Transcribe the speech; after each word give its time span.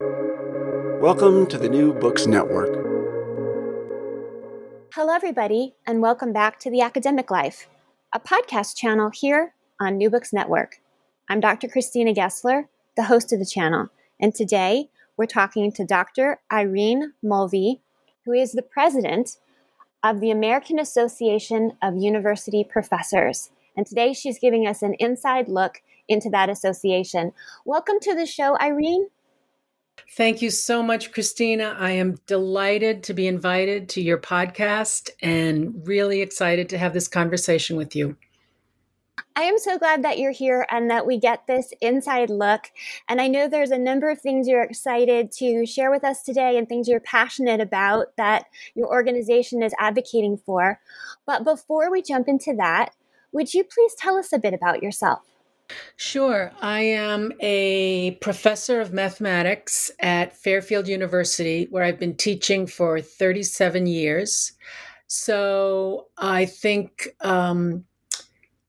Welcome 0.00 1.48
to 1.48 1.58
the 1.58 1.68
New 1.68 1.92
Books 1.92 2.28
Network. 2.28 2.72
Hello, 4.94 5.12
everybody, 5.12 5.74
and 5.88 6.00
welcome 6.00 6.32
back 6.32 6.60
to 6.60 6.70
The 6.70 6.82
Academic 6.82 7.32
Life, 7.32 7.68
a 8.12 8.20
podcast 8.20 8.76
channel 8.76 9.10
here 9.12 9.54
on 9.80 9.96
New 9.96 10.08
Books 10.08 10.32
Network. 10.32 10.80
I'm 11.28 11.40
Dr. 11.40 11.66
Christina 11.66 12.14
Gessler, 12.14 12.68
the 12.96 13.02
host 13.02 13.32
of 13.32 13.40
the 13.40 13.44
channel, 13.44 13.88
and 14.20 14.32
today 14.32 14.88
we're 15.16 15.26
talking 15.26 15.72
to 15.72 15.84
Dr. 15.84 16.38
Irene 16.52 17.14
Mulvey, 17.20 17.80
who 18.24 18.32
is 18.32 18.52
the 18.52 18.62
president 18.62 19.38
of 20.04 20.20
the 20.20 20.30
American 20.30 20.78
Association 20.78 21.72
of 21.82 21.96
University 21.96 22.62
Professors. 22.62 23.50
And 23.76 23.84
today 23.84 24.12
she's 24.12 24.38
giving 24.38 24.64
us 24.64 24.80
an 24.80 24.94
inside 25.00 25.48
look 25.48 25.82
into 26.06 26.30
that 26.30 26.48
association. 26.48 27.32
Welcome 27.64 27.98
to 28.02 28.14
the 28.14 28.26
show, 28.26 28.56
Irene. 28.60 29.08
Thank 30.16 30.42
you 30.42 30.50
so 30.50 30.82
much, 30.82 31.12
Christina. 31.12 31.76
I 31.78 31.92
am 31.92 32.18
delighted 32.26 33.02
to 33.04 33.14
be 33.14 33.26
invited 33.26 33.88
to 33.90 34.00
your 34.00 34.18
podcast 34.18 35.10
and 35.22 35.86
really 35.86 36.20
excited 36.22 36.68
to 36.70 36.78
have 36.78 36.92
this 36.92 37.08
conversation 37.08 37.76
with 37.76 37.94
you. 37.94 38.16
I 39.36 39.42
am 39.42 39.58
so 39.58 39.78
glad 39.78 40.02
that 40.02 40.18
you're 40.18 40.32
here 40.32 40.66
and 40.68 40.90
that 40.90 41.06
we 41.06 41.16
get 41.16 41.46
this 41.46 41.72
inside 41.80 42.28
look. 42.28 42.72
And 43.08 43.20
I 43.20 43.28
know 43.28 43.46
there's 43.46 43.70
a 43.70 43.78
number 43.78 44.10
of 44.10 44.20
things 44.20 44.48
you're 44.48 44.62
excited 44.62 45.30
to 45.32 45.64
share 45.64 45.92
with 45.92 46.02
us 46.02 46.22
today 46.24 46.58
and 46.58 46.68
things 46.68 46.88
you're 46.88 46.98
passionate 46.98 47.60
about 47.60 48.16
that 48.16 48.46
your 48.74 48.88
organization 48.88 49.62
is 49.62 49.74
advocating 49.78 50.38
for. 50.38 50.80
But 51.24 51.44
before 51.44 51.88
we 51.88 52.02
jump 52.02 52.26
into 52.26 52.52
that, 52.56 52.94
would 53.30 53.54
you 53.54 53.62
please 53.62 53.94
tell 53.94 54.16
us 54.16 54.32
a 54.32 54.38
bit 54.40 54.54
about 54.54 54.82
yourself? 54.82 55.20
Sure. 55.96 56.52
I 56.60 56.80
am 56.80 57.32
a 57.40 58.12
professor 58.20 58.80
of 58.80 58.92
mathematics 58.92 59.90
at 60.00 60.36
Fairfield 60.36 60.88
University, 60.88 61.66
where 61.70 61.84
I've 61.84 61.98
been 61.98 62.16
teaching 62.16 62.66
for 62.66 63.00
37 63.00 63.86
years. 63.86 64.52
So 65.06 66.06
I 66.16 66.46
think, 66.46 67.08
um, 67.20 67.84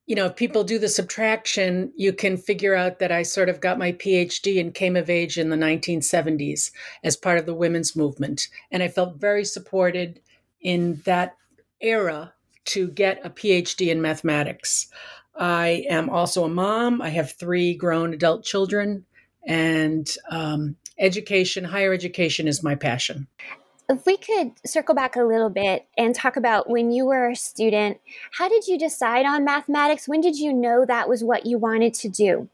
you 0.06 0.16
know, 0.16 0.26
if 0.26 0.36
people 0.36 0.64
do 0.64 0.78
the 0.78 0.88
subtraction, 0.88 1.92
you 1.96 2.12
can 2.12 2.36
figure 2.36 2.74
out 2.74 2.98
that 2.98 3.12
I 3.12 3.22
sort 3.22 3.48
of 3.48 3.60
got 3.60 3.78
my 3.78 3.92
PhD 3.92 4.60
and 4.60 4.74
came 4.74 4.96
of 4.96 5.08
age 5.08 5.38
in 5.38 5.50
the 5.50 5.56
1970s 5.56 6.72
as 7.04 7.16
part 7.16 7.38
of 7.38 7.46
the 7.46 7.54
women's 7.54 7.94
movement. 7.94 8.48
And 8.72 8.82
I 8.82 8.88
felt 8.88 9.20
very 9.20 9.44
supported 9.44 10.20
in 10.60 11.00
that 11.04 11.36
era 11.80 12.34
to 12.66 12.88
get 12.88 13.24
a 13.24 13.30
PhD 13.30 13.88
in 13.88 14.02
mathematics. 14.02 14.88
I 15.36 15.84
am 15.88 16.10
also 16.10 16.44
a 16.44 16.48
mom. 16.48 17.00
I 17.00 17.10
have 17.10 17.32
three 17.32 17.74
grown 17.74 18.12
adult 18.12 18.44
children, 18.44 19.06
and 19.46 20.08
um, 20.30 20.76
education, 20.98 21.64
higher 21.64 21.92
education, 21.92 22.46
is 22.46 22.62
my 22.62 22.74
passion. 22.74 23.26
If 23.88 24.06
we 24.06 24.16
could 24.16 24.52
circle 24.64 24.94
back 24.94 25.16
a 25.16 25.22
little 25.22 25.50
bit 25.50 25.86
and 25.98 26.14
talk 26.14 26.36
about 26.36 26.70
when 26.70 26.92
you 26.92 27.06
were 27.06 27.30
a 27.30 27.36
student, 27.36 27.98
how 28.32 28.48
did 28.48 28.68
you 28.68 28.78
decide 28.78 29.26
on 29.26 29.44
mathematics? 29.44 30.06
When 30.06 30.20
did 30.20 30.36
you 30.36 30.52
know 30.52 30.84
that 30.84 31.08
was 31.08 31.24
what 31.24 31.44
you 31.44 31.58
wanted 31.58 31.94
to 31.94 32.08
do? 32.08 32.48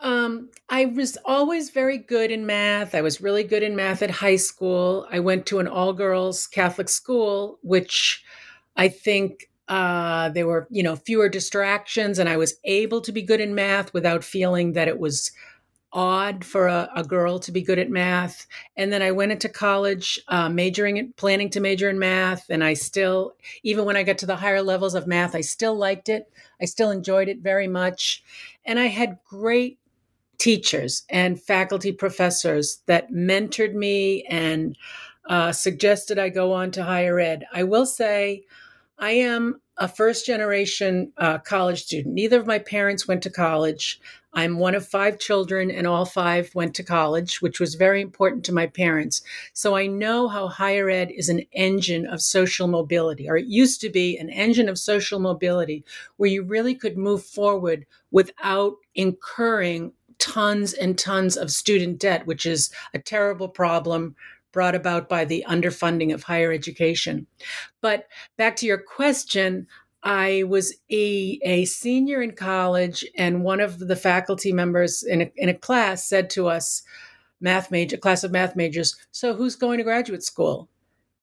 Um, 0.00 0.50
I 0.68 0.84
was 0.84 1.16
always 1.24 1.70
very 1.70 1.98
good 1.98 2.30
in 2.30 2.46
math. 2.46 2.94
I 2.94 3.00
was 3.00 3.20
really 3.20 3.42
good 3.42 3.62
in 3.62 3.74
math 3.74 4.02
at 4.02 4.10
high 4.10 4.36
school. 4.36 5.06
I 5.10 5.20
went 5.20 5.46
to 5.46 5.58
an 5.58 5.66
all 5.66 5.92
girls 5.92 6.46
Catholic 6.46 6.88
school, 6.88 7.58
which 7.62 8.22
I 8.76 8.88
think 8.88 9.48
uh, 9.68 10.28
there 10.30 10.46
were, 10.46 10.66
you 10.70 10.82
know, 10.82 10.96
fewer 10.96 11.28
distractions, 11.28 12.18
and 12.18 12.28
I 12.28 12.36
was 12.36 12.54
able 12.64 13.00
to 13.00 13.12
be 13.12 13.22
good 13.22 13.40
in 13.40 13.54
math 13.54 13.92
without 13.92 14.24
feeling 14.24 14.72
that 14.74 14.88
it 14.88 14.98
was 14.98 15.32
odd 15.92 16.44
for 16.44 16.66
a, 16.66 16.90
a 16.94 17.02
girl 17.02 17.38
to 17.38 17.50
be 17.50 17.62
good 17.62 17.78
at 17.78 17.88
math. 17.88 18.46
And 18.76 18.92
then 18.92 19.02
I 19.02 19.12
went 19.12 19.32
into 19.32 19.48
college, 19.48 20.20
uh, 20.28 20.48
majoring 20.48 20.98
in, 20.98 21.12
planning 21.14 21.48
to 21.50 21.60
major 21.60 21.88
in 21.88 21.98
math, 21.98 22.50
and 22.50 22.62
I 22.62 22.74
still, 22.74 23.34
even 23.62 23.84
when 23.84 23.96
I 23.96 24.02
got 24.02 24.18
to 24.18 24.26
the 24.26 24.36
higher 24.36 24.62
levels 24.62 24.94
of 24.94 25.06
math, 25.06 25.34
I 25.34 25.40
still 25.40 25.74
liked 25.74 26.08
it. 26.08 26.30
I 26.60 26.66
still 26.66 26.90
enjoyed 26.90 27.28
it 27.28 27.40
very 27.40 27.66
much, 27.68 28.22
and 28.64 28.78
I 28.78 28.86
had 28.86 29.18
great 29.24 29.78
teachers 30.38 31.04
and 31.08 31.40
faculty 31.40 31.92
professors 31.92 32.82
that 32.86 33.10
mentored 33.10 33.74
me 33.74 34.22
and 34.24 34.76
uh, 35.28 35.50
suggested 35.50 36.18
I 36.18 36.28
go 36.28 36.52
on 36.52 36.70
to 36.72 36.84
higher 36.84 37.18
ed. 37.18 37.46
I 37.52 37.64
will 37.64 37.86
say 37.86 38.44
I 38.98 39.10
am 39.10 39.60
a 39.76 39.88
first 39.88 40.24
generation 40.24 41.12
uh, 41.18 41.38
college 41.38 41.84
student. 41.84 42.14
Neither 42.14 42.40
of 42.40 42.46
my 42.46 42.58
parents 42.58 43.06
went 43.06 43.22
to 43.24 43.30
college. 43.30 44.00
I'm 44.32 44.58
one 44.58 44.74
of 44.74 44.86
five 44.86 45.18
children, 45.18 45.70
and 45.70 45.86
all 45.86 46.06
five 46.06 46.54
went 46.54 46.74
to 46.76 46.82
college, 46.82 47.42
which 47.42 47.60
was 47.60 47.74
very 47.74 48.00
important 48.00 48.44
to 48.46 48.54
my 48.54 48.66
parents. 48.66 49.22
So 49.52 49.76
I 49.76 49.86
know 49.86 50.28
how 50.28 50.48
higher 50.48 50.88
ed 50.88 51.10
is 51.10 51.28
an 51.28 51.40
engine 51.52 52.06
of 52.06 52.22
social 52.22 52.68
mobility, 52.68 53.28
or 53.28 53.36
it 53.36 53.46
used 53.46 53.80
to 53.82 53.90
be 53.90 54.16
an 54.16 54.30
engine 54.30 54.68
of 54.68 54.78
social 54.78 55.18
mobility, 55.18 55.84
where 56.16 56.30
you 56.30 56.42
really 56.42 56.74
could 56.74 56.96
move 56.96 57.22
forward 57.24 57.86
without 58.10 58.76
incurring 58.94 59.92
tons 60.18 60.72
and 60.72 60.98
tons 60.98 61.36
of 61.36 61.50
student 61.50 61.98
debt, 61.98 62.26
which 62.26 62.46
is 62.46 62.70
a 62.94 62.98
terrible 62.98 63.48
problem 63.48 64.16
brought 64.56 64.74
about 64.74 65.06
by 65.06 65.26
the 65.26 65.44
underfunding 65.46 66.14
of 66.14 66.22
higher 66.22 66.50
education. 66.50 67.26
But 67.82 68.08
back 68.38 68.56
to 68.56 68.66
your 68.66 68.78
question, 68.78 69.66
I 70.02 70.44
was 70.44 70.72
a, 70.90 71.38
a 71.44 71.66
senior 71.66 72.22
in 72.22 72.32
college, 72.32 73.04
and 73.18 73.44
one 73.44 73.60
of 73.60 73.78
the 73.78 73.96
faculty 73.96 74.54
members 74.54 75.02
in 75.02 75.20
a, 75.20 75.32
in 75.36 75.50
a 75.50 75.54
class 75.54 76.08
said 76.08 76.30
to 76.30 76.48
us, 76.48 76.82
math 77.38 77.70
major, 77.70 77.98
class 77.98 78.24
of 78.24 78.32
math 78.32 78.56
majors, 78.56 78.96
so 79.10 79.34
who's 79.34 79.56
going 79.56 79.76
to 79.76 79.84
graduate 79.84 80.22
school? 80.22 80.70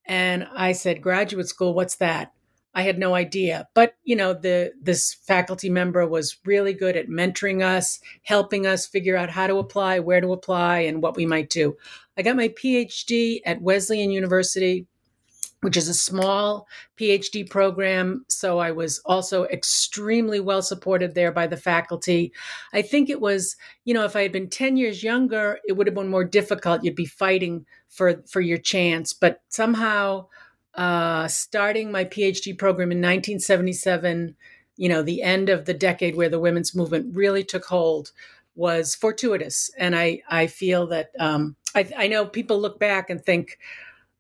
And 0.06 0.48
I 0.56 0.74
said, 0.74 1.02
graduate 1.02 1.48
school, 1.48 1.74
what's 1.74 1.96
that? 1.96 2.34
I 2.76 2.82
had 2.84 2.98
no 2.98 3.16
idea. 3.16 3.68
But 3.74 3.96
you 4.04 4.16
know, 4.16 4.34
the 4.34 4.74
this 4.82 5.14
faculty 5.14 5.70
member 5.70 6.08
was 6.08 6.38
really 6.46 6.74
good 6.74 6.98
at 6.98 7.08
mentoring 7.08 7.64
us, 7.64 8.00
helping 8.24 8.66
us 8.66 8.88
figure 8.88 9.16
out 9.16 9.30
how 9.30 9.48
to 9.48 9.58
apply, 9.58 10.00
where 10.00 10.22
to 10.22 10.34
apply, 10.34 10.80
and 10.80 11.02
what 11.02 11.16
we 11.16 11.26
might 11.26 11.50
do. 11.50 11.78
I 12.18 12.22
got 12.22 12.36
my 12.36 12.50
PhD 12.50 13.40
at 13.46 13.62
Wesleyan 13.62 14.12
University, 14.12 14.86
which 15.62 15.78
is 15.78 15.88
a 15.88 15.94
small 15.94 16.68
PhD 16.98 17.50
program. 17.50 18.26
So 18.28 18.60
I 18.60 18.72
was 18.72 19.00
also 19.06 19.46
extremely 19.46 20.40
well 20.40 20.62
supported 20.62 21.16
there 21.16 21.32
by 21.32 21.48
the 21.48 21.58
faculty. 21.58 22.34
I 22.74 22.82
think 22.82 23.10
it 23.10 23.22
was, 23.22 23.56
you 23.86 23.94
know, 23.94 24.04
if 24.04 24.16
I 24.16 24.24
had 24.24 24.32
been 24.32 24.50
10 24.50 24.78
years 24.78 25.04
younger, 25.04 25.60
it 25.68 25.74
would 25.74 25.88
have 25.88 25.96
been 25.96 26.10
more 26.10 26.26
difficult. 26.26 26.84
You'd 26.84 26.96
be 26.96 27.06
fighting 27.06 27.66
for 27.88 28.22
for 28.28 28.42
your 28.42 28.58
chance. 28.58 29.14
But 29.14 29.42
somehow 29.50 30.28
uh, 30.76 31.28
starting 31.28 31.92
my 31.92 32.04
PhD 32.06 32.58
program 32.58 32.92
in 32.92 32.98
1977, 32.98 34.36
you 34.76 34.90
know, 34.90 35.04
the 35.04 35.22
end 35.22 35.50
of 35.50 35.66
the 35.66 35.74
decade 35.74 36.16
where 36.16 36.30
the 36.30 36.40
women's 36.40 36.76
movement 36.76 37.16
really 37.16 37.44
took 37.44 37.66
hold 37.66 38.12
was 38.56 38.96
fortuitous. 38.96 39.72
And 39.78 39.96
I, 39.96 40.22
I 40.30 40.48
feel 40.48 40.88
that 40.88 41.12
um, 41.20 41.56
I, 41.76 41.90
I 41.98 42.08
know 42.08 42.26
people 42.26 42.60
look 42.60 42.80
back 42.80 43.10
and 43.10 43.24
think 43.24 43.60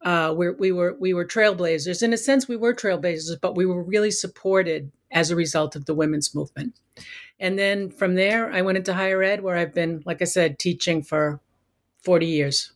uh, 0.03 0.33
we're, 0.35 0.53
we 0.53 0.71
were 0.71 0.95
we 0.99 1.13
were 1.13 1.25
trailblazers. 1.25 2.03
In 2.03 2.13
a 2.13 2.17
sense, 2.17 2.47
we 2.47 2.57
were 2.57 2.73
trailblazers, 2.73 3.39
but 3.41 3.55
we 3.55 3.65
were 3.65 3.81
really 3.81 4.11
supported 4.11 4.91
as 5.11 5.31
a 5.31 5.35
result 5.35 5.75
of 5.75 5.85
the 5.85 5.93
women's 5.93 6.35
movement. 6.35 6.79
And 7.39 7.57
then 7.57 7.89
from 7.89 8.15
there, 8.15 8.51
I 8.51 8.61
went 8.61 8.77
into 8.77 8.93
higher 8.93 9.23
ed, 9.23 9.43
where 9.43 9.57
I've 9.57 9.73
been, 9.73 10.03
like 10.05 10.21
I 10.21 10.25
said, 10.25 10.59
teaching 10.59 11.03
for 11.03 11.39
40 12.03 12.25
years. 12.25 12.71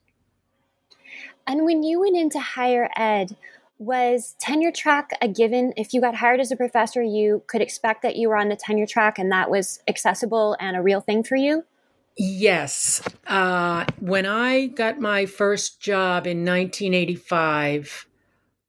And 1.46 1.66
when 1.66 1.84
you 1.84 2.02
went 2.02 2.18
into 2.18 2.40
higher 2.40 2.90
ed, 2.96 3.36
was 3.80 4.36
tenure 4.40 4.72
track 4.72 5.12
a 5.22 5.28
given? 5.28 5.74
If 5.78 5.94
you 5.94 6.02
got 6.02 6.16
hired 6.16 6.40
as 6.40 6.52
a 6.52 6.56
professor, 6.56 7.02
you 7.02 7.44
could 7.48 7.62
expect 7.62 8.02
that 8.02 8.16
you 8.16 8.30
were 8.30 8.38
on 8.38 8.50
the 8.50 8.56
tenure 8.56 8.88
track 8.88 9.20
and 9.20 9.32
that 9.32 9.50
was 9.50 9.82
accessible 9.88 10.58
and 10.60 10.76
a 10.76 10.82
real 10.82 11.02
thing 11.02 11.24
for 11.24 11.36
you? 11.36 11.64
Yes. 12.18 13.02
Uh, 13.28 13.86
when 14.00 14.26
I 14.26 14.68
got 14.68 15.00
my 15.00 15.26
first 15.26 15.80
job 15.80 16.26
in 16.26 16.44
1985, 16.44 18.08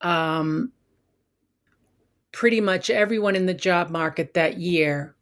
um, 0.02 0.72
pretty 2.32 2.60
much 2.60 2.90
everyone 2.90 3.34
in 3.36 3.46
the 3.46 3.54
job 3.54 3.90
market 3.90 4.34
that 4.34 4.58
year 4.58 5.14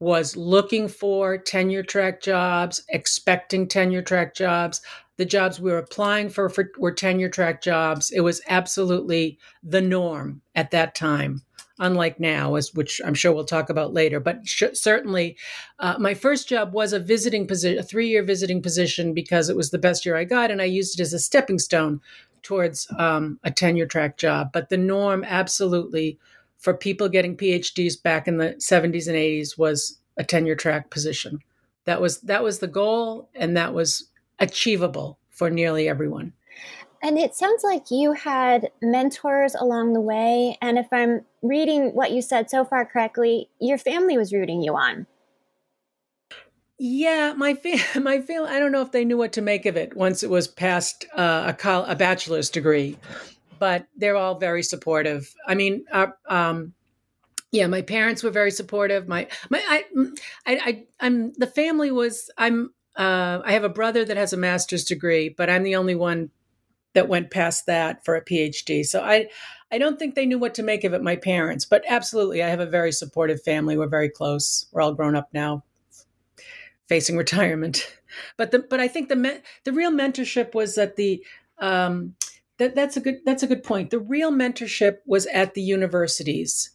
was 0.00 0.36
looking 0.36 0.88
for 0.88 1.38
tenure 1.38 1.82
track 1.82 2.20
jobs, 2.20 2.84
expecting 2.90 3.66
tenure 3.66 4.02
track 4.02 4.34
jobs. 4.34 4.80
the 5.16 5.24
jobs 5.24 5.60
we 5.60 5.72
were 5.72 5.78
applying 5.78 6.28
for, 6.28 6.48
for 6.48 6.70
were 6.78 6.92
tenure 6.92 7.28
track 7.28 7.60
jobs. 7.60 8.10
It 8.12 8.20
was 8.20 8.40
absolutely 8.48 9.38
the 9.64 9.80
norm 9.80 10.42
at 10.54 10.70
that 10.70 10.94
time 10.94 11.42
unlike 11.78 12.20
now, 12.20 12.54
as 12.54 12.74
which 12.74 13.00
I'm 13.04 13.14
sure 13.14 13.32
we'll 13.32 13.44
talk 13.44 13.70
about 13.70 13.94
later. 13.94 14.20
But 14.20 14.46
sh- 14.46 14.64
certainly, 14.74 15.36
uh, 15.78 15.96
my 15.98 16.14
first 16.14 16.48
job 16.48 16.72
was 16.72 16.92
a 16.92 16.98
visiting 16.98 17.46
position, 17.46 17.78
a 17.78 17.82
three 17.82 18.08
year 18.08 18.22
visiting 18.22 18.62
position, 18.62 19.14
because 19.14 19.48
it 19.48 19.56
was 19.56 19.70
the 19.70 19.78
best 19.78 20.04
year 20.04 20.16
I 20.16 20.24
got, 20.24 20.50
and 20.50 20.60
I 20.60 20.66
used 20.66 20.98
it 20.98 21.02
as 21.02 21.12
a 21.12 21.18
stepping 21.18 21.58
stone 21.58 22.00
towards 22.42 22.86
um, 22.98 23.38
a 23.44 23.50
tenure 23.50 23.86
track 23.86 24.16
job. 24.16 24.50
But 24.52 24.68
the 24.68 24.76
norm, 24.76 25.24
absolutely, 25.24 26.18
for 26.58 26.74
people 26.74 27.08
getting 27.08 27.36
PhDs 27.36 28.00
back 28.02 28.26
in 28.28 28.38
the 28.38 28.54
70s 28.58 29.06
and 29.06 29.16
80s 29.16 29.58
was 29.58 29.98
a 30.16 30.24
tenure 30.24 30.56
track 30.56 30.90
position. 30.90 31.40
That 31.84 32.00
was 32.00 32.20
that 32.22 32.42
was 32.42 32.58
the 32.58 32.66
goal, 32.66 33.30
and 33.34 33.56
that 33.56 33.72
was 33.72 34.08
achievable 34.38 35.18
for 35.30 35.50
nearly 35.50 35.88
everyone. 35.88 36.32
And 37.02 37.16
it 37.18 37.34
sounds 37.34 37.62
like 37.62 37.90
you 37.90 38.12
had 38.12 38.70
mentors 38.82 39.54
along 39.54 39.92
the 39.92 40.00
way. 40.00 40.58
And 40.60 40.78
if 40.78 40.86
I'm 40.92 41.24
reading 41.42 41.94
what 41.94 42.10
you 42.10 42.20
said 42.20 42.50
so 42.50 42.64
far 42.64 42.84
correctly, 42.84 43.48
your 43.60 43.78
family 43.78 44.18
was 44.18 44.32
rooting 44.32 44.62
you 44.62 44.74
on. 44.74 45.06
Yeah, 46.78 47.34
my 47.36 47.54
fa- 47.54 48.00
my 48.00 48.20
family. 48.20 48.50
I 48.50 48.58
don't 48.58 48.72
know 48.72 48.82
if 48.82 48.92
they 48.92 49.04
knew 49.04 49.16
what 49.16 49.32
to 49.34 49.42
make 49.42 49.66
of 49.66 49.76
it 49.76 49.96
once 49.96 50.22
it 50.22 50.30
was 50.30 50.48
past 50.48 51.06
uh, 51.16 51.44
a 51.48 51.52
col- 51.52 51.84
a 51.84 51.94
bachelor's 51.94 52.50
degree, 52.50 52.96
but 53.58 53.86
they're 53.96 54.16
all 54.16 54.36
very 54.36 54.62
supportive. 54.62 55.32
I 55.46 55.54
mean, 55.54 55.84
uh, 55.92 56.08
um, 56.28 56.74
yeah, 57.50 57.66
my 57.66 57.82
parents 57.82 58.22
were 58.22 58.30
very 58.30 58.50
supportive. 58.50 59.08
My 59.08 59.26
my 59.50 59.60
I, 59.68 59.84
I 60.46 60.54
I 60.56 60.84
I'm 61.00 61.32
the 61.32 61.46
family 61.46 61.90
was 61.90 62.30
I'm 62.38 62.72
uh, 62.96 63.40
I 63.44 63.52
have 63.52 63.64
a 63.64 63.68
brother 63.68 64.04
that 64.04 64.16
has 64.16 64.32
a 64.32 64.36
master's 64.36 64.84
degree, 64.84 65.28
but 65.28 65.50
I'm 65.50 65.62
the 65.62 65.76
only 65.76 65.94
one 65.94 66.30
that 66.98 67.08
went 67.08 67.30
past 67.30 67.66
that 67.66 68.04
for 68.04 68.16
a 68.16 68.24
PhD. 68.24 68.84
So 68.84 69.00
I 69.00 69.28
I 69.70 69.78
don't 69.78 70.00
think 70.00 70.16
they 70.16 70.26
knew 70.26 70.38
what 70.38 70.54
to 70.54 70.64
make 70.64 70.82
of 70.82 70.94
it, 70.94 71.02
my 71.02 71.14
parents, 71.14 71.64
but 71.64 71.84
absolutely, 71.86 72.42
I 72.42 72.48
have 72.48 72.58
a 72.58 72.66
very 72.66 72.90
supportive 72.90 73.40
family. 73.40 73.78
We're 73.78 73.86
very 73.86 74.08
close. 74.08 74.66
We're 74.72 74.82
all 74.82 74.94
grown 74.94 75.14
up 75.14 75.28
now, 75.32 75.62
facing 76.88 77.16
retirement. 77.24 77.88
But 78.36 78.50
the 78.50 78.58
but 78.58 78.80
I 78.80 78.88
think 78.88 79.08
the 79.08 79.14
me, 79.14 79.30
the 79.62 79.72
real 79.72 79.92
mentorship 79.92 80.54
was 80.54 80.74
that 80.74 80.96
the 80.96 81.24
um, 81.60 82.16
that 82.58 82.74
that's 82.74 82.96
a 82.96 83.00
good 83.00 83.18
that's 83.24 83.44
a 83.44 83.46
good 83.46 83.62
point. 83.62 83.90
The 83.90 84.00
real 84.00 84.32
mentorship 84.32 84.96
was 85.06 85.26
at 85.26 85.54
the 85.54 85.62
universities 85.62 86.70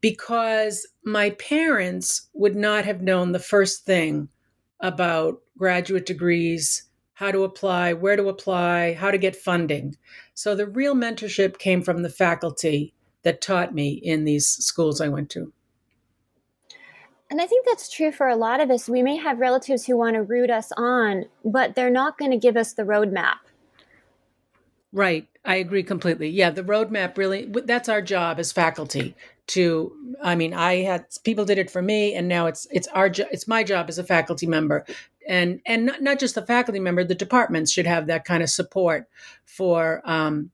because 0.00 0.84
my 1.04 1.30
parents 1.30 2.28
would 2.32 2.56
not 2.56 2.84
have 2.86 3.02
known 3.02 3.30
the 3.30 3.38
first 3.38 3.84
thing 3.84 4.30
about 4.80 5.42
graduate 5.56 6.06
degrees 6.06 6.89
how 7.20 7.30
to 7.30 7.44
apply, 7.44 7.92
where 7.92 8.16
to 8.16 8.30
apply, 8.30 8.94
how 8.94 9.10
to 9.10 9.18
get 9.18 9.36
funding. 9.36 9.94
So 10.32 10.54
the 10.54 10.66
real 10.66 10.94
mentorship 10.94 11.58
came 11.58 11.82
from 11.82 12.00
the 12.00 12.08
faculty 12.08 12.94
that 13.24 13.42
taught 13.42 13.74
me 13.74 13.90
in 13.90 14.24
these 14.24 14.48
schools 14.48 15.02
I 15.02 15.08
went 15.08 15.28
to. 15.32 15.52
And 17.28 17.38
I 17.38 17.46
think 17.46 17.66
that's 17.66 17.90
true 17.90 18.10
for 18.10 18.26
a 18.26 18.36
lot 18.36 18.62
of 18.62 18.70
us. 18.70 18.88
We 18.88 19.02
may 19.02 19.18
have 19.18 19.38
relatives 19.38 19.84
who 19.84 19.98
want 19.98 20.14
to 20.14 20.22
root 20.22 20.48
us 20.48 20.72
on, 20.78 21.26
but 21.44 21.74
they're 21.74 21.90
not 21.90 22.16
going 22.16 22.30
to 22.30 22.38
give 22.38 22.56
us 22.56 22.72
the 22.72 22.84
roadmap. 22.84 23.36
Right. 24.90 25.28
I 25.44 25.56
agree 25.56 25.82
completely. 25.82 26.30
Yeah, 26.30 26.48
the 26.48 26.64
roadmap 26.64 27.18
really, 27.18 27.52
that's 27.66 27.90
our 27.90 28.00
job 28.00 28.40
as 28.40 28.50
faculty 28.50 29.14
to 29.50 29.92
i 30.22 30.36
mean 30.36 30.54
i 30.54 30.76
had 30.76 31.04
people 31.24 31.44
did 31.44 31.58
it 31.58 31.68
for 31.68 31.82
me 31.82 32.14
and 32.14 32.28
now 32.28 32.46
it's 32.46 32.68
it's 32.70 32.86
our 32.88 33.06
it's 33.32 33.48
my 33.48 33.64
job 33.64 33.86
as 33.88 33.98
a 33.98 34.04
faculty 34.04 34.46
member 34.46 34.86
and 35.28 35.60
and 35.66 35.86
not, 35.86 36.02
not 36.02 36.18
just 36.18 36.34
the 36.34 36.46
faculty 36.46 36.80
member 36.80 37.04
the 37.04 37.14
departments 37.14 37.72
should 37.72 37.86
have 37.86 38.06
that 38.06 38.24
kind 38.24 38.42
of 38.42 38.50
support 38.50 39.08
for 39.44 40.02
um, 40.04 40.50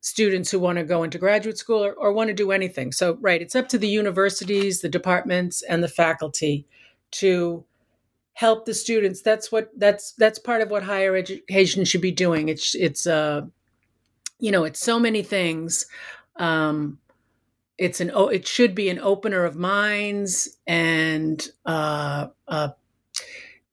students 0.00 0.50
who 0.50 0.58
want 0.58 0.78
to 0.78 0.84
go 0.84 1.02
into 1.02 1.18
graduate 1.18 1.58
school 1.58 1.84
or, 1.84 1.92
or 1.94 2.12
want 2.12 2.28
to 2.28 2.34
do 2.34 2.52
anything. 2.52 2.92
So 2.92 3.18
right 3.20 3.42
it's 3.42 3.56
up 3.56 3.68
to 3.70 3.78
the 3.78 3.88
universities 3.88 4.80
the 4.80 4.88
departments 4.88 5.62
and 5.62 5.82
the 5.82 5.88
faculty 5.88 6.66
to 7.12 7.64
help 8.34 8.66
the 8.66 8.74
students. 8.74 9.22
That's 9.22 9.50
what 9.50 9.70
that's 9.76 10.12
that's 10.12 10.38
part 10.38 10.62
of 10.62 10.70
what 10.70 10.82
higher 10.82 11.16
education 11.16 11.84
should 11.84 12.02
be 12.02 12.12
doing. 12.12 12.48
It's 12.48 12.74
it's 12.74 13.06
uh 13.06 13.42
you 14.38 14.52
know 14.52 14.64
it's 14.64 14.80
so 14.80 14.98
many 14.98 15.22
things 15.22 15.86
um 16.36 16.98
it's 17.78 18.00
an 18.00 18.10
it 18.14 18.46
should 18.46 18.74
be 18.74 18.88
an 18.88 18.98
opener 18.98 19.44
of 19.44 19.56
minds 19.56 20.56
and 20.66 21.48
uh, 21.66 22.28
a 22.48 22.72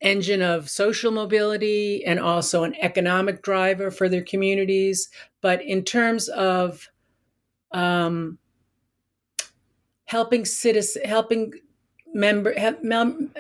engine 0.04 0.42
of 0.42 0.70
social 0.70 1.12
mobility 1.12 2.04
and 2.06 2.20
also 2.20 2.64
an 2.64 2.76
economic 2.82 3.42
driver 3.42 3.90
for 3.90 4.08
their 4.10 4.24
communities 4.24 5.10
but 5.42 5.62
in 5.62 5.84
terms 5.84 6.30
of 6.30 6.90
um, 7.72 8.38
helping 10.06 10.46
citizens 10.46 11.06
helping 11.06 11.52
member 12.14 12.54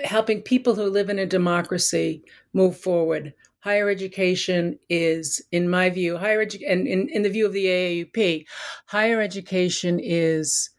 helping 0.03 0.41
people 0.41 0.73
who 0.73 0.85
live 0.85 1.09
in 1.09 1.19
a 1.19 1.25
democracy 1.25 2.23
move 2.53 2.75
forward 2.75 3.33
higher 3.63 3.89
education 3.89 4.77
is, 4.89 5.41
in 5.53 5.69
my 5.69 5.89
view, 5.89 6.17
higher 6.17 6.41
education, 6.41 6.69
and 6.69 6.85
in, 6.85 7.07
in 7.07 7.21
the 7.21 7.29
view 7.29 7.45
of 7.45 7.53
the 7.53 7.65
AAUP, 7.65 8.45
higher 8.87 9.21
education 9.21 10.01
is 10.03 10.69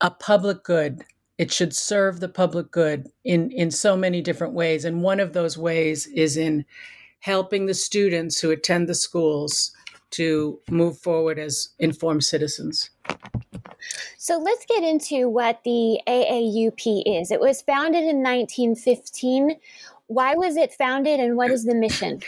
a 0.00 0.10
public 0.10 0.64
good. 0.64 1.04
It 1.38 1.52
should 1.52 1.74
serve 1.74 2.20
the 2.20 2.28
public 2.28 2.70
good 2.70 3.10
in, 3.24 3.50
in 3.50 3.70
so 3.70 3.96
many 3.96 4.20
different 4.20 4.54
ways. 4.54 4.84
And 4.84 5.02
one 5.02 5.20
of 5.20 5.32
those 5.32 5.56
ways 5.56 6.06
is 6.06 6.36
in 6.36 6.64
helping 7.20 7.66
the 7.66 7.74
students 7.74 8.40
who 8.40 8.50
attend 8.50 8.88
the 8.88 8.94
schools 8.94 9.72
to 10.10 10.60
move 10.70 10.98
forward 10.98 11.38
as 11.38 11.70
informed 11.78 12.24
citizens. 12.24 12.90
So 14.18 14.38
let's 14.38 14.64
get 14.66 14.84
into 14.84 15.28
what 15.28 15.62
the 15.64 16.00
AAUP 16.06 17.02
is. 17.06 17.30
It 17.30 17.40
was 17.40 17.62
founded 17.62 18.02
in 18.02 18.22
1915. 18.22 19.56
Why 20.06 20.34
was 20.34 20.56
it 20.56 20.72
founded 20.74 21.18
and 21.18 21.36
what 21.36 21.50
is 21.50 21.64
the 21.64 21.74
mission? 21.74 22.20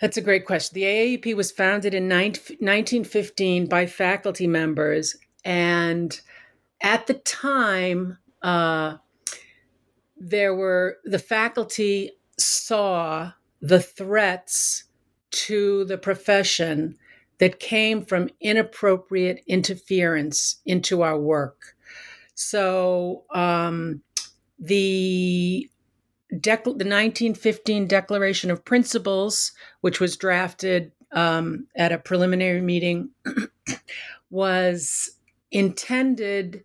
That's 0.00 0.16
a 0.16 0.22
great 0.22 0.46
question. 0.46 0.74
The 0.74 0.82
AAUP 0.82 1.36
was 1.36 1.52
founded 1.52 1.94
in 1.94 2.08
1915 2.08 3.66
by 3.66 3.86
faculty 3.86 4.46
members. 4.46 5.16
And 5.44 6.18
at 6.80 7.06
the 7.06 7.14
time, 7.14 8.18
uh, 8.46 8.96
there 10.16 10.54
were 10.54 10.98
the 11.04 11.18
faculty 11.18 12.12
saw 12.38 13.32
the 13.60 13.80
threats 13.80 14.84
to 15.32 15.84
the 15.86 15.98
profession 15.98 16.96
that 17.38 17.58
came 17.58 18.04
from 18.04 18.30
inappropriate 18.40 19.42
interference 19.48 20.60
into 20.64 21.02
our 21.02 21.18
work. 21.18 21.76
So 22.34 23.24
um, 23.34 24.02
the 24.58 25.68
Dec- 26.32 26.64
the 26.64 26.70
1915 26.70 27.86
Declaration 27.88 28.50
of 28.50 28.64
Principles, 28.64 29.52
which 29.80 30.00
was 30.00 30.16
drafted 30.16 30.92
um, 31.12 31.66
at 31.76 31.92
a 31.92 31.98
preliminary 31.98 32.60
meeting, 32.60 33.10
was 34.30 35.16
intended, 35.50 36.64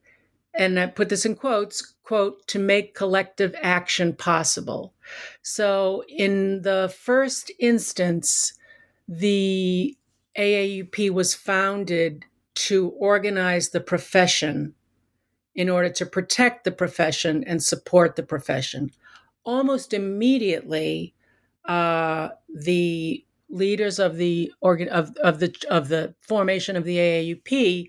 and 0.54 0.80
I 0.80 0.88
put 0.88 1.10
this 1.10 1.26
in 1.26 1.36
quotes, 1.36 1.94
quote, 2.04 2.46
to 2.48 2.60
make 2.60 2.96
collective 2.96 3.56
action 3.62 4.14
possible. 4.14 4.94
So, 5.42 6.04
in 6.08 6.62
the 6.62 6.94
first 6.98 7.52
instance, 7.60 8.54
the 9.08 9.98
AAUP 10.38 11.10
was 11.12 11.34
founded 11.34 12.26
to 12.54 12.90
organize 12.90 13.70
the 13.70 13.80
profession 13.80 14.74
in 15.56 15.70
order 15.70 15.90
to 15.90 16.06
protect 16.06 16.64
the 16.64 16.72
profession 16.72 17.44
and 17.46 17.62
support 17.62 18.16
the 18.16 18.24
profession 18.24 18.92
almost 19.44 19.94
immediately, 19.94 21.14
uh, 21.66 22.30
the 22.54 23.26
leaders 23.50 24.00
of 24.00 24.16
the 24.16 24.52
organ 24.62 24.88
of, 24.90 25.16
of 25.18 25.40
the 25.40 25.54
of 25.70 25.90
the 25.90 26.16
formation 26.22 26.78
of 26.78 26.86
the 26.86 26.98
AAUP 26.98 27.88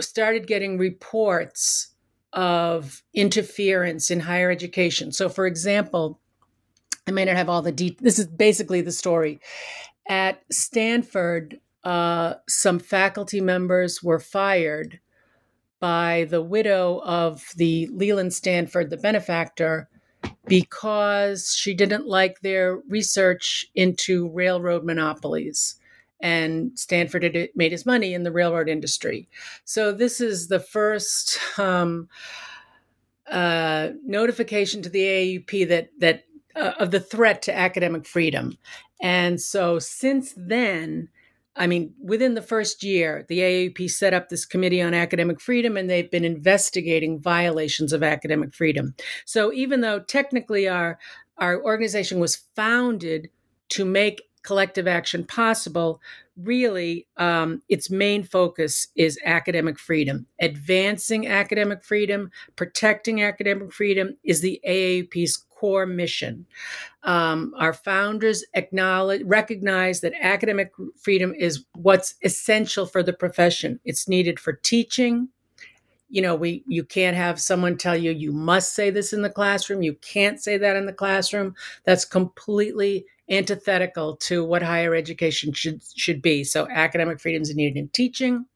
started 0.00 0.46
getting 0.46 0.78
reports 0.78 1.88
of 2.32 3.02
interference 3.14 4.10
in 4.10 4.20
higher 4.20 4.50
education. 4.50 5.12
So, 5.12 5.28
for 5.28 5.46
example, 5.46 6.20
I 7.06 7.12
may 7.12 7.24
not 7.24 7.36
have 7.36 7.48
all 7.48 7.62
the 7.62 7.72
details. 7.72 8.02
This 8.02 8.18
is 8.18 8.26
basically 8.26 8.80
the 8.82 8.92
story. 8.92 9.40
At 10.08 10.42
Stanford, 10.52 11.60
uh, 11.84 12.34
some 12.48 12.78
faculty 12.78 13.40
members 13.40 14.02
were 14.02 14.18
fired 14.18 15.00
by 15.78 16.26
the 16.30 16.42
widow 16.42 17.00
of 17.04 17.44
the 17.56 17.88
Leland 17.92 18.34
Stanford, 18.34 18.90
the 18.90 18.96
benefactor, 18.96 19.88
because 20.46 21.54
she 21.54 21.74
didn't 21.74 22.06
like 22.06 22.40
their 22.40 22.78
research 22.88 23.66
into 23.74 24.28
railroad 24.28 24.84
monopolies. 24.84 25.76
And 26.20 26.78
Stanford 26.78 27.22
had 27.22 27.50
made 27.54 27.72
his 27.72 27.84
money 27.84 28.14
in 28.14 28.22
the 28.22 28.32
railroad 28.32 28.68
industry. 28.68 29.28
So, 29.64 29.92
this 29.92 30.20
is 30.20 30.48
the 30.48 30.60
first 30.60 31.38
um, 31.58 32.08
uh, 33.30 33.90
notification 34.04 34.82
to 34.82 34.88
the 34.88 35.02
AAUP 35.02 35.68
that, 35.68 35.90
that 35.98 36.24
uh, 36.56 36.72
of 36.78 36.90
the 36.90 37.00
threat 37.00 37.42
to 37.42 37.56
academic 37.56 38.06
freedom. 38.06 38.56
And 39.00 39.40
so 39.40 39.78
since 39.78 40.32
then, 40.36 41.08
I 41.54 41.66
mean, 41.66 41.94
within 42.02 42.34
the 42.34 42.42
first 42.42 42.82
year, 42.82 43.24
the 43.28 43.38
AAUP 43.38 43.90
set 43.90 44.14
up 44.14 44.28
this 44.28 44.44
committee 44.44 44.82
on 44.82 44.94
academic 44.94 45.40
freedom 45.40 45.76
and 45.76 45.88
they've 45.88 46.10
been 46.10 46.24
investigating 46.24 47.18
violations 47.18 47.92
of 47.92 48.02
academic 48.02 48.54
freedom. 48.54 48.94
So 49.24 49.52
even 49.52 49.80
though 49.80 50.00
technically 50.00 50.68
our 50.68 50.98
our 51.38 51.62
organization 51.62 52.18
was 52.18 52.36
founded 52.54 53.28
to 53.68 53.84
make 53.84 54.22
collective 54.46 54.86
action 54.86 55.24
possible, 55.24 56.00
really 56.36 57.06
um, 57.16 57.62
its 57.68 57.90
main 57.90 58.22
focus 58.22 58.88
is 58.96 59.18
academic 59.24 59.78
freedom. 59.78 60.26
Advancing 60.40 61.26
academic 61.26 61.84
freedom, 61.84 62.30
protecting 62.54 63.22
academic 63.22 63.72
freedom 63.72 64.16
is 64.22 64.40
the 64.40 64.60
AAUP's 64.66 65.44
core 65.50 65.86
mission. 65.86 66.46
Um, 67.02 67.54
our 67.58 67.72
founders 67.72 68.44
acknowledge, 68.54 69.22
recognize 69.24 70.00
that 70.00 70.12
academic 70.20 70.72
freedom 71.00 71.34
is 71.36 71.64
what's 71.74 72.14
essential 72.22 72.86
for 72.86 73.02
the 73.02 73.12
profession. 73.12 73.80
It's 73.84 74.08
needed 74.08 74.38
for 74.38 74.52
teaching. 74.52 75.28
You 76.08 76.22
know, 76.22 76.36
we 76.36 76.62
you 76.68 76.84
can't 76.84 77.16
have 77.16 77.40
someone 77.40 77.76
tell 77.76 77.96
you 77.96 78.12
you 78.12 78.32
must 78.32 78.74
say 78.74 78.90
this 78.90 79.12
in 79.12 79.22
the 79.22 79.30
classroom. 79.30 79.82
You 79.82 79.94
can't 79.94 80.40
say 80.40 80.56
that 80.58 80.76
in 80.76 80.86
the 80.86 80.92
classroom. 80.92 81.54
That's 81.84 82.04
completely 82.04 83.06
antithetical 83.30 84.16
to 84.16 84.44
what 84.44 84.62
higher 84.62 84.94
education 84.94 85.52
should 85.52 85.82
should 85.96 86.22
be. 86.22 86.44
So 86.44 86.68
academic 86.70 87.20
freedom 87.20 87.42
is 87.42 87.54
needed 87.54 87.78
in 87.78 87.88
teaching. 87.88 88.46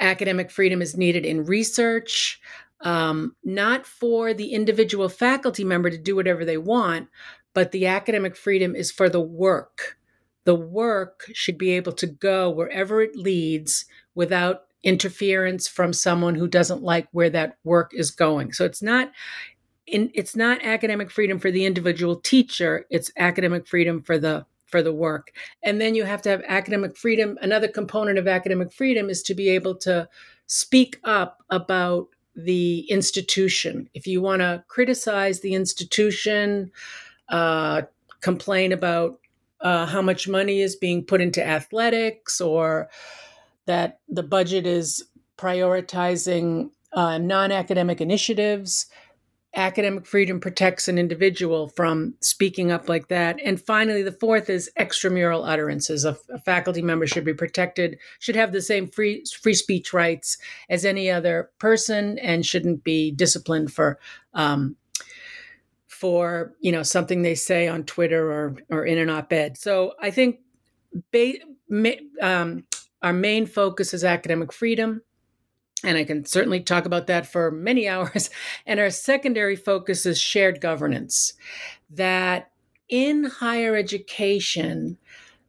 Academic 0.00 0.50
freedom 0.50 0.82
is 0.82 0.96
needed 0.96 1.24
in 1.24 1.44
research 1.44 2.40
um, 2.82 3.34
not 3.44 3.86
for 3.86 4.32
the 4.32 4.52
individual 4.52 5.08
faculty 5.08 5.64
member 5.64 5.90
to 5.90 5.98
do 5.98 6.14
whatever 6.14 6.44
they 6.44 6.58
want, 6.58 7.08
but 7.54 7.72
the 7.72 7.86
academic 7.86 8.36
freedom 8.36 8.74
is 8.74 8.92
for 8.92 9.08
the 9.08 9.20
work. 9.20 9.98
The 10.44 10.54
work 10.54 11.24
should 11.32 11.58
be 11.58 11.72
able 11.72 11.92
to 11.92 12.06
go 12.06 12.50
wherever 12.50 13.02
it 13.02 13.16
leads 13.16 13.84
without 14.14 14.62
interference 14.84 15.66
from 15.66 15.92
someone 15.92 16.36
who 16.36 16.46
doesn't 16.46 16.82
like 16.82 17.08
where 17.10 17.30
that 17.30 17.58
work 17.64 17.90
is 17.94 18.10
going. 18.10 18.52
So 18.52 18.64
it's 18.64 18.82
not 18.82 19.10
in, 19.90 20.10
it's 20.14 20.36
not 20.36 20.64
academic 20.64 21.10
freedom 21.10 21.38
for 21.38 21.50
the 21.50 21.64
individual 21.64 22.16
teacher, 22.16 22.86
it's 22.90 23.10
academic 23.16 23.66
freedom 23.66 24.02
for 24.02 24.18
the 24.18 24.46
for 24.66 24.82
the 24.82 24.92
work. 24.92 25.32
And 25.62 25.80
then 25.80 25.94
you 25.94 26.04
have 26.04 26.20
to 26.22 26.28
have 26.28 26.42
academic 26.46 26.96
freedom. 26.96 27.38
Another 27.40 27.68
component 27.68 28.18
of 28.18 28.28
academic 28.28 28.70
freedom 28.70 29.08
is 29.08 29.22
to 29.22 29.34
be 29.34 29.48
able 29.48 29.74
to 29.76 30.08
speak 30.46 31.00
up 31.04 31.42
about 31.48 32.08
the 32.36 32.80
institution. 32.90 33.88
If 33.94 34.06
you 34.06 34.20
want 34.20 34.40
to 34.40 34.62
criticize 34.68 35.40
the 35.40 35.54
institution, 35.54 36.70
uh, 37.30 37.82
complain 38.20 38.72
about 38.72 39.20
uh, 39.60 39.86
how 39.86 40.02
much 40.02 40.28
money 40.28 40.60
is 40.60 40.76
being 40.76 41.04
put 41.04 41.20
into 41.20 41.44
athletics 41.44 42.40
or 42.40 42.88
that 43.66 44.00
the 44.08 44.22
budget 44.22 44.66
is 44.66 45.04
prioritizing 45.36 46.70
uh, 46.92 47.18
non 47.18 47.52
academic 47.52 48.00
initiatives, 48.00 48.86
academic 49.54 50.06
freedom 50.06 50.40
protects 50.40 50.88
an 50.88 50.98
individual 50.98 51.68
from 51.70 52.14
speaking 52.20 52.70
up 52.70 52.88
like 52.88 53.08
that. 53.08 53.38
And 53.42 53.60
finally, 53.60 54.02
the 54.02 54.12
fourth 54.12 54.50
is 54.50 54.70
extramural 54.78 55.48
utterances. 55.48 56.04
A, 56.04 56.16
a, 56.32 56.38
faculty 56.38 56.82
member 56.82 57.06
should 57.06 57.24
be 57.24 57.34
protected, 57.34 57.98
should 58.18 58.36
have 58.36 58.52
the 58.52 58.62
same 58.62 58.88
free 58.88 59.24
free 59.40 59.54
speech 59.54 59.92
rights 59.92 60.38
as 60.68 60.84
any 60.84 61.10
other 61.10 61.50
person, 61.58 62.18
and 62.18 62.44
shouldn't 62.44 62.84
be 62.84 63.10
disciplined 63.10 63.72
for. 63.72 63.98
Um, 64.34 64.76
for 65.86 66.54
you 66.60 66.70
know 66.70 66.84
something 66.84 67.22
they 67.22 67.34
say 67.34 67.66
on 67.66 67.82
Twitter 67.82 68.30
or 68.30 68.56
or 68.70 68.84
in 68.84 68.98
an 68.98 69.10
op-ed. 69.10 69.58
So 69.58 69.94
I 70.00 70.12
think 70.12 70.38
ba- 71.10 71.40
ma- 71.68 71.90
um, 72.22 72.66
our 73.02 73.12
main 73.12 73.46
focus 73.46 73.92
is 73.92 74.04
academic 74.04 74.52
freedom 74.52 75.02
and 75.84 75.96
I 75.96 76.04
can 76.04 76.24
certainly 76.24 76.60
talk 76.60 76.84
about 76.84 77.06
that 77.06 77.26
for 77.26 77.50
many 77.50 77.88
hours. 77.88 78.30
And 78.66 78.80
our 78.80 78.90
secondary 78.90 79.56
focus 79.56 80.06
is 80.06 80.20
shared 80.20 80.60
governance. 80.60 81.34
That 81.90 82.50
in 82.88 83.24
higher 83.24 83.76
education, 83.76 84.98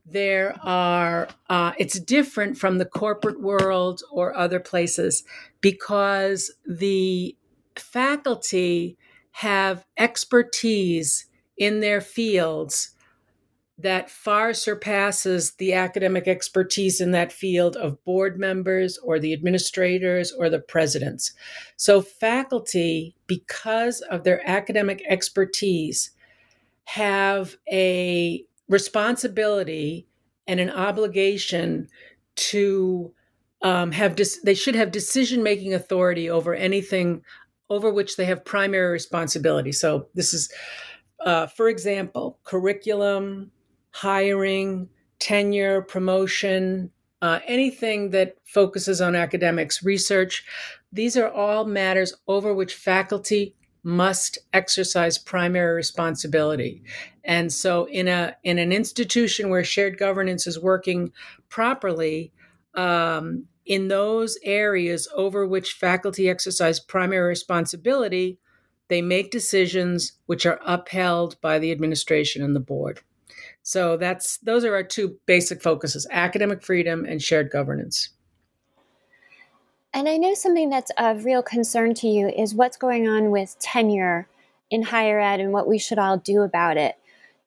there 0.05 0.55
are, 0.63 1.27
uh, 1.49 1.73
it's 1.77 1.99
different 1.99 2.57
from 2.57 2.77
the 2.77 2.85
corporate 2.85 3.41
world 3.41 4.01
or 4.11 4.35
other 4.35 4.59
places 4.59 5.23
because 5.61 6.51
the 6.65 7.35
faculty 7.75 8.97
have 9.31 9.85
expertise 9.97 11.25
in 11.57 11.79
their 11.79 12.01
fields 12.01 12.95
that 13.79 14.09
far 14.09 14.53
surpasses 14.53 15.53
the 15.53 15.73
academic 15.73 16.27
expertise 16.27 16.99
in 16.99 17.11
that 17.11 17.31
field 17.31 17.77
of 17.77 18.03
board 18.03 18.37
members 18.37 18.97
or 18.97 19.19
the 19.19 19.31
administrators 19.31 20.33
or 20.33 20.49
the 20.49 20.59
presidents. 20.59 21.31
So, 21.77 22.01
faculty, 22.01 23.15
because 23.25 24.01
of 24.01 24.23
their 24.23 24.47
academic 24.47 25.01
expertise, 25.07 26.11
have 26.83 27.55
a 27.71 28.43
responsibility 28.67 30.07
and 30.45 30.59
an 30.59 30.69
obligation 30.69 31.87
to 32.35 33.13
um, 33.61 33.91
have 33.91 34.15
dis- 34.15 34.41
they 34.43 34.55
should 34.55 34.75
have 34.75 34.91
decision 34.91 35.43
making 35.43 35.73
authority 35.73 36.29
over 36.29 36.53
anything 36.53 37.21
over 37.69 37.91
which 37.91 38.17
they 38.17 38.25
have 38.25 38.43
primary 38.43 38.91
responsibility. 38.91 39.71
So 39.71 40.07
this 40.15 40.33
is, 40.33 40.51
uh, 41.23 41.47
for 41.47 41.69
example, 41.69 42.39
curriculum, 42.43 43.51
hiring, 43.91 44.89
tenure, 45.19 45.81
promotion, 45.81 46.91
uh, 47.21 47.39
anything 47.45 48.11
that 48.11 48.37
focuses 48.45 49.01
on 49.01 49.15
academics, 49.15 49.83
research. 49.83 50.45
These 50.91 51.17
are 51.17 51.29
all 51.29 51.65
matters 51.65 52.13
over 52.27 52.53
which 52.53 52.75
faculty 52.75 53.55
must 53.83 54.37
exercise 54.53 55.17
primary 55.17 55.75
responsibility. 55.75 56.83
And 57.23 57.51
so 57.51 57.85
in 57.85 58.07
a 58.07 58.35
in 58.43 58.57
an 58.57 58.71
institution 58.71 59.49
where 59.49 59.63
shared 59.63 59.97
governance 59.97 60.47
is 60.47 60.59
working 60.59 61.11
properly, 61.49 62.31
um, 62.75 63.45
in 63.65 63.87
those 63.87 64.37
areas 64.43 65.07
over 65.15 65.45
which 65.45 65.73
faculty 65.73 66.29
exercise 66.29 66.79
primary 66.79 67.29
responsibility, 67.29 68.39
they 68.87 69.01
make 69.01 69.31
decisions 69.31 70.13
which 70.25 70.45
are 70.45 70.59
upheld 70.65 71.39
by 71.41 71.59
the 71.59 71.71
administration 71.71 72.43
and 72.43 72.55
the 72.55 72.59
board. 72.59 73.01
So 73.63 73.97
that's 73.97 74.37
those 74.37 74.65
are 74.65 74.73
our 74.73 74.83
two 74.83 75.17
basic 75.25 75.61
focuses: 75.61 76.07
academic 76.11 76.63
freedom 76.63 77.05
and 77.05 77.21
shared 77.21 77.51
governance. 77.51 78.09
And 79.93 80.07
I 80.07 80.17
know 80.17 80.33
something 80.33 80.69
that's 80.69 80.91
of 80.97 81.25
real 81.25 81.41
concern 81.41 81.93
to 81.95 82.07
you 82.07 82.29
is 82.29 82.53
what's 82.53 82.77
going 82.77 83.07
on 83.07 83.31
with 83.31 83.57
tenure 83.59 84.27
in 84.69 84.83
higher 84.83 85.19
ed 85.19 85.39
and 85.39 85.51
what 85.51 85.67
we 85.67 85.79
should 85.79 85.97
all 85.97 86.17
do 86.17 86.41
about 86.41 86.77
it. 86.77 86.95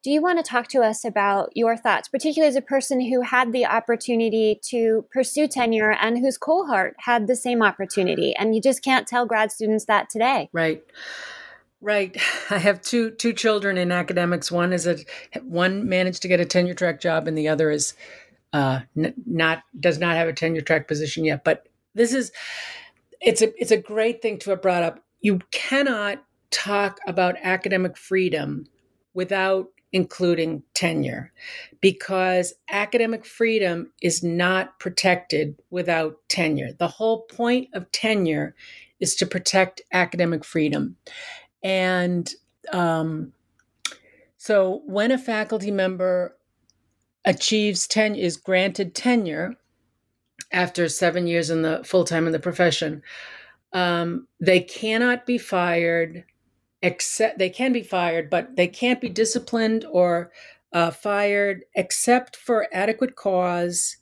Do 0.02 0.10
you 0.10 0.20
want 0.20 0.44
to 0.44 0.50
talk 0.50 0.66
to 0.68 0.82
us 0.82 1.04
about 1.04 1.56
your 1.56 1.76
thoughts, 1.76 2.08
particularly 2.08 2.48
as 2.48 2.56
a 2.56 2.62
person 2.62 3.00
who 3.00 3.20
had 3.20 3.52
the 3.52 3.64
opportunity 3.64 4.58
to 4.64 5.04
pursue 5.12 5.46
tenure 5.46 5.92
and 5.92 6.18
whose 6.18 6.36
cohort 6.36 6.96
had 6.98 7.28
the 7.28 7.36
same 7.36 7.62
opportunity? 7.62 8.34
And 8.34 8.52
you 8.52 8.60
just 8.60 8.82
can't 8.82 9.06
tell 9.06 9.26
grad 9.26 9.52
students 9.52 9.84
that 9.84 10.10
today. 10.10 10.50
Right. 10.52 10.82
Right. 11.82 12.16
I 12.50 12.58
have 12.58 12.82
two 12.82 13.12
two 13.12 13.34
children 13.34 13.78
in 13.78 13.92
academics. 13.92 14.52
One 14.52 14.72
is 14.74 14.88
a 14.88 14.98
one 15.42 15.88
managed 15.88 16.22
to 16.22 16.28
get 16.28 16.40
a 16.40 16.46
tenure 16.46 16.74
track 16.74 17.00
job, 17.00 17.28
and 17.28 17.38
the 17.38 17.48
other 17.48 17.70
is 17.70 17.94
uh, 18.54 18.82
n- 18.96 19.14
not 19.26 19.64
does 19.80 19.98
not 19.98 20.16
have 20.16 20.28
a 20.28 20.34
tenure 20.34 20.62
track 20.62 20.88
position 20.88 21.24
yet. 21.26 21.44
But 21.44 21.68
this 21.94 22.14
is 22.14 22.32
it's 23.20 23.42
a 23.42 23.52
it's 23.60 23.72
a 23.72 23.78
great 23.78 24.22
thing 24.22 24.38
to 24.40 24.50
have 24.50 24.62
brought 24.62 24.84
up. 24.84 25.04
You 25.20 25.40
cannot 25.52 26.24
talk 26.50 26.98
about 27.06 27.36
academic 27.42 27.98
freedom 27.98 28.66
without 29.14 29.68
including 29.92 30.62
tenure 30.74 31.32
because 31.82 32.54
academic 32.70 33.26
freedom 33.26 33.92
is 34.02 34.22
not 34.22 34.78
protected 34.80 35.56
without 35.70 36.16
tenure. 36.28 36.72
The 36.78 36.88
whole 36.88 37.22
point 37.22 37.68
of 37.74 37.90
tenure 37.92 38.54
is 39.00 39.16
to 39.16 39.26
protect 39.26 39.82
academic 39.92 40.44
freedom. 40.44 40.96
And 41.62 42.32
um, 42.72 43.32
so 44.36 44.82
when 44.86 45.12
a 45.12 45.18
faculty 45.18 45.70
member 45.70 46.36
achieves 47.24 47.86
ten 47.86 48.14
is 48.14 48.36
granted 48.36 48.94
tenure 48.94 49.54
after 50.52 50.88
seven 50.88 51.26
years 51.26 51.50
in 51.50 51.62
the 51.62 51.82
full 51.84 52.04
time 52.04 52.26
in 52.26 52.32
the 52.32 52.38
profession, 52.38 53.02
um, 53.72 54.26
they 54.40 54.60
cannot 54.60 55.26
be 55.26 55.38
fired. 55.38 56.24
Except 56.84 57.38
they 57.38 57.48
can 57.48 57.72
be 57.72 57.84
fired, 57.84 58.28
but 58.28 58.56
they 58.56 58.66
can't 58.66 59.00
be 59.00 59.08
disciplined 59.08 59.84
or 59.84 60.32
uh, 60.72 60.90
fired 60.90 61.62
except 61.76 62.34
for 62.34 62.66
adequate 62.72 63.14
cause 63.14 63.98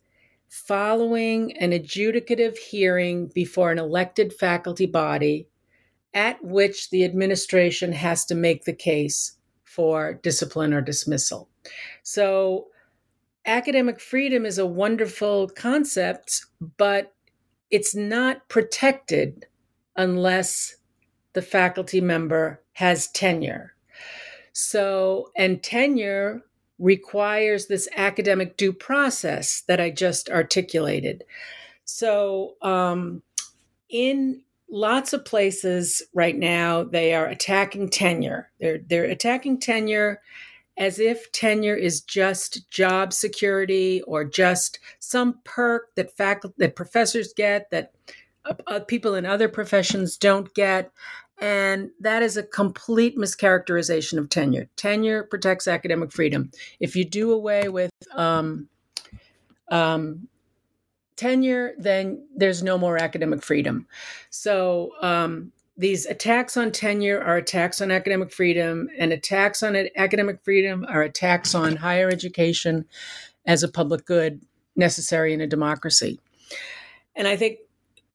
following 0.49 1.55
an 1.59 1.73
adjudicative 1.73 2.57
hearing 2.57 3.27
before 3.35 3.71
an 3.71 3.79
elected 3.79 4.33
faculty 4.33 4.87
body 4.87 5.47
at 6.15 6.43
which 6.45 6.91
the 6.91 7.05
administration 7.05 7.93
has 7.93 8.25
to 8.27 8.35
make 8.35 8.65
the 8.65 8.73
case 8.73 9.37
for 9.65 10.15
discipline 10.15 10.75
or 10.75 10.81
dismissal. 10.81 11.49
So, 12.03 12.67
academic 13.47 14.01
freedom 14.01 14.45
is 14.45 14.59
a 14.59 14.67
wonderful 14.67 15.49
concept, 15.49 16.45
but 16.77 17.15
it's 17.71 17.95
not 17.95 18.49
protected 18.49 19.47
unless 19.97 20.77
the 21.33 21.43
faculty 21.43 22.01
member 22.01 22.61
has 22.73 23.09
tenure. 23.09 23.75
So, 24.53 25.31
and 25.37 25.63
tenure 25.63 26.43
requires 26.79 27.67
this 27.67 27.89
academic 27.97 28.57
due 28.57 28.73
process 28.73 29.63
that 29.69 29.81
I 29.81 29.91
just 29.91 30.29
articulated. 30.29 31.25
So, 31.85 32.57
um, 32.63 33.23
in 33.89 34.43
lots 34.71 35.13
of 35.13 35.25
places 35.25 36.03
right 36.15 36.37
now, 36.37 36.85
they 36.85 37.15
are 37.15 37.27
attacking 37.27 37.91
tenure. 37.91 38.51
They're 38.61 38.79
they're 38.79 39.05
attacking 39.05 39.61
tenure 39.61 40.21
as 40.77 40.99
if 40.99 41.31
tenure 41.33 41.75
is 41.75 42.01
just 42.01 42.71
job 42.71 43.13
security 43.13 44.01
or 44.03 44.25
just 44.25 44.79
some 44.99 45.39
perk 45.45 45.95
that 45.97 46.17
faculty 46.17 46.55
that 46.59 46.77
professors 46.77 47.35
get 47.35 47.71
that 47.71 47.93
uh, 48.45 48.81
people 48.81 49.15
in 49.15 49.27
other 49.27 49.49
professions 49.49 50.17
don't 50.17 50.53
get. 50.55 50.91
And 51.39 51.91
that 52.01 52.23
is 52.23 52.37
a 52.37 52.43
complete 52.43 53.17
mischaracterization 53.17 54.19
of 54.19 54.29
tenure. 54.29 54.69
Tenure 54.77 55.25
protects 55.25 55.67
academic 55.67 56.13
freedom. 56.13 56.51
If 56.81 56.97
you 56.97 57.05
do 57.05 57.33
away 57.33 57.69
with 57.69 57.91
um, 58.15 58.69
um, 59.71 60.29
tenure 61.21 61.73
then 61.79 62.05
there's 62.37 62.63
no 62.63 62.77
more 62.79 62.97
academic 62.97 63.43
freedom 63.43 63.87
so 64.31 64.91
um, 65.03 65.53
these 65.81 66.05
attacks 66.05 66.59
on 66.59 66.73
tenure 66.73 67.23
are 67.23 67.39
attacks 67.39 67.81
on 67.81 67.91
academic 67.91 68.31
freedom, 68.31 68.91
and 68.99 69.15
attacks 69.15 69.63
on 69.63 69.75
academic 69.97 70.45
freedom 70.45 70.85
are 70.87 71.01
attacks 71.01 71.55
on 71.55 71.77
higher 71.77 72.11
education 72.11 72.85
as 73.47 73.63
a 73.63 73.69
public 73.69 74.05
good 74.05 74.43
necessary 74.77 75.33
in 75.33 75.41
a 75.41 75.47
democracy. 75.47 76.21
And 77.17 77.27
I 77.27 77.35
think 77.37 77.61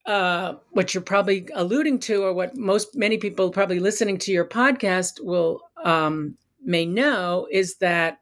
uh, 0.05 0.53
what 0.73 0.93
you're 0.93 1.01
probably 1.01 1.49
alluding 1.55 2.01
to, 2.01 2.23
or 2.23 2.33
what 2.33 2.55
most 2.55 2.95
many 2.95 3.17
people 3.17 3.49
probably 3.49 3.79
listening 3.79 4.19
to 4.19 4.31
your 4.31 4.45
podcast 4.45 5.19
will 5.19 5.61
um, 5.83 6.37
may 6.63 6.85
know, 6.85 7.47
is 7.49 7.77
that 7.77 8.19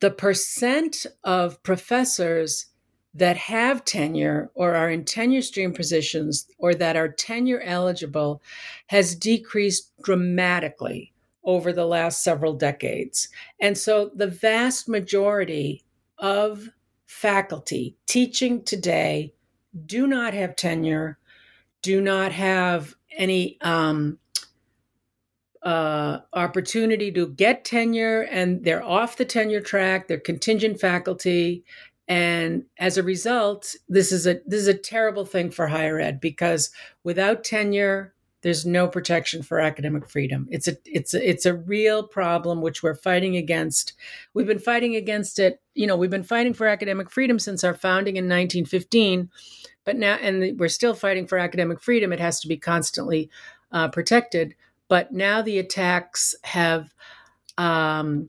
the 0.00 0.10
percent 0.10 1.06
of 1.22 1.62
professors 1.62 2.66
that 3.14 3.36
have 3.36 3.84
tenure 3.84 4.50
or 4.54 4.74
are 4.74 4.90
in 4.90 5.04
tenure 5.04 5.42
stream 5.42 5.72
positions 5.72 6.46
or 6.58 6.74
that 6.74 6.96
are 6.96 7.08
tenure 7.08 7.60
eligible 7.62 8.42
has 8.86 9.14
decreased 9.14 9.92
dramatically 10.02 11.12
over 11.44 11.72
the 11.72 11.86
last 11.86 12.22
several 12.22 12.52
decades. 12.52 13.28
And 13.60 13.76
so 13.76 14.10
the 14.14 14.26
vast 14.28 14.88
majority 14.88 15.84
of 16.18 16.68
faculty 17.06 17.96
teaching 18.06 18.62
today 18.62 19.34
do 19.86 20.06
not 20.06 20.34
have 20.34 20.54
tenure, 20.54 21.18
do 21.82 22.00
not 22.00 22.32
have 22.32 22.94
any 23.16 23.58
um, 23.62 24.18
uh, 25.62 26.20
opportunity 26.32 27.10
to 27.12 27.28
get 27.28 27.64
tenure, 27.64 28.22
and 28.22 28.64
they're 28.64 28.82
off 28.82 29.16
the 29.16 29.24
tenure 29.24 29.60
track. 29.60 30.08
They're 30.08 30.18
contingent 30.18 30.80
faculty, 30.80 31.64
and 32.10 32.64
as 32.78 32.98
a 32.98 33.02
result 33.02 33.74
this 33.88 34.10
is 34.12 34.26
a 34.26 34.40
this 34.44 34.60
is 34.60 34.68
a 34.68 34.74
terrible 34.74 35.24
thing 35.24 35.50
for 35.50 35.68
higher 35.68 35.98
ed 35.98 36.20
because 36.20 36.70
without 37.04 37.44
tenure 37.44 38.12
there's 38.42 38.64
no 38.64 38.88
protection 38.88 39.42
for 39.42 39.60
academic 39.60 40.08
freedom. 40.08 40.48
It's 40.50 40.66
a 40.66 40.76
it's 40.86 41.12
a, 41.12 41.28
it's 41.28 41.44
a 41.46 41.54
real 41.54 42.02
problem 42.02 42.62
which 42.62 42.82
we're 42.82 42.94
fighting 42.94 43.36
against. 43.36 43.92
We've 44.32 44.46
been 44.46 44.58
fighting 44.58 44.96
against 44.96 45.38
it 45.38 45.60
you 45.74 45.86
know 45.86 45.96
we've 45.96 46.10
been 46.10 46.24
fighting 46.24 46.54
for 46.54 46.66
academic 46.66 47.10
freedom 47.10 47.38
since 47.38 47.64
our 47.64 47.74
founding 47.74 48.16
in 48.16 48.24
1915 48.24 49.30
but 49.84 49.96
now 49.96 50.16
and 50.16 50.58
we're 50.58 50.68
still 50.68 50.94
fighting 50.94 51.26
for 51.26 51.38
academic 51.38 51.80
freedom. 51.80 52.12
It 52.12 52.20
has 52.20 52.40
to 52.40 52.48
be 52.48 52.56
constantly 52.56 53.30
uh, 53.72 53.88
protected. 53.88 54.54
But 54.88 55.12
now 55.12 55.42
the 55.42 55.58
attacks 55.58 56.34
have 56.42 56.92
um, 57.56 58.28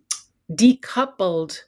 decoupled 0.52 1.62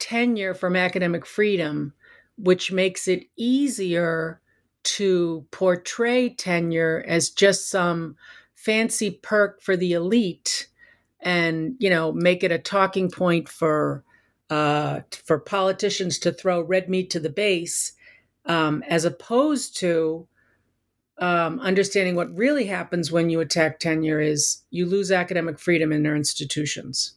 tenure 0.00 0.54
from 0.54 0.74
academic 0.74 1.24
freedom, 1.24 1.92
which 2.36 2.72
makes 2.72 3.06
it 3.06 3.26
easier 3.36 4.40
to 4.82 5.46
portray 5.50 6.30
tenure 6.30 7.04
as 7.06 7.30
just 7.30 7.68
some 7.68 8.16
fancy 8.54 9.10
perk 9.10 9.62
for 9.62 9.76
the 9.76 9.92
elite 9.92 10.68
and 11.20 11.76
you 11.78 11.90
know 11.90 12.12
make 12.12 12.42
it 12.42 12.52
a 12.52 12.58
talking 12.58 13.10
point 13.10 13.48
for 13.48 14.04
uh, 14.48 15.00
for 15.24 15.38
politicians 15.38 16.18
to 16.18 16.32
throw 16.32 16.60
red 16.60 16.88
meat 16.88 17.10
to 17.10 17.20
the 17.20 17.30
base 17.30 17.92
um, 18.46 18.82
as 18.88 19.04
opposed 19.04 19.76
to 19.76 20.26
um, 21.18 21.60
understanding 21.60 22.16
what 22.16 22.34
really 22.34 22.64
happens 22.66 23.12
when 23.12 23.28
you 23.28 23.40
attack 23.40 23.78
tenure 23.78 24.20
is 24.20 24.62
you 24.70 24.86
lose 24.86 25.12
academic 25.12 25.58
freedom 25.58 25.92
in 25.92 26.06
our 26.06 26.16
institutions 26.16 27.14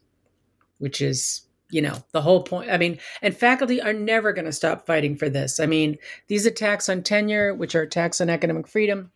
which 0.78 1.02
is 1.02 1.44
you 1.74 1.82
know 1.82 1.98
the 2.12 2.22
whole 2.22 2.44
point 2.44 2.70
i 2.70 2.78
mean 2.78 3.00
and 3.22 3.36
faculty 3.36 3.82
are 3.82 3.94
never 3.94 4.32
going 4.32 4.46
to 4.46 4.52
stop 4.52 4.86
fighting 4.86 5.18
for 5.18 5.30
this. 5.30 5.60
I 5.60 5.66
mean 5.66 5.98
these 6.28 6.46
attacks 6.46 6.88
on 6.90 7.04
tenure 7.04 7.54
which 7.54 7.76
are 7.76 7.82
attacks 7.82 8.22
on 8.22 8.30
academic 8.30 8.68
freedom 8.68 9.12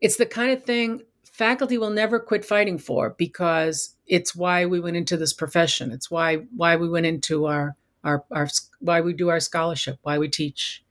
it's 0.00 0.16
the 0.16 0.26
kind 0.26 0.50
of 0.50 0.64
thing 0.64 1.02
faculty 1.34 1.76
will 1.76 1.90
never 1.90 2.20
quit 2.20 2.44
fighting 2.44 2.78
for 2.78 3.10
because 3.18 3.96
it's 4.06 4.36
why 4.36 4.64
we 4.66 4.78
went 4.78 4.96
into 4.96 5.16
this 5.16 5.32
profession. 5.32 5.90
It's 5.90 6.10
why 6.10 6.36
why 6.56 6.76
we 6.76 6.88
went 6.88 7.06
into 7.06 7.46
our 7.46 7.76
our, 8.04 8.24
our 8.30 8.48
why 8.78 9.00
we 9.00 9.12
do 9.12 9.28
our 9.28 9.40
scholarship 9.40 9.98
why 10.02 10.18
we 10.18 10.28
teach. 10.28 10.82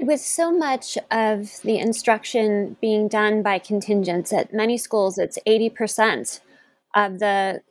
With 0.00 0.20
so 0.20 0.50
much 0.50 0.98
of 1.12 1.60
the 1.62 1.78
instruction 1.78 2.76
being 2.80 3.06
done 3.06 3.42
by 3.42 3.60
contingents 3.60 4.32
at 4.32 4.52
many 4.52 4.76
schools 4.76 5.16
it's 5.16 5.38
80% 5.46 6.40
of 6.96 7.20
the 7.20 7.62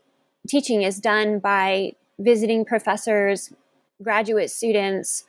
teaching 0.47 0.81
is 0.81 0.99
done 0.99 1.39
by 1.39 1.93
visiting 2.19 2.65
professors, 2.65 3.53
graduate 4.01 4.49
students, 4.49 5.23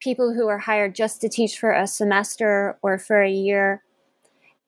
people 0.00 0.34
who 0.34 0.48
are 0.48 0.58
hired 0.58 0.94
just 0.94 1.20
to 1.20 1.28
teach 1.28 1.58
for 1.58 1.72
a 1.72 1.86
semester 1.86 2.78
or 2.82 2.98
for 2.98 3.22
a 3.22 3.30
year. 3.30 3.82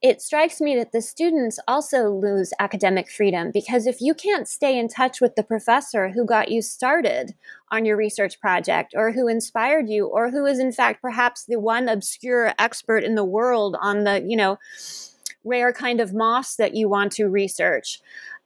It 0.02 0.22
strikes 0.22 0.62
me 0.62 0.76
that 0.76 0.92
the 0.92 1.02
students 1.02 1.61
also 1.68 2.09
lose 2.09 2.54
academic 2.59 3.11
freedom 3.11 3.50
because 3.52 3.87
if 3.87 4.00
you 4.00 4.14
can't 4.14 4.48
stay 4.48 4.78
in 4.78 4.88
touch 4.88 5.20
with 5.20 5.35
the 5.37 5.42
professor 5.42 6.09
who 6.09 6.24
got 6.24 6.50
you 6.50 6.62
started 6.62 7.35
on 7.70 7.85
your 7.85 7.98
research 7.98 8.40
project 8.40 8.94
or 8.96 9.12
who 9.12 9.28
inspired 9.28 9.90
you 9.90 10.06
or 10.06 10.30
who 10.30 10.46
is 10.46 10.59
in 10.59 10.72
fact 10.72 11.02
perhaps 11.02 11.44
the 11.44 11.61
one 11.61 11.87
obscure 11.87 12.54
expert 12.59 13.04
in 13.04 13.14
the 13.14 13.24
world 13.24 13.76
on 13.83 14.04
the, 14.04 14.24
you 14.26 14.38
know, 14.38 14.59
rare 15.44 15.72
kind 15.72 16.00
of 16.00 16.14
moss 16.14 16.56
that 16.56 16.74
you 16.74 16.88
want 16.88 17.12
to 17.12 17.28
research, 17.28 18.00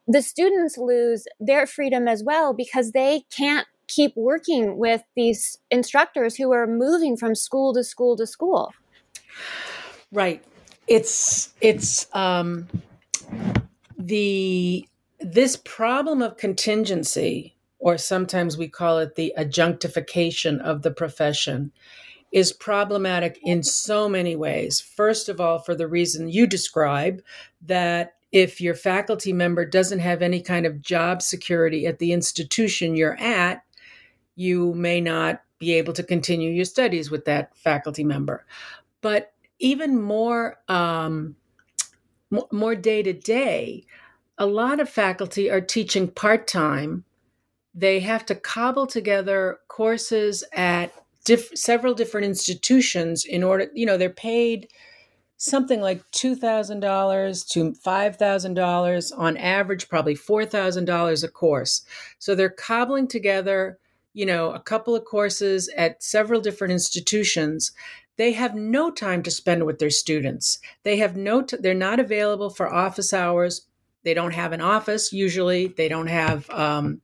the 0.07 0.21
students 0.21 0.77
lose 0.77 1.25
their 1.39 1.65
freedom 1.65 2.07
as 2.07 2.23
well 2.23 2.53
because 2.53 2.91
they 2.91 3.23
can't 3.35 3.67
keep 3.87 4.13
working 4.15 4.77
with 4.77 5.03
these 5.15 5.57
instructors 5.69 6.35
who 6.35 6.51
are 6.51 6.67
moving 6.67 7.17
from 7.17 7.35
school 7.35 7.73
to 7.73 7.83
school 7.83 8.15
to 8.17 8.25
school. 8.27 8.73
Right. 10.11 10.43
It's 10.87 11.53
it's 11.61 12.07
um 12.13 12.67
the 13.97 14.87
this 15.19 15.55
problem 15.55 16.21
of 16.21 16.37
contingency 16.37 17.55
or 17.79 17.97
sometimes 17.97 18.57
we 18.57 18.67
call 18.67 18.99
it 18.99 19.15
the 19.15 19.33
adjunctification 19.37 20.59
of 20.61 20.81
the 20.81 20.91
profession 20.91 21.71
is 22.31 22.51
problematic 22.51 23.39
in 23.43 23.63
so 23.63 24.09
many 24.09 24.35
ways. 24.35 24.79
First 24.79 25.29
of 25.29 25.39
all 25.39 25.59
for 25.59 25.75
the 25.75 25.87
reason 25.87 26.29
you 26.29 26.47
describe 26.47 27.21
that 27.61 28.14
if 28.35 28.59
your 28.59 28.75
faculty 28.75 29.31
member 29.31 29.63
doesn't 29.63 29.99
have 29.99 30.21
any 30.21 30.41
kind 30.41 30.65
of 30.65 30.81
job 30.81 31.21
security 31.21 31.87
at 31.87 31.99
the 31.99 32.11
institution 32.11 32.93
you're 32.93 33.15
at, 33.17 33.63
you 34.35 34.73
may 34.73 34.99
not 34.99 35.41
be 35.57 35.71
able 35.71 35.93
to 35.93 36.03
continue 36.03 36.51
your 36.51 36.65
studies 36.65 37.09
with 37.09 37.23
that 37.23 37.55
faculty 37.55 38.03
member. 38.03 38.45
But 38.99 39.31
even 39.59 40.01
more, 40.01 40.57
um, 40.67 41.37
more 42.51 42.75
day 42.75 43.01
to 43.03 43.13
day, 43.13 43.85
a 44.37 44.45
lot 44.45 44.81
of 44.81 44.89
faculty 44.89 45.49
are 45.49 45.61
teaching 45.61 46.09
part 46.09 46.45
time. 46.45 47.05
They 47.73 48.01
have 48.01 48.25
to 48.25 48.35
cobble 48.35 48.85
together 48.85 49.59
courses 49.69 50.43
at 50.51 50.91
diff- 51.23 51.57
several 51.57 51.93
different 51.93 52.27
institutions 52.27 53.23
in 53.23 53.43
order, 53.43 53.67
you 53.73 53.85
know, 53.85 53.95
they're 53.95 54.09
paid 54.09 54.67
something 55.37 55.81
like 55.81 56.09
$2,000 56.11 57.47
to 57.49 57.71
$5,000 57.71 59.11
on 59.17 59.37
average, 59.37 59.89
probably 59.89 60.15
$4,000 60.15 61.23
a 61.23 61.27
course. 61.27 61.85
So 62.19 62.35
they're 62.35 62.49
cobbling 62.49 63.07
together, 63.07 63.77
you 64.13 64.25
know, 64.25 64.51
a 64.51 64.59
couple 64.59 64.95
of 64.95 65.05
courses 65.05 65.69
at 65.77 66.01
several 66.01 66.41
different 66.41 66.71
institutions. 66.71 67.71
They 68.17 68.31
have 68.31 68.55
no 68.55 68.91
time 68.91 69.23
to 69.23 69.31
spend 69.31 69.65
with 69.65 69.79
their 69.79 69.89
students. 69.89 70.59
They 70.83 70.97
have 70.97 71.17
no, 71.17 71.41
t- 71.41 71.57
they're 71.59 71.73
not 71.73 71.99
available 71.99 72.49
for 72.49 72.73
office 72.73 73.13
hours 73.13 73.67
they 74.05 74.13
don't 74.13 74.33
have 74.33 74.53
an 74.53 74.61
office 74.61 75.11
usually 75.11 75.67
they 75.67 75.89
don't 75.89 76.07
have 76.07 76.49
um, 76.51 77.01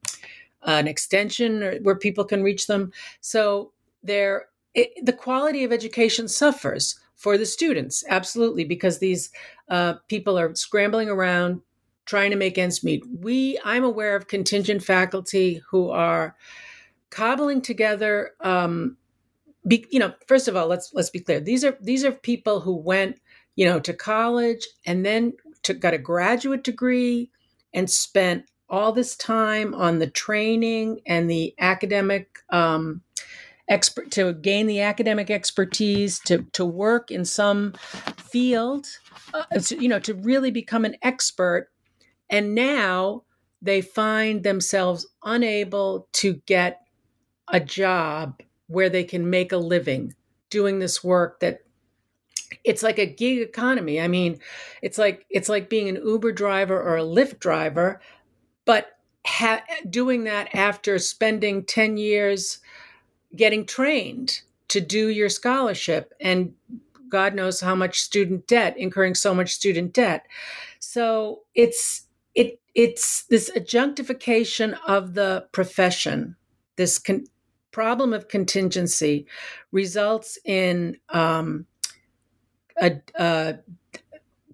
an 0.63 0.87
extension 0.87 1.79
where 1.81 1.95
people 1.95 2.23
can 2.23 2.41
reach 2.41 2.67
them 2.67 2.93
so 3.19 3.73
they're 4.03 4.45
it, 4.73 5.05
the 5.05 5.11
quality 5.11 5.65
of 5.65 5.73
education 5.73 6.29
suffers 6.29 6.97
for 7.21 7.37
the 7.37 7.45
students 7.45 8.03
absolutely 8.09 8.63
because 8.63 8.97
these 8.97 9.29
uh, 9.69 9.93
people 10.07 10.39
are 10.39 10.55
scrambling 10.55 11.07
around 11.07 11.61
trying 12.05 12.31
to 12.31 12.35
make 12.35 12.57
ends 12.57 12.83
meet. 12.83 13.03
We 13.19 13.59
i'm 13.63 13.83
aware 13.83 14.15
of 14.15 14.27
contingent 14.27 14.83
faculty 14.83 15.61
who 15.69 15.91
are 15.91 16.35
cobbling 17.11 17.61
together 17.61 18.31
um, 18.41 18.97
be, 19.67 19.85
you 19.91 19.99
know 19.99 20.13
first 20.27 20.47
of 20.47 20.55
all 20.55 20.65
let's 20.65 20.91
let's 20.93 21.11
be 21.11 21.19
clear. 21.19 21.39
These 21.39 21.63
are 21.63 21.77
these 21.79 22.03
are 22.03 22.11
people 22.11 22.59
who 22.59 22.75
went 22.75 23.21
you 23.55 23.65
know 23.65 23.79
to 23.79 23.93
college 23.93 24.67
and 24.87 25.05
then 25.05 25.33
got 25.79 25.93
a 25.93 25.99
graduate 25.99 26.63
degree 26.63 27.29
and 27.71 27.87
spent 27.87 28.45
all 28.67 28.91
this 28.91 29.15
time 29.15 29.75
on 29.75 29.99
the 29.99 30.09
training 30.09 31.01
and 31.05 31.29
the 31.29 31.53
academic 31.59 32.39
um, 32.49 33.01
expert 33.71 34.11
to 34.11 34.33
gain 34.33 34.67
the 34.67 34.81
academic 34.81 35.31
expertise 35.31 36.19
to 36.19 36.43
to 36.51 36.65
work 36.65 37.09
in 37.09 37.25
some 37.25 37.73
field 38.17 38.85
uh, 39.33 39.43
to, 39.59 39.81
you 39.81 39.87
know 39.87 39.99
to 39.99 40.13
really 40.13 40.51
become 40.51 40.85
an 40.85 40.95
expert 41.01 41.69
and 42.29 42.53
now 42.53 43.23
they 43.61 43.81
find 43.81 44.43
themselves 44.43 45.07
unable 45.23 46.07
to 46.11 46.33
get 46.45 46.81
a 47.47 47.59
job 47.59 48.41
where 48.67 48.89
they 48.89 49.03
can 49.03 49.29
make 49.29 49.51
a 49.51 49.57
living 49.57 50.13
doing 50.49 50.79
this 50.79 51.03
work 51.03 51.39
that 51.39 51.59
it's 52.63 52.83
like 52.83 52.99
a 52.99 53.05
gig 53.05 53.39
economy. 53.39 54.01
I 54.01 54.07
mean, 54.07 54.39
it's 54.81 54.97
like 54.97 55.25
it's 55.29 55.49
like 55.49 55.69
being 55.69 55.87
an 55.89 56.01
Uber 56.05 56.33
driver 56.33 56.79
or 56.79 56.97
a 56.97 57.03
Lyft 57.03 57.39
driver, 57.39 58.01
but 58.65 58.97
ha- 59.25 59.63
doing 59.89 60.25
that 60.25 60.53
after 60.53 60.99
spending 60.99 61.63
10 61.63 61.97
years 61.97 62.59
getting 63.35 63.65
trained 63.65 64.41
to 64.69 64.81
do 64.81 65.09
your 65.09 65.29
scholarship 65.29 66.13
and 66.21 66.53
God 67.11 67.35
knows 67.35 67.59
how 67.59 67.75
much 67.75 67.99
student 67.99 68.47
debt, 68.47 68.75
incurring 68.77 69.13
so 69.15 69.35
much 69.35 69.51
student 69.51 69.93
debt. 69.93 70.25
So 70.79 71.41
it's 71.53 72.07
it 72.33 72.59
it's 72.73 73.23
this 73.23 73.49
adjunctification 73.49 74.75
of 74.87 75.13
the 75.13 75.45
profession, 75.51 76.35
this 76.77 76.97
con- 76.97 77.25
problem 77.71 78.13
of 78.13 78.29
contingency 78.29 79.27
results 79.71 80.37
in 80.45 80.97
um, 81.09 81.65
a, 82.81 82.99
a 83.15 83.59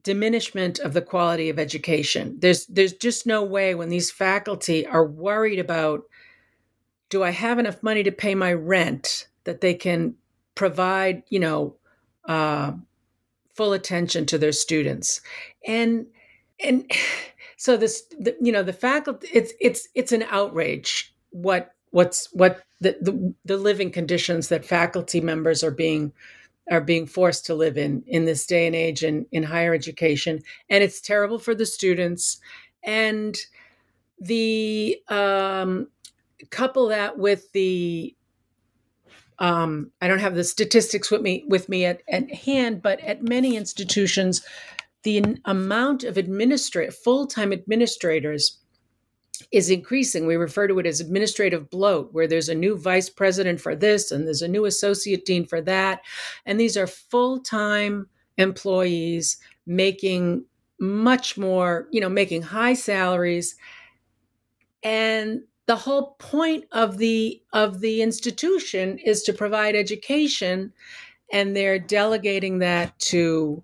diminishment 0.04 0.80
of 0.80 0.94
the 0.94 1.02
quality 1.02 1.50
of 1.50 1.60
education. 1.60 2.38
There's 2.40 2.66
there's 2.66 2.94
just 2.94 3.28
no 3.28 3.44
way 3.44 3.76
when 3.76 3.90
these 3.90 4.12
faculty 4.12 4.86
are 4.86 5.06
worried 5.06 5.60
about 5.60 6.04
do 7.10 7.24
I 7.24 7.32
have 7.32 7.60
enough 7.60 7.82
money 7.82 8.04
to 8.04 8.12
pay 8.12 8.36
my 8.36 8.54
rent 8.54 9.28
that 9.46 9.62
they 9.62 9.74
can 9.74 10.16
provide, 10.56 11.24
you 11.30 11.40
know, 11.40 11.76
uh, 12.26 12.74
full 13.56 13.74
attention 13.74 14.26
to 14.28 14.38
their 14.38 14.52
students. 14.52 15.22
And 15.66 16.08
and 16.64 16.90
so 17.58 17.78
this 17.78 18.04
the, 18.20 18.36
you 18.40 18.52
know 18.52 18.64
the 18.64 18.74
faculty 18.74 19.28
it's 19.34 19.54
it's 19.60 19.88
it's 19.96 20.12
an 20.12 20.24
outrage 20.30 21.14
what 21.32 21.74
what's 21.90 22.30
what 22.34 22.62
the, 22.80 22.96
the, 23.02 23.34
the 23.46 23.58
living 23.58 23.90
conditions 23.92 24.50
that 24.50 24.64
faculty 24.64 25.20
members 25.20 25.64
are 25.64 25.72
being 25.72 26.14
are 26.70 26.82
being 26.82 27.08
forced 27.08 27.46
to 27.48 27.56
live 27.56 27.78
in 27.78 28.04
in 28.06 28.26
this 28.26 28.46
day 28.46 28.68
and 28.68 28.76
age 28.76 29.04
in, 29.04 29.26
in 29.32 29.42
higher 29.42 29.74
education 29.74 30.40
and 30.70 30.84
it's 30.84 31.02
terrible 31.02 31.40
for 31.40 31.56
the 31.56 31.66
students 31.66 32.40
and 32.84 33.38
the 34.20 34.98
um, 35.10 35.88
couple 36.46 36.88
that 36.90 37.18
with 37.18 37.52
the 37.52 38.16
um, 39.40 39.92
I 40.02 40.08
don't 40.08 40.20
have 40.20 40.36
the 40.36 40.44
statistics 40.44 41.12
with 41.12 41.22
me 41.22 41.46
with 41.48 41.70
me 41.70 41.86
at, 41.86 42.02
at 42.10 42.34
hand, 42.34 42.82
but 42.82 43.00
at 43.02 43.22
many 43.22 43.56
institutions, 43.56 44.44
the 45.04 45.24
amount 45.46 46.04
of 46.04 46.18
administrative 46.18 46.96
full-time 46.96 47.54
administrators 47.54 48.60
is 49.52 49.70
increasing. 49.70 50.26
We 50.26 50.36
refer 50.36 50.68
to 50.68 50.80
it 50.80 50.86
as 50.86 51.00
administrative 51.00 51.70
bloat, 51.70 52.12
where 52.12 52.28
there's 52.28 52.50
a 52.50 52.56
new 52.56 52.78
vice 52.78 53.10
president 53.10 53.62
for 53.62 53.76
this 53.76 54.12
and 54.12 54.26
there's 54.26 54.42
a 54.42 54.48
new 54.48 54.66
associate 54.66 55.26
dean 55.26 55.46
for 55.46 55.62
that. 55.62 56.02
And 56.46 56.60
these 56.60 56.76
are 56.76 56.88
full 56.88 57.40
time 57.40 58.08
employees 58.38 59.38
making 59.66 60.46
much 60.80 61.38
more, 61.38 61.88
you 61.92 62.02
know, 62.02 62.10
making 62.10 62.42
high 62.42 62.74
salaries. 62.74 63.56
And 64.84 65.42
the 65.68 65.76
whole 65.76 66.16
point 66.20 66.66
of 66.72 66.98
the 66.98 67.42
of 67.54 67.82
the 67.82 68.02
institution 68.02 68.98
is 69.00 69.24
to 69.24 69.34
provide 69.34 69.76
education 69.76 70.74
and 71.32 71.56
they're 71.56 71.80
delegating 71.80 72.60
that 72.60 72.98
to 73.00 73.62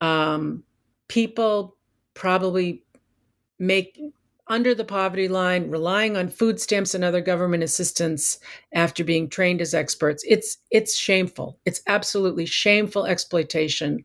um, 0.00 0.62
people 1.08 1.74
probably 2.14 2.82
make 3.58 3.98
under 4.48 4.74
the 4.74 4.84
poverty 4.84 5.26
line, 5.26 5.70
relying 5.70 6.16
on 6.16 6.28
food 6.28 6.60
stamps 6.60 6.94
and 6.94 7.02
other 7.02 7.20
government 7.20 7.62
assistance 7.64 8.38
after 8.72 9.02
being 9.02 9.28
trained 9.28 9.60
as 9.60 9.74
experts. 9.74 10.22
It's 10.28 10.58
it's 10.70 10.96
shameful. 10.96 11.58
It's 11.64 11.82
absolutely 11.86 12.46
shameful 12.46 13.06
exploitation. 13.06 14.04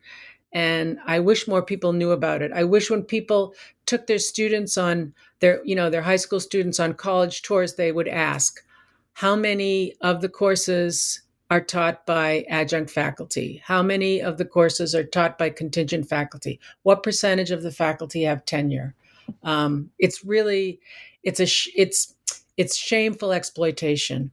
And 0.53 0.97
I 1.05 1.19
wish 1.19 1.47
more 1.47 1.61
people 1.61 1.93
knew 1.93 2.11
about 2.11 2.41
it. 2.41 2.51
I 2.53 2.63
wish 2.63 2.89
when 2.89 3.03
people 3.03 3.53
took 3.91 4.07
their 4.07 4.19
students 4.19 4.77
on 4.77 5.13
their, 5.41 5.61
you 5.65 5.75
know, 5.75 5.89
their 5.89 6.01
high 6.01 6.15
school 6.15 6.39
students 6.39 6.79
on 6.79 6.93
college 6.93 7.41
tours, 7.41 7.75
they 7.75 7.91
would 7.91 8.07
ask, 8.07 8.63
how 9.11 9.35
many 9.35 9.95
of 9.99 10.21
the 10.21 10.29
courses 10.29 11.23
are 11.49 11.59
taught 11.59 12.05
by 12.05 12.45
adjunct 12.47 12.89
faculty? 12.89 13.61
How 13.65 13.83
many 13.83 14.21
of 14.21 14.37
the 14.37 14.45
courses 14.45 14.95
are 14.95 15.03
taught 15.03 15.37
by 15.37 15.49
contingent 15.49 16.07
faculty? 16.07 16.57
What 16.83 17.03
percentage 17.03 17.51
of 17.51 17.63
the 17.63 17.71
faculty 17.71 18.23
have 18.23 18.45
tenure? 18.45 18.95
Um, 19.43 19.89
it's 19.99 20.23
really, 20.23 20.79
it's 21.23 21.41
a, 21.41 21.45
sh- 21.45 21.67
it's, 21.75 22.15
it's 22.55 22.77
shameful 22.77 23.33
exploitation. 23.33 24.31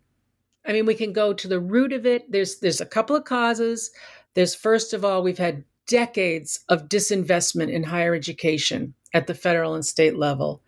I 0.68 0.72
mean, 0.72 0.86
we 0.86 0.94
can 0.94 1.12
go 1.12 1.32
to 1.32 1.48
the 1.48 1.58
root 1.58 1.92
of 1.92 2.06
it. 2.06 2.30
There's, 2.30 2.60
there's 2.60 2.80
a 2.80 2.86
couple 2.86 3.16
of 3.16 3.24
causes. 3.24 3.90
There's 4.34 4.54
first 4.54 4.94
of 4.94 5.04
all, 5.04 5.24
we've 5.24 5.36
had 5.36 5.64
decades 5.88 6.60
of 6.68 6.88
disinvestment 6.88 7.72
in 7.72 7.82
higher 7.82 8.14
education 8.14 8.94
at 9.14 9.26
the 9.26 9.34
federal 9.34 9.74
and 9.74 9.84
state 9.84 10.16
level, 10.16 10.62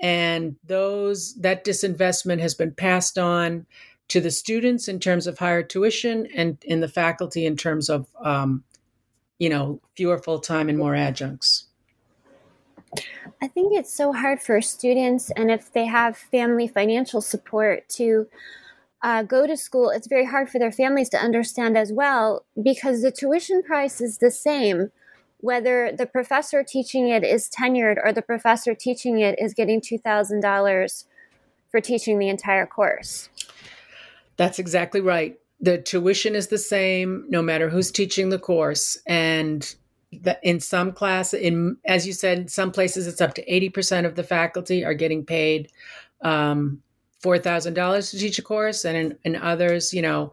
and 0.00 0.56
those 0.64 1.34
that 1.36 1.64
disinvestment 1.64 2.40
has 2.40 2.54
been 2.54 2.72
passed 2.72 3.18
on 3.18 3.66
to 4.08 4.20
the 4.20 4.30
students 4.30 4.88
in 4.88 4.98
terms 4.98 5.26
of 5.26 5.38
higher 5.38 5.62
tuition 5.62 6.26
and 6.34 6.58
in 6.64 6.80
the 6.80 6.88
faculty 6.88 7.46
in 7.46 7.56
terms 7.56 7.88
of 7.88 8.06
um, 8.22 8.64
you 9.38 9.48
know 9.48 9.80
fewer 9.96 10.18
full 10.18 10.40
time 10.40 10.68
and 10.68 10.78
more 10.78 10.94
adjuncts. 10.94 11.66
I 13.42 13.46
think 13.46 13.72
it's 13.72 13.94
so 13.94 14.12
hard 14.12 14.42
for 14.42 14.60
students, 14.60 15.30
and 15.36 15.50
if 15.50 15.72
they 15.72 15.86
have 15.86 16.16
family 16.16 16.66
financial 16.66 17.20
support, 17.20 17.88
to 17.90 18.26
uh, 19.02 19.22
go 19.22 19.46
to 19.46 19.56
school. 19.56 19.90
It's 19.90 20.06
very 20.06 20.26
hard 20.26 20.50
for 20.50 20.58
their 20.58 20.72
families 20.72 21.08
to 21.10 21.18
understand 21.18 21.76
as 21.76 21.92
well 21.92 22.44
because 22.60 23.02
the 23.02 23.10
tuition 23.10 23.62
price 23.62 24.00
is 24.00 24.18
the 24.18 24.30
same 24.30 24.90
whether 25.40 25.92
the 25.92 26.06
professor 26.06 26.62
teaching 26.62 27.08
it 27.08 27.24
is 27.24 27.48
tenured 27.48 27.96
or 28.04 28.12
the 28.12 28.22
professor 28.22 28.74
teaching 28.74 29.20
it 29.20 29.38
is 29.38 29.54
getting 29.54 29.80
$2,000 29.80 31.04
for 31.70 31.80
teaching 31.80 32.18
the 32.18 32.28
entire 32.28 32.66
course. 32.66 33.28
That's 34.36 34.58
exactly 34.58 35.00
right. 35.00 35.38
The 35.60 35.78
tuition 35.78 36.34
is 36.34 36.48
the 36.48 36.58
same 36.58 37.24
no 37.28 37.42
matter 37.42 37.68
who's 37.68 37.90
teaching 37.90 38.30
the 38.30 38.38
course. 38.38 38.96
And 39.06 39.74
in 40.42 40.60
some 40.60 40.92
class 40.92 41.32
in 41.32 41.76
as 41.84 42.06
you 42.06 42.12
said 42.12 42.50
some 42.50 42.72
places 42.72 43.06
it's 43.06 43.20
up 43.20 43.34
to 43.34 43.44
80% 43.46 44.06
of 44.06 44.16
the 44.16 44.24
faculty 44.24 44.84
are 44.84 44.94
getting 44.94 45.24
paid 45.24 45.70
um, 46.22 46.82
$4000 47.22 48.10
to 48.10 48.18
teach 48.18 48.38
a 48.38 48.42
course 48.42 48.84
and 48.84 48.96
in, 48.96 49.18
in 49.22 49.36
others 49.36 49.94
you 49.94 50.02
know 50.02 50.32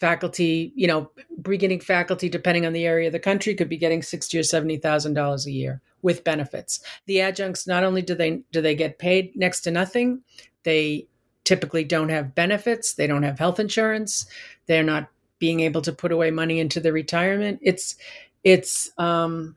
faculty 0.00 0.72
you 0.76 0.86
know 0.86 1.10
beginning 1.42 1.80
faculty 1.80 2.28
depending 2.28 2.64
on 2.64 2.72
the 2.72 2.86
area 2.86 3.08
of 3.08 3.12
the 3.12 3.18
country 3.18 3.54
could 3.54 3.68
be 3.68 3.76
getting 3.76 4.02
60 4.02 4.38
or 4.38 4.42
70 4.42 4.76
thousand 4.78 5.14
dollars 5.14 5.46
a 5.46 5.50
year 5.50 5.80
with 6.02 6.22
benefits. 6.24 6.80
The 7.06 7.20
adjuncts 7.20 7.66
not 7.66 7.84
only 7.84 8.02
do 8.02 8.14
they 8.14 8.42
do 8.52 8.60
they 8.60 8.74
get 8.74 8.98
paid 8.98 9.34
next 9.36 9.62
to 9.62 9.70
nothing 9.70 10.22
they 10.64 11.06
typically 11.44 11.84
don't 11.84 12.10
have 12.10 12.34
benefits 12.34 12.94
they 12.94 13.06
don't 13.06 13.22
have 13.22 13.38
health 13.38 13.58
insurance 13.58 14.26
they're 14.66 14.82
not 14.82 15.08
being 15.38 15.60
able 15.60 15.82
to 15.82 15.92
put 15.92 16.12
away 16.12 16.30
money 16.30 16.58
into 16.60 16.80
the 16.80 16.92
retirement. 16.92 17.60
It's 17.62 17.96
it's 18.44 18.90
um, 18.98 19.56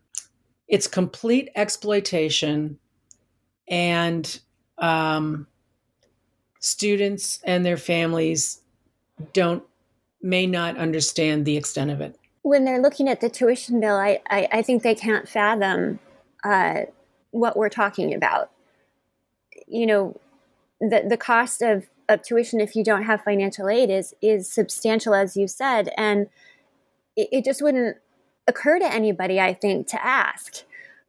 it's 0.67 0.87
complete 0.87 1.49
exploitation, 1.55 2.79
and 3.67 4.39
um, 4.77 5.47
students 6.59 7.39
and 7.43 7.65
their 7.65 7.77
families 7.77 8.61
don't 9.33 9.63
may 10.21 10.45
not 10.47 10.77
understand 10.77 11.45
the 11.45 11.57
extent 11.57 11.91
of 11.91 12.01
it. 12.01 12.15
When 12.43 12.65
they're 12.65 12.81
looking 12.81 13.07
at 13.07 13.21
the 13.21 13.29
tuition 13.29 13.79
bill, 13.79 13.95
I 13.95 14.19
I, 14.29 14.47
I 14.51 14.61
think 14.61 14.83
they 14.83 14.95
can't 14.95 15.27
fathom 15.27 15.99
uh, 16.43 16.81
what 17.31 17.57
we're 17.57 17.69
talking 17.69 18.13
about. 18.13 18.51
You 19.67 19.85
know, 19.85 20.19
the 20.79 21.05
the 21.07 21.17
cost 21.17 21.61
of 21.61 21.87
of 22.09 22.21
tuition 22.23 22.59
if 22.59 22.75
you 22.75 22.83
don't 22.83 23.03
have 23.03 23.23
financial 23.23 23.69
aid 23.69 23.89
is 23.89 24.13
is 24.21 24.51
substantial, 24.51 25.13
as 25.13 25.37
you 25.37 25.47
said, 25.47 25.89
and 25.97 26.27
it, 27.15 27.29
it 27.31 27.45
just 27.45 27.61
wouldn't 27.61 27.97
occur 28.47 28.79
to 28.79 28.91
anybody, 28.91 29.39
I 29.39 29.53
think, 29.53 29.87
to 29.87 30.05
ask. 30.05 30.63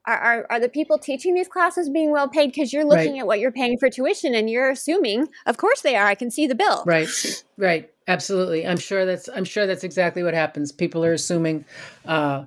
Are, 0.05 0.19
are, 0.19 0.47
are, 0.51 0.59
the 0.59 0.69
people 0.69 0.99
teaching 0.99 1.33
these 1.35 1.47
classes 1.47 1.89
being 1.89 2.11
well 2.11 2.27
paid 2.27 2.49
because 2.49 2.73
you're 2.73 2.85
looking 2.85 3.13
right. 3.13 3.21
at 3.21 3.27
what 3.29 3.39
you're 3.39 3.53
paying 3.53 3.79
for 3.79 3.89
tuition 3.89 4.35
and 4.35 4.51
you're 4.51 4.69
assuming 4.69 5.29
of 5.47 5.59
course 5.59 5.81
they 5.83 5.95
are 5.95 6.09
i 6.09 6.17
can 6.17 6.29
see 6.29 6.45
the 6.49 6.57
bill 6.57 6.83
right 6.85 7.45
right 7.57 7.92
absolutely. 8.09 8.67
I'm 8.67 8.79
sure 8.79 9.05
that's 9.05 9.29
i'm 9.29 9.45
sure 9.45 9.67
that's 9.67 9.85
exactly 9.85 10.23
what 10.23 10.35
happens. 10.35 10.73
People 10.73 11.05
are 11.05 11.13
assuming 11.13 11.65
uh, 12.07 12.45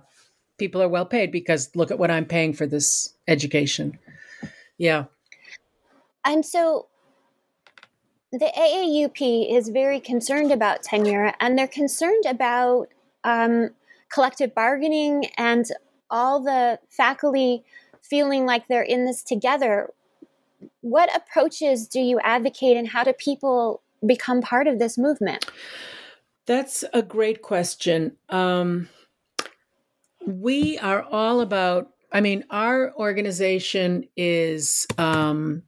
people 0.57 0.81
are 0.81 0.89
well 0.89 1.05
paid 1.05 1.31
because 1.31 1.75
look 1.75 1.91
at 1.91 1.99
what 1.99 2.11
i'm 2.11 2.25
paying 2.25 2.53
for 2.53 2.65
this 2.65 3.13
education. 3.27 3.97
Yeah. 4.77 5.05
And 6.23 6.45
so 6.45 6.87
the 8.31 8.51
AAUP 8.57 9.55
is 9.55 9.69
very 9.69 9.99
concerned 9.99 10.51
about 10.51 10.83
tenure 10.83 11.33
and 11.39 11.57
they're 11.57 11.67
concerned 11.67 12.25
about 12.25 12.89
um, 13.23 13.69
collective 14.09 14.53
bargaining 14.53 15.27
and 15.37 15.65
all 16.09 16.41
the 16.41 16.79
faculty 16.89 17.63
feeling 18.01 18.45
like 18.45 18.67
they're 18.67 18.83
in 18.83 19.05
this 19.05 19.23
together. 19.23 19.91
What 20.81 21.15
approaches 21.15 21.87
do 21.87 21.99
you 21.99 22.19
advocate 22.19 22.75
and 22.77 22.87
how 22.87 23.03
do 23.03 23.13
people 23.13 23.81
become 24.05 24.41
part 24.41 24.67
of 24.67 24.79
this 24.79 24.97
movement? 24.97 25.45
That's 26.45 26.83
a 26.93 27.01
great 27.01 27.41
question. 27.41 28.15
Um, 28.29 28.89
we 30.25 30.77
are 30.79 31.03
all 31.03 31.41
about, 31.41 31.89
I 32.11 32.21
mean, 32.21 32.45
our 32.49 32.93
organization 32.95 34.07
is. 34.15 34.87
Um, 34.97 35.63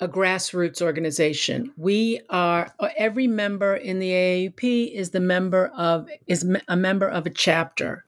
a 0.00 0.08
grassroots 0.08 0.82
organization. 0.82 1.72
We 1.76 2.20
are 2.28 2.70
every 2.96 3.26
member 3.26 3.74
in 3.74 3.98
the 3.98 4.10
AAUP 4.10 4.92
is 4.92 5.10
the 5.10 5.20
member 5.20 5.68
of 5.68 6.08
is 6.26 6.46
a 6.68 6.76
member 6.76 7.08
of 7.08 7.26
a 7.26 7.30
chapter. 7.30 8.04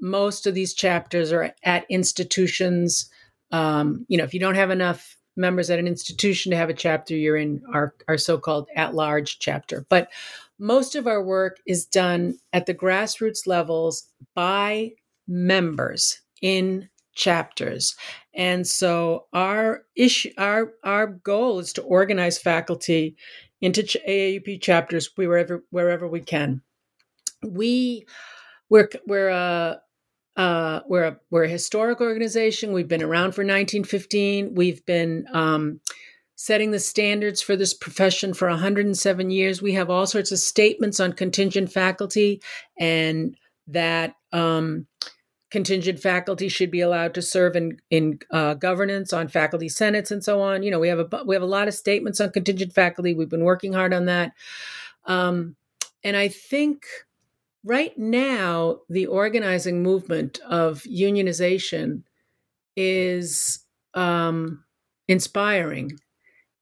Most 0.00 0.46
of 0.46 0.54
these 0.54 0.74
chapters 0.74 1.32
are 1.32 1.52
at 1.64 1.84
institutions. 1.88 3.10
Um, 3.50 4.06
you 4.08 4.18
know, 4.18 4.24
if 4.24 4.34
you 4.34 4.40
don't 4.40 4.54
have 4.54 4.70
enough 4.70 5.16
members 5.36 5.70
at 5.70 5.78
an 5.78 5.88
institution 5.88 6.50
to 6.50 6.56
have 6.56 6.70
a 6.70 6.74
chapter, 6.74 7.14
you're 7.14 7.36
in 7.36 7.62
our 7.72 7.94
our 8.08 8.18
so-called 8.18 8.68
at-large 8.76 9.38
chapter. 9.38 9.86
But 9.88 10.08
most 10.58 10.94
of 10.94 11.06
our 11.06 11.22
work 11.22 11.58
is 11.66 11.86
done 11.86 12.38
at 12.52 12.66
the 12.66 12.74
grassroots 12.74 13.46
levels 13.46 14.08
by 14.34 14.92
members 15.26 16.20
in 16.40 16.88
chapters. 17.14 17.94
And 18.34 18.66
so 18.66 19.26
our 19.32 19.84
issue 19.96 20.30
our 20.38 20.72
our 20.84 21.06
goal 21.06 21.58
is 21.58 21.72
to 21.74 21.82
organize 21.82 22.38
faculty 22.38 23.16
into 23.60 23.82
AAUP 23.82 24.60
chapters 24.60 25.10
wherever 25.16 25.64
wherever 25.70 26.06
we 26.08 26.20
can. 26.20 26.62
We 27.46 28.06
we're 28.68 28.88
we're 29.06 29.28
a 29.28 29.80
uh, 30.36 30.80
we're 30.86 31.04
a 31.04 31.16
we're 31.30 31.44
a 31.44 31.48
historic 31.48 32.00
organization. 32.00 32.72
We've 32.72 32.88
been 32.88 33.02
around 33.02 33.32
for 33.32 33.42
1915. 33.42 34.54
We've 34.54 34.84
been 34.86 35.26
um, 35.32 35.80
setting 36.36 36.70
the 36.70 36.80
standards 36.80 37.42
for 37.42 37.54
this 37.54 37.74
profession 37.74 38.34
for 38.34 38.48
107 38.48 39.30
years. 39.30 39.60
We 39.60 39.74
have 39.74 39.90
all 39.90 40.06
sorts 40.06 40.32
of 40.32 40.38
statements 40.38 41.00
on 41.00 41.12
contingent 41.12 41.70
faculty 41.70 42.42
and 42.78 43.36
that 43.68 44.14
um, 44.32 44.86
contingent 45.50 46.00
faculty 46.00 46.48
should 46.48 46.70
be 46.70 46.80
allowed 46.80 47.12
to 47.14 47.22
serve 47.22 47.54
in 47.54 47.78
in 47.90 48.18
uh, 48.30 48.54
governance 48.54 49.12
on 49.12 49.28
faculty 49.28 49.68
senates 49.68 50.10
and 50.10 50.24
so 50.24 50.40
on. 50.40 50.62
You 50.62 50.70
know, 50.70 50.80
we 50.80 50.88
have 50.88 50.98
a 50.98 51.24
we 51.26 51.34
have 51.34 51.42
a 51.42 51.46
lot 51.46 51.68
of 51.68 51.74
statements 51.74 52.20
on 52.20 52.30
contingent 52.30 52.72
faculty. 52.72 53.14
We've 53.14 53.28
been 53.28 53.44
working 53.44 53.74
hard 53.74 53.92
on 53.92 54.06
that, 54.06 54.32
um, 55.04 55.56
and 56.02 56.16
I 56.16 56.28
think 56.28 56.86
right 57.64 57.96
now 57.98 58.78
the 58.88 59.06
organizing 59.06 59.82
movement 59.82 60.40
of 60.48 60.82
unionization 60.82 62.02
is 62.76 63.64
um, 63.94 64.64
inspiring 65.08 65.92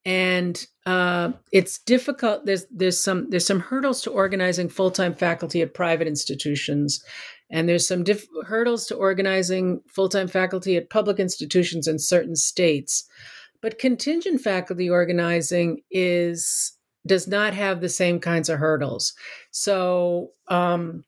and 0.03 0.65
uh, 0.85 1.31
it's 1.51 1.79
difficult 1.79 2.45
there's 2.45 2.65
there's 2.71 2.99
some 2.99 3.29
there's 3.29 3.45
some 3.45 3.59
hurdles 3.59 4.01
to 4.01 4.09
organizing 4.09 4.67
full-time 4.67 5.13
faculty 5.13 5.61
at 5.61 5.73
private 5.73 6.07
institutions 6.07 7.03
and 7.51 7.67
there's 7.67 7.87
some 7.87 8.03
diff- 8.03 8.27
hurdles 8.45 8.87
to 8.87 8.95
organizing 8.95 9.81
full 9.87 10.09
time 10.09 10.27
faculty 10.27 10.77
at 10.77 10.89
public 10.89 11.19
institutions 11.19 11.87
in 11.87 11.99
certain 11.99 12.35
states. 12.35 13.07
But 13.61 13.77
contingent 13.77 14.41
faculty 14.41 14.89
organizing 14.89 15.81
is 15.91 16.75
does 17.05 17.27
not 17.27 17.53
have 17.53 17.81
the 17.81 17.89
same 17.89 18.19
kinds 18.19 18.49
of 18.49 18.59
hurdles. 18.59 19.13
So, 19.51 20.31
um, 20.47 21.03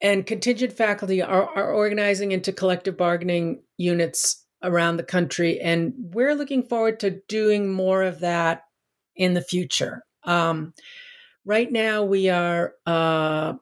and 0.00 0.26
contingent 0.26 0.72
faculty 0.72 1.22
are, 1.22 1.48
are 1.56 1.72
organizing 1.72 2.32
into 2.32 2.52
collective 2.52 2.96
bargaining 2.96 3.62
units 3.78 4.44
around 4.62 4.96
the 4.96 5.02
country. 5.02 5.60
And 5.60 5.94
we're 5.96 6.34
looking 6.34 6.62
forward 6.62 7.00
to 7.00 7.20
doing 7.28 7.72
more 7.72 8.02
of 8.02 8.20
that 8.20 8.64
in 9.16 9.34
the 9.34 9.42
future. 9.42 10.02
Um, 10.24 10.74
right 11.44 11.70
now, 11.70 12.02
we 12.02 12.28
are 12.28 12.74
uh, 12.86 13.54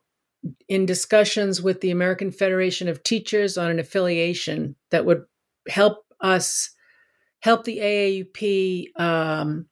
in 0.68 0.86
discussions 0.86 1.62
with 1.62 1.80
the 1.80 1.90
American 1.90 2.32
Federation 2.32 2.88
of 2.88 3.02
Teachers 3.02 3.56
on 3.56 3.70
an 3.70 3.78
affiliation 3.78 4.74
that 4.90 5.04
would 5.04 5.24
help 5.68 6.04
us 6.20 6.70
help 7.40 7.64
the 7.64 7.78
AAUP 7.78 9.00
um, 9.00 9.66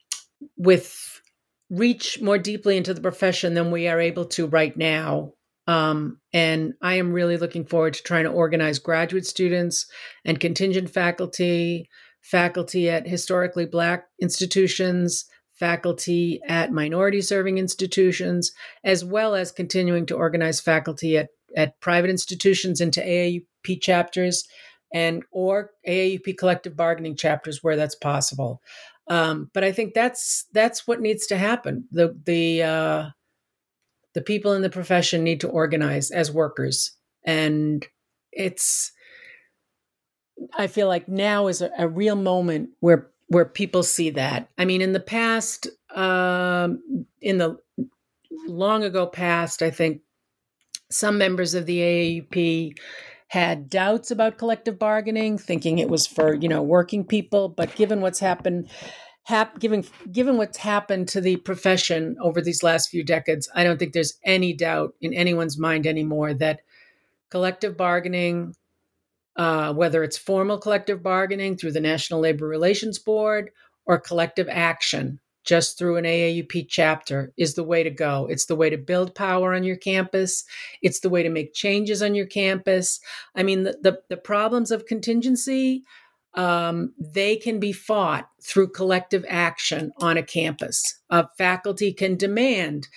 with 0.60 1.22
reach 1.70 2.20
more 2.20 2.36
deeply 2.36 2.76
into 2.76 2.92
the 2.92 3.00
profession 3.00 3.54
than 3.54 3.70
we 3.70 3.88
are 3.88 3.98
able 3.98 4.26
to 4.26 4.46
right 4.46 4.76
now. 4.76 5.32
Um, 5.66 6.18
and 6.34 6.74
I 6.82 6.96
am 6.96 7.12
really 7.12 7.38
looking 7.38 7.64
forward 7.64 7.94
to 7.94 8.02
trying 8.02 8.24
to 8.24 8.30
organize 8.30 8.78
graduate 8.78 9.24
students 9.24 9.86
and 10.22 10.38
contingent 10.38 10.90
faculty, 10.90 11.88
faculty 12.20 12.90
at 12.90 13.08
historically 13.08 13.64
Black 13.64 14.04
institutions, 14.20 15.24
faculty 15.58 16.40
at 16.46 16.72
minority 16.72 17.22
serving 17.22 17.56
institutions, 17.56 18.52
as 18.84 19.02
well 19.02 19.34
as 19.34 19.50
continuing 19.50 20.04
to 20.06 20.16
organize 20.16 20.60
faculty 20.60 21.16
at, 21.16 21.28
at 21.56 21.80
private 21.80 22.10
institutions 22.10 22.82
into 22.82 23.00
AAUP 23.00 23.80
chapters 23.80 24.44
and 24.92 25.22
or 25.30 25.70
AAUP 25.86 26.36
collective 26.36 26.76
bargaining 26.76 27.16
chapters 27.16 27.62
where 27.62 27.76
that's 27.76 27.94
possible. 27.94 28.60
Um, 29.10 29.50
but 29.52 29.64
I 29.64 29.72
think 29.72 29.92
that's 29.92 30.46
that's 30.52 30.86
what 30.86 31.00
needs 31.00 31.26
to 31.26 31.36
happen. 31.36 31.84
The 31.90 32.16
the 32.24 32.62
uh, 32.62 33.08
the 34.14 34.22
people 34.22 34.52
in 34.52 34.62
the 34.62 34.70
profession 34.70 35.24
need 35.24 35.40
to 35.40 35.48
organize 35.48 36.12
as 36.12 36.30
workers, 36.30 36.92
and 37.24 37.86
it's. 38.32 38.92
I 40.56 40.68
feel 40.68 40.88
like 40.88 41.06
now 41.06 41.48
is 41.48 41.60
a, 41.60 41.70
a 41.76 41.86
real 41.86 42.16
moment 42.16 42.70
where 42.78 43.10
where 43.26 43.44
people 43.44 43.82
see 43.82 44.10
that. 44.10 44.48
I 44.56 44.64
mean, 44.64 44.80
in 44.80 44.92
the 44.92 45.00
past, 45.00 45.66
um, 45.94 47.04
in 47.20 47.38
the 47.38 47.58
long 48.46 48.84
ago 48.84 49.06
past, 49.06 49.60
I 49.60 49.70
think 49.70 50.02
some 50.90 51.18
members 51.18 51.54
of 51.54 51.66
the 51.66 51.78
AAUP 51.78 52.78
had 53.30 53.70
doubts 53.70 54.10
about 54.10 54.38
collective 54.38 54.76
bargaining, 54.76 55.38
thinking 55.38 55.78
it 55.78 55.88
was 55.88 56.04
for 56.04 56.34
you 56.34 56.48
know 56.48 56.62
working 56.62 57.04
people. 57.04 57.48
But 57.48 57.76
given 57.76 58.00
what's 58.00 58.18
happened, 58.18 58.68
hap- 59.22 59.60
given 59.60 59.84
given 60.10 60.36
what's 60.36 60.58
happened 60.58 61.06
to 61.10 61.20
the 61.20 61.36
profession 61.36 62.16
over 62.20 62.40
these 62.40 62.64
last 62.64 62.90
few 62.90 63.04
decades, 63.04 63.48
I 63.54 63.62
don't 63.62 63.78
think 63.78 63.92
there's 63.92 64.18
any 64.24 64.52
doubt 64.52 64.94
in 65.00 65.14
anyone's 65.14 65.56
mind 65.58 65.86
anymore 65.86 66.34
that 66.34 66.62
collective 67.30 67.76
bargaining 67.76 68.54
uh, 69.36 69.72
whether 69.72 70.02
it's 70.02 70.18
formal 70.18 70.58
collective 70.58 71.00
bargaining 71.00 71.56
through 71.56 71.70
the 71.70 71.80
National 71.80 72.18
Labor 72.18 72.48
Relations 72.48 72.98
Board 72.98 73.52
or 73.86 74.00
collective 74.00 74.48
action 74.50 75.20
just 75.44 75.78
through 75.78 75.96
an 75.96 76.04
AAUP 76.04 76.66
chapter 76.68 77.32
is 77.36 77.54
the 77.54 77.64
way 77.64 77.82
to 77.82 77.90
go. 77.90 78.26
It's 78.30 78.46
the 78.46 78.56
way 78.56 78.70
to 78.70 78.76
build 78.76 79.14
power 79.14 79.54
on 79.54 79.64
your 79.64 79.76
campus. 79.76 80.44
It's 80.82 81.00
the 81.00 81.08
way 81.08 81.22
to 81.22 81.30
make 81.30 81.54
changes 81.54 82.02
on 82.02 82.14
your 82.14 82.26
campus. 82.26 83.00
I 83.34 83.42
mean, 83.42 83.62
the, 83.62 83.78
the, 83.82 84.00
the 84.08 84.16
problems 84.16 84.70
of 84.70 84.86
contingency, 84.86 85.84
um, 86.34 86.92
they 86.98 87.36
can 87.36 87.58
be 87.58 87.72
fought 87.72 88.28
through 88.42 88.68
collective 88.68 89.24
action 89.28 89.92
on 89.98 90.16
a 90.16 90.22
campus. 90.22 91.00
Uh, 91.10 91.24
faculty 91.36 91.92
can 91.92 92.16
demand 92.16 92.88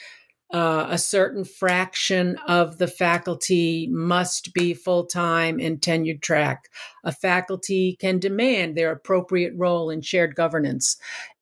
uh, 0.53 0.85
a 0.91 0.99
certain 0.99 1.43
fraction 1.43 2.37
of 2.47 2.77
the 2.77 2.87
faculty 2.87 3.87
must 3.87 4.53
be 4.53 4.75
full 4.75 5.03
time 5.03 5.59
and 5.59 5.81
tenured 5.81 6.21
track. 6.21 6.69
A 7.03 7.11
faculty 7.11 7.97
can 7.99 8.19
demand 8.19 8.77
their 8.77 8.91
appropriate 8.91 9.53
role 9.57 9.89
in 9.89 10.01
shared 10.01 10.35
governance, 10.35 10.97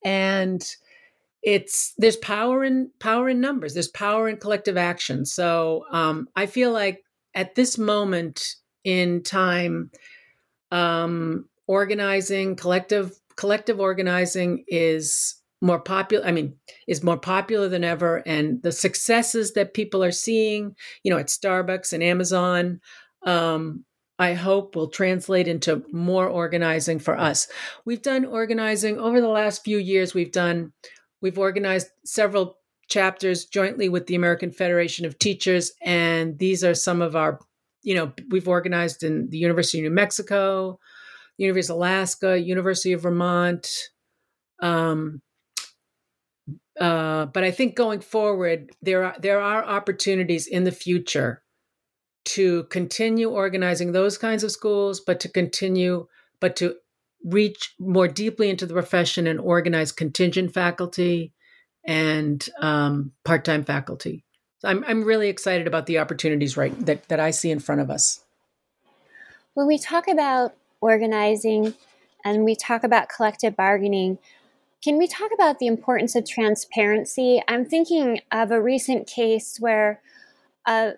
and 0.06 0.66
it's 1.44 1.94
there's 1.98 2.18
power 2.18 2.64
in 2.64 2.92
power 3.00 3.30
in 3.30 3.42
numbers. 3.42 3.74
There's 3.74 3.88
power 3.88 4.30
in 4.30 4.38
collective 4.38 4.78
action. 4.78 5.26
So 5.26 5.86
um, 5.92 6.28
I 6.36 6.46
feel 6.46 6.72
like 6.72 7.04
at 7.34 7.56
this 7.56 7.78
moment 7.78 8.44
in 8.84 9.24
time, 9.24 9.92
um, 10.72 11.46
organizing, 11.68 12.56
collective 12.56 13.14
collective 13.36 13.80
organizing 13.80 14.64
is 14.68 15.42
more 15.62 15.80
popular 15.80 16.26
i 16.26 16.32
mean 16.32 16.56
is 16.88 17.04
more 17.04 17.18
popular 17.18 17.70
than 17.70 17.84
ever 17.84 18.24
and 18.26 18.62
the 18.64 18.72
successes 18.72 19.54
that 19.54 19.74
people 19.74 20.04
are 20.04 20.12
seeing 20.12 20.76
you 21.04 21.12
know 21.12 21.20
at 21.20 21.28
starbucks 21.28 21.94
and 21.94 22.04
amazon 22.04 22.80
um, 23.26 23.86
i 24.18 24.34
hope 24.34 24.76
will 24.76 24.90
translate 24.90 25.48
into 25.48 25.84
more 25.92 26.28
organizing 26.28 26.98
for 26.98 27.18
us 27.18 27.48
we've 27.86 28.02
done 28.02 28.26
organizing 28.26 28.98
over 29.00 29.22
the 29.22 29.28
last 29.28 29.64
few 29.64 29.78
years 29.78 30.14
we've 30.14 30.32
done 30.32 30.74
we've 31.22 31.38
organized 31.38 31.88
several 32.06 32.58
chapters 32.88 33.46
jointly 33.46 33.90
with 33.90 34.08
the 34.08 34.16
american 34.16 34.52
federation 34.52 35.06
of 35.06 35.18
teachers 35.20 35.72
and 35.82 36.38
these 36.40 36.64
are 36.64 36.74
some 36.74 37.02
of 37.02 37.16
our 37.16 37.40
you 37.84 37.96
know 37.96 38.12
we've 38.30 38.48
organized 38.48 39.04
in 39.04 39.30
the 39.30 39.38
university 39.38 39.80
of 39.80 39.84
new 39.84 39.90
mexico 39.90 40.78
university 41.38 41.74
of 41.74 41.78
alaska 41.78 42.40
university 42.40 42.94
of 42.94 43.02
vermont 43.02 43.68
um, 44.62 45.22
uh, 46.80 47.26
but 47.28 47.44
I 47.44 47.52
think 47.52 47.76
going 47.76 48.00
forward, 48.00 48.72
there 48.82 49.04
are 49.04 49.16
there 49.20 49.40
are 49.40 49.64
opportunities 49.64 50.48
in 50.48 50.64
the 50.64 50.72
future 50.72 51.44
to 52.24 52.64
continue 52.66 53.30
organizing 53.30 53.92
those 53.92 54.18
kinds 54.18 54.44
of 54.44 54.52
schools, 54.52 55.00
but 55.00 55.20
to 55.20 55.30
continue, 55.30 56.08
but 56.40 56.56
to 56.58 56.76
reach 57.24 57.74
more 57.80 58.08
deeply 58.08 58.50
into 58.50 58.66
the 58.66 58.74
profession 58.74 59.28
and 59.28 59.40
organize 59.40 59.92
contingent 59.92 60.54
faculty 60.54 61.34
and 61.84 62.48
um, 62.60 63.12
part-time 63.24 63.64
faculty. 63.64 64.24
So 64.60 64.68
I'm 64.68 64.84
I'm 64.88 65.04
really 65.04 65.30
excited 65.30 65.66
about 65.66 65.88
the 65.88 65.98
opportunities 65.98 66.56
right 66.56 66.86
that 66.86 67.08
that 67.10 67.20
I 67.20 67.32
see 67.32 67.50
in 67.50 67.60
front 67.60 67.82
of 67.82 67.90
us. 67.90 68.24
When 69.54 69.68
we 69.68 69.78
talk 69.78 70.08
about 70.08 70.56
organizing 70.82 71.74
and 72.24 72.46
we 72.46 72.56
talk 72.56 72.84
about 72.84 73.10
collective 73.10 73.56
bargaining, 73.56 74.20
can 74.84 74.98
we 74.98 75.08
talk 75.08 75.32
about 75.34 75.60
the 75.60 75.68
importance 75.68 76.16
of 76.16 76.28
transparency? 76.28 77.42
I'm 77.48 77.66
thinking 77.66 78.22
of 78.32 78.52
a 78.52 78.62
recent 78.62 79.08
case 79.08 79.58
where 79.60 80.02
uh, 80.66 80.92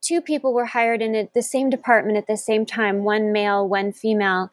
two 0.00 0.20
people 0.20 0.52
were 0.52 0.66
hired 0.66 1.00
in 1.00 1.28
the 1.34 1.42
same 1.42 1.70
department 1.70 2.18
at 2.18 2.26
the 2.26 2.36
same 2.36 2.66
time 2.66 3.04
one 3.04 3.32
male, 3.32 3.66
one 3.66 3.92
female. 3.92 4.50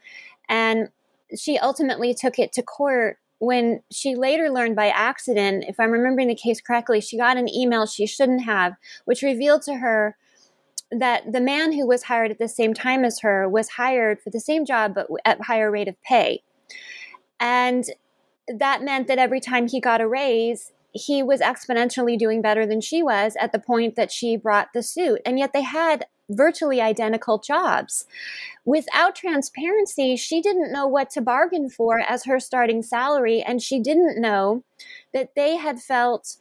And 0.48 0.90
she 1.38 1.58
ultimately 1.58 2.14
took 2.14 2.40
it 2.40 2.52
to 2.54 2.64
court 2.64 3.18
when 3.42 3.82
she 3.92 4.14
later 4.14 4.52
learned 4.52 4.76
by 4.76 4.90
accident, 4.90 5.66
if 5.68 5.80
I'm 5.80 5.90
remembering 5.90 6.28
the 6.28 6.36
case 6.36 6.62
correctly, 6.62 7.02
she 7.02 7.18
got 7.18 7.38
an 7.38 7.50
email 7.50 7.88
she 7.88 8.06
shouldn't 8.06 8.44
have, 8.44 8.76
which 9.06 9.24
revealed 9.24 9.64
to 9.64 9.78
her 9.78 10.16
that 10.92 11.32
the 11.32 11.42
man 11.42 11.72
who 11.72 11.88
was 11.88 12.04
hired 12.04 12.30
at 12.30 12.38
the 12.38 12.48
same 12.48 12.76
time 12.76 13.04
as 13.04 13.22
her 13.22 13.50
was 13.50 13.70
hired 13.70 14.22
for 14.22 14.30
the 14.30 14.40
same 14.40 14.64
job 14.64 14.94
but 14.94 15.08
at 15.26 15.42
higher 15.42 15.72
rate 15.72 15.88
of 15.88 16.00
pay. 16.04 16.44
And 17.40 17.86
that 18.48 18.84
meant 18.84 19.08
that 19.08 19.18
every 19.18 19.40
time 19.40 19.68
he 19.68 19.80
got 19.80 20.02
a 20.02 20.08
raise, 20.08 20.72
he 20.92 21.24
was 21.24 21.42
exponentially 21.42 22.20
doing 22.20 22.44
better 22.44 22.68
than 22.68 22.80
she 22.80 23.02
was 23.02 23.36
at 23.40 23.54
the 23.54 23.60
point 23.60 23.96
that 23.96 24.12
she 24.12 24.38
brought 24.38 24.74
the 24.74 24.84
suit. 24.84 25.20
And 25.26 25.40
yet 25.40 25.52
they 25.52 25.64
had 25.64 26.06
virtually 26.32 26.82
identical 26.82 27.38
jobs. 27.38 28.06
Without 28.66 29.16
transparency, 29.16 30.16
she 30.16 30.42
didn't 30.42 30.72
know 30.72 30.88
what 30.88 31.10
to 31.12 31.22
bargain 31.22 31.70
for 31.70 32.00
as 32.00 32.26
her 32.26 32.40
starting 32.40 32.82
salary. 32.82 33.42
And 33.42 33.62
she 33.62 33.80
didn't 33.80 34.22
know 34.22 34.64
that 35.14 35.36
they 35.36 35.58
had 35.58 35.80
felt 35.82 36.38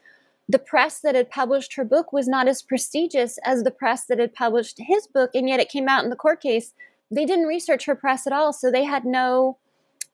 the 0.48 0.58
press 0.58 1.00
that 1.00 1.14
had 1.14 1.30
published 1.30 1.74
her 1.74 1.84
book 1.84 2.12
was 2.12 2.26
not 2.26 2.48
as 2.48 2.62
prestigious 2.62 3.38
as 3.44 3.62
the 3.62 3.70
press 3.70 4.04
that 4.06 4.18
had 4.18 4.34
published 4.34 4.78
his 4.80 5.06
book. 5.06 5.30
And 5.34 5.48
yet 5.48 5.60
it 5.60 5.68
came 5.68 5.88
out 5.88 6.04
in 6.04 6.10
the 6.10 6.16
court 6.16 6.40
case. 6.40 6.74
They 7.10 7.24
didn't 7.24 7.46
research 7.46 7.86
her 7.86 7.94
press 7.94 8.26
at 8.26 8.32
all. 8.32 8.52
So 8.52 8.70
they 8.70 8.84
had 8.84 9.04
no 9.04 9.58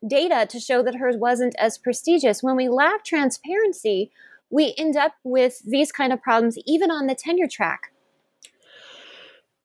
data 0.07 0.47
to 0.51 0.61
show 0.61 0.83
that 0.83 0.97
hers 0.97 1.17
wasn't 1.17 1.55
as 1.59 1.79
prestigious. 1.79 2.43
When 2.43 2.57
we 2.57 2.69
lack 2.69 3.05
transparency, 3.05 4.11
we 4.51 4.75
end 4.77 4.97
up 4.97 5.15
with 5.25 5.62
these 5.65 5.91
kind 5.91 6.12
of 6.12 6.23
problems 6.23 6.59
even 6.67 6.91
on 6.91 7.07
the 7.07 7.15
tenure 7.15 7.49
track. 7.49 7.93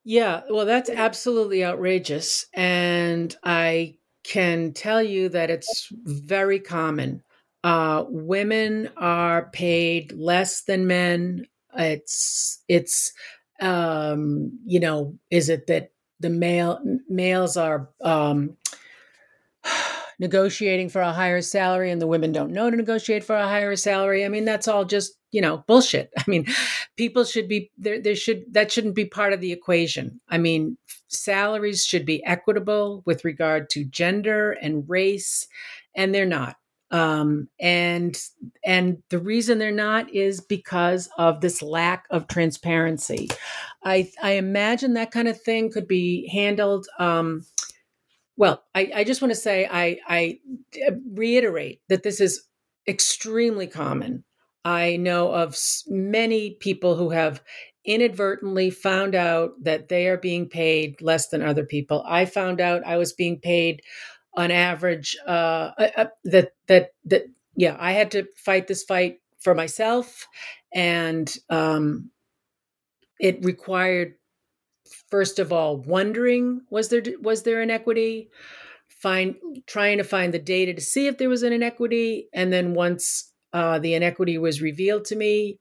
Yeah, 0.03 0.41
well, 0.49 0.65
that's 0.65 0.89
absolutely 0.89 1.63
outrageous. 1.63 2.45
And 2.53 3.35
I 3.43 3.95
can 4.23 4.73
tell 4.73 5.01
you 5.01 5.29
that 5.29 5.49
it's 5.49 5.87
very 5.91 6.59
common. 6.59 7.21
Uh, 7.63 8.05
women 8.07 8.89
are 8.97 9.49
paid 9.51 10.11
less 10.13 10.63
than 10.63 10.87
men. 10.87 11.45
It's, 11.77 12.63
it's, 12.67 13.13
um, 13.59 14.57
you 14.65 14.79
know, 14.79 15.15
is 15.29 15.49
it 15.49 15.67
that 15.67 15.91
the 16.19 16.29
male 16.31 16.79
males 17.07 17.55
are, 17.57 17.89
um, 18.01 18.57
negotiating 20.19 20.89
for 20.89 21.01
a 21.01 21.11
higher 21.13 21.41
salary 21.41 21.91
and 21.91 22.01
the 22.01 22.07
women 22.07 22.31
don't 22.31 22.51
know 22.51 22.69
to 22.69 22.77
negotiate 22.77 23.23
for 23.23 23.35
a 23.35 23.47
higher 23.47 23.75
salary. 23.75 24.25
I 24.25 24.29
mean, 24.29 24.45
that's 24.45 24.67
all 24.67 24.85
just, 24.85 25.13
you 25.31 25.41
know, 25.41 25.63
bullshit. 25.67 26.11
I 26.17 26.23
mean, 26.27 26.45
people 27.01 27.23
should 27.23 27.47
be 27.47 27.71
there 27.79 27.99
there 27.99 28.15
should 28.15 28.43
that 28.53 28.71
shouldn't 28.71 28.93
be 28.93 29.05
part 29.05 29.33
of 29.33 29.41
the 29.41 29.51
equation. 29.51 30.21
I 30.29 30.37
mean, 30.37 30.77
salaries 31.07 31.83
should 31.83 32.05
be 32.05 32.23
equitable 32.25 33.01
with 33.07 33.25
regard 33.25 33.71
to 33.71 33.85
gender 33.85 34.51
and 34.51 34.87
race, 34.87 35.47
and 35.95 36.13
they're 36.13 36.27
not. 36.27 36.57
Um, 36.91 37.49
and 37.59 38.15
and 38.63 39.01
the 39.09 39.17
reason 39.17 39.57
they're 39.57 39.71
not 39.71 40.13
is 40.13 40.41
because 40.41 41.09
of 41.17 41.41
this 41.41 41.63
lack 41.63 42.05
of 42.11 42.27
transparency. 42.27 43.29
I 43.83 44.11
I 44.21 44.33
imagine 44.33 44.93
that 44.93 45.09
kind 45.09 45.27
of 45.27 45.41
thing 45.41 45.71
could 45.71 45.87
be 45.87 46.27
handled 46.27 46.85
um, 46.99 47.47
well, 48.37 48.63
I, 48.75 48.91
I 48.97 49.03
just 49.03 49.23
want 49.23 49.31
to 49.31 49.39
say 49.39 49.67
I, 49.69 49.99
I 50.07 50.39
reiterate 51.13 51.81
that 51.89 52.03
this 52.03 52.21
is 52.21 52.43
extremely 52.87 53.67
common. 53.67 54.23
I 54.63 54.97
know 54.97 55.34
of 55.34 55.58
many 55.88 56.52
people 56.60 56.95
who 56.95 57.10
have 57.10 57.41
inadvertently 57.84 58.69
found 58.69 59.15
out 59.15 59.54
that 59.63 59.89
they 59.89 60.08
are 60.08 60.17
being 60.17 60.47
paid 60.47 61.02
less 61.02 61.30
than 61.30 61.41
other 61.41 61.65
people. 61.65 62.04
I 62.08 62.26
found 62.26 62.62
out 62.62 62.86
I 62.86 62.97
was 62.97 63.13
being 63.13 63.39
paid 63.39 63.82
on 64.36 64.52
average 64.52 65.17
uh, 65.28 65.71
uh, 65.78 65.89
uh 65.97 66.06
that 66.26 66.54
that 66.67 66.91
that 67.06 67.24
yeah 67.56 67.76
I 67.80 67.91
had 67.91 68.12
to 68.12 68.28
fight 68.38 68.67
this 68.67 68.84
fight 68.84 69.19
for 69.39 69.56
myself, 69.56 70.28
and 70.74 71.36
um, 71.50 72.12
it 73.19 73.43
required 73.43 74.13
first 75.10 75.39
of 75.39 75.54
all 75.54 75.78
wondering 75.78 76.62
was 76.69 76.89
there 76.89 77.04
was 77.21 77.43
there 77.43 77.62
inequity 77.62 78.30
find 78.88 79.36
trying 79.65 79.97
to 79.97 80.04
find 80.04 80.34
the 80.34 80.39
data 80.39 80.74
to 80.74 80.82
see 80.82 81.08
if 81.08 81.17
there 81.17 81.30
was 81.30 81.43
an 81.43 81.54
inequity 81.54 82.28
and 82.34 82.52
then 82.52 82.74
once 82.74 83.30
uh, 83.53 83.79
the 83.79 83.93
inequity 83.93 84.37
was 84.37 84.61
revealed 84.61 85.05
to 85.05 85.15
me 85.15 85.59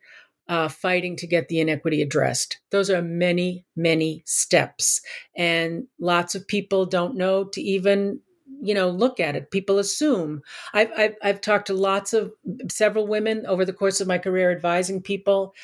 uh, 0.48 0.68
fighting 0.68 1.14
to 1.16 1.26
get 1.28 1.48
the 1.48 1.60
inequity 1.60 2.02
addressed. 2.02 2.58
Those 2.70 2.90
are 2.90 3.02
many 3.02 3.64
many 3.76 4.22
steps. 4.26 5.00
And 5.36 5.86
lots 6.00 6.34
of 6.34 6.46
people 6.46 6.86
don't 6.86 7.16
know 7.16 7.44
to 7.44 7.60
even 7.60 8.20
you 8.60 8.74
know 8.74 8.90
look 8.90 9.20
at 9.20 9.36
it. 9.36 9.50
People 9.50 9.78
assume. 9.78 10.42
I've, 10.74 10.90
I've, 10.96 11.14
I've 11.22 11.40
talked 11.40 11.68
to 11.68 11.74
lots 11.74 12.12
of 12.12 12.32
several 12.68 13.06
women 13.06 13.46
over 13.46 13.64
the 13.64 13.72
course 13.72 14.00
of 14.00 14.08
my 14.08 14.18
career 14.18 14.50
advising 14.50 15.02
people 15.02 15.54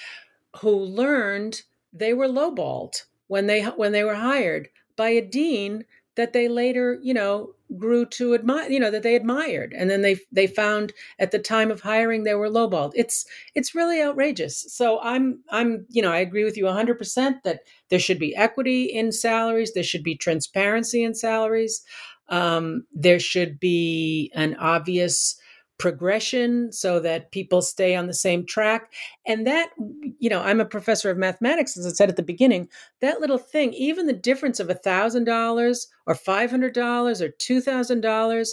who 0.61 0.71
learned 0.71 1.63
they 1.93 2.15
were 2.15 2.29
lowballed 2.29 3.03
when 3.27 3.47
they 3.47 3.63
when 3.65 3.93
they 3.93 4.05
were 4.05 4.15
hired 4.15 4.69
by 4.97 5.09
a 5.09 5.21
dean 5.21 5.85
that 6.15 6.33
they 6.33 6.49
later 6.49 6.99
you 7.03 7.13
know 7.13 7.56
grew 7.77 8.07
to 8.07 8.35
admire 8.35 8.71
you 8.71 8.79
know 8.79 8.91
that 8.91 9.03
they 9.03 9.17
admired 9.17 9.75
and 9.77 9.91
then 9.91 10.03
they 10.03 10.19
they 10.31 10.47
found 10.47 10.93
at 11.19 11.31
the 11.33 11.39
time 11.39 11.71
of 11.71 11.81
hiring 11.81 12.23
they 12.25 12.35
were 12.35 12.49
lowballed. 12.51 12.93
It's 12.95 13.27
it's 13.55 13.75
really 13.75 14.01
outrageous. 14.03 14.67
So 14.73 15.01
i'm 15.03 15.41
i'm 15.51 15.87
you 15.91 16.03
know 16.03 16.13
i 16.13 16.19
agree 16.19 16.45
with 16.45 16.57
you 16.57 16.67
100% 16.67 17.43
that 17.45 17.61
there 17.91 17.99
should 17.99 18.19
be 18.19 18.35
equity 18.37 18.85
in 18.85 19.13
salaries 19.13 19.73
there 19.75 19.83
should 19.83 20.03
be 20.05 20.17
transparency 20.17 21.03
in 21.03 21.15
salaries. 21.15 21.83
Um, 22.29 22.85
there 22.93 23.21
should 23.21 23.61
be 23.61 24.33
an 24.35 24.57
obvious 24.57 25.37
progression 25.79 26.73
so 26.73 27.01
that 27.01 27.31
people 27.31 27.61
stay 27.61 27.95
on 27.95 28.07
the 28.07 28.15
same 28.15 28.47
track. 28.47 28.93
And 29.27 29.47
that, 29.47 29.71
you 30.19 30.31
know, 30.31 30.41
I'm 30.41 30.61
a 30.61 30.65
professor 30.65 31.11
of 31.11 31.19
mathematics, 31.19 31.77
as 31.77 31.87
I 31.87 31.91
said 31.91 32.09
at 32.09 32.17
the 32.17 32.23
beginning, 32.23 32.69
that 33.01 33.21
little 33.21 33.39
thing, 33.39 33.73
even 33.75 34.07
the 34.07 34.13
difference 34.13 34.61
of 34.61 34.69
$1,000 34.69 35.87
or 36.07 36.15
$500 36.15 37.21
or 37.21 37.29
$2,000 37.29 38.49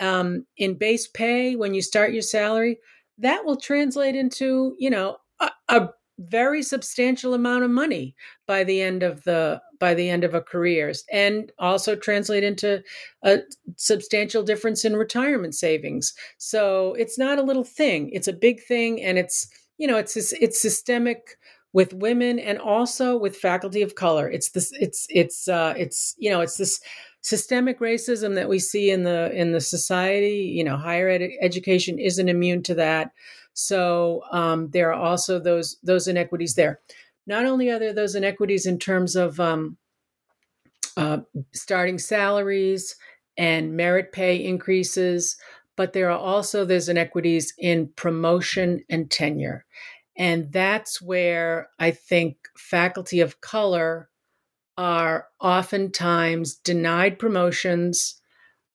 um, 0.00 0.46
in 0.56 0.74
base 0.74 1.06
pay 1.08 1.56
when 1.56 1.74
you 1.74 1.82
start 1.82 2.12
your 2.12 2.22
salary, 2.22 2.78
that 3.18 3.44
will 3.44 3.56
translate 3.56 4.16
into, 4.16 4.74
you 4.78 4.90
know, 4.90 5.18
a, 5.40 5.50
a 5.68 5.88
very 6.18 6.62
substantial 6.62 7.34
amount 7.34 7.64
of 7.64 7.70
money 7.70 8.14
by 8.46 8.64
the 8.64 8.80
end 8.80 9.02
of 9.02 9.24
the 9.24 9.60
by 9.80 9.94
the 9.94 10.08
end 10.08 10.24
of 10.24 10.34
a 10.34 10.40
career 10.40 10.92
and 11.12 11.50
also 11.58 11.96
translate 11.96 12.44
into 12.44 12.82
a 13.24 13.40
substantial 13.76 14.42
difference 14.42 14.84
in 14.84 14.94
retirement 14.94 15.54
savings. 15.54 16.14
So 16.38 16.94
it's 16.94 17.18
not 17.18 17.38
a 17.38 17.42
little 17.42 17.64
thing 17.64 18.10
it's 18.12 18.28
a 18.28 18.32
big 18.32 18.62
thing 18.62 19.02
and 19.02 19.18
it's 19.18 19.48
you 19.78 19.86
know 19.86 19.96
it's 19.96 20.16
it's 20.16 20.60
systemic 20.60 21.36
with 21.72 21.94
women 21.94 22.38
and 22.38 22.58
also 22.58 23.16
with 23.16 23.36
faculty 23.36 23.82
of 23.82 23.94
color. 23.94 24.28
It's 24.30 24.50
this 24.50 24.72
it's 24.78 25.06
it's 25.08 25.48
uh 25.48 25.74
it's 25.76 26.14
you 26.18 26.30
know 26.30 26.40
it's 26.40 26.56
this 26.56 26.80
systemic 27.22 27.80
racism 27.80 28.34
that 28.34 28.48
we 28.48 28.58
see 28.58 28.90
in 28.90 29.04
the 29.04 29.32
in 29.32 29.52
the 29.52 29.60
society. 29.60 30.52
You 30.54 30.64
know 30.64 30.76
higher 30.76 31.08
ed- 31.08 31.30
education 31.40 31.98
isn't 31.98 32.28
immune 32.28 32.62
to 32.64 32.74
that 32.74 33.12
so 33.54 34.22
um, 34.32 34.70
there 34.70 34.92
are 34.92 35.00
also 35.00 35.38
those 35.38 35.76
those 35.82 36.08
inequities 36.08 36.54
there. 36.54 36.80
Not 37.26 37.46
only 37.46 37.70
are 37.70 37.78
there 37.78 37.92
those 37.92 38.14
inequities 38.14 38.66
in 38.66 38.78
terms 38.78 39.16
of 39.16 39.38
um, 39.38 39.76
uh, 40.96 41.18
starting 41.52 41.98
salaries 41.98 42.96
and 43.36 43.76
merit 43.76 44.12
pay 44.12 44.36
increases 44.36 45.36
but 45.76 45.92
there 45.92 46.10
are 46.10 46.18
also 46.18 46.64
those 46.64 46.88
inequities 46.88 47.54
in 47.58 47.88
promotion 47.96 48.84
and 48.90 49.10
tenure. 49.10 49.64
And 50.16 50.52
that's 50.52 51.00
where 51.00 51.70
i 51.78 51.90
think 51.90 52.36
faculty 52.56 53.20
of 53.20 53.40
color 53.40 54.10
are 54.76 55.26
oftentimes 55.40 56.54
denied 56.56 57.18
promotions 57.18 58.20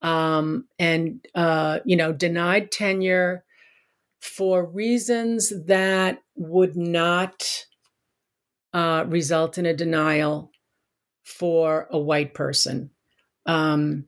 um, 0.02 0.66
and 0.80 1.26
uh, 1.36 1.80
you 1.86 1.96
know 1.96 2.12
denied 2.12 2.72
tenure 2.72 3.44
for 4.20 4.66
reasons 4.66 5.54
that 5.66 6.22
would 6.36 6.76
not 6.76 7.66
uh, 8.74 9.06
result 9.08 9.58
in 9.58 9.66
a 9.66 9.74
denial 9.74 10.52
for 11.24 11.88
a 11.92 12.00
white 12.00 12.34
person. 12.34 12.90
Um, 13.46 14.06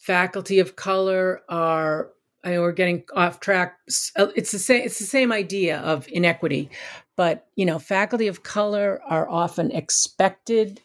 faculty 0.00 0.58
of 0.58 0.76
color 0.76 1.42
are 1.48 2.10
I 2.46 2.52
know 2.52 2.60
we're 2.60 2.70
getting 2.70 3.02
off 3.12 3.40
track. 3.40 3.76
It's 3.88 4.52
the 4.52 4.58
same. 4.60 4.82
It's 4.82 5.00
the 5.00 5.04
same 5.04 5.32
idea 5.32 5.78
of 5.78 6.06
inequity, 6.08 6.70
but 7.16 7.48
you 7.56 7.66
know, 7.66 7.80
faculty 7.80 8.28
of 8.28 8.44
color 8.44 9.00
are 9.08 9.28
often 9.28 9.72
expected 9.72 10.80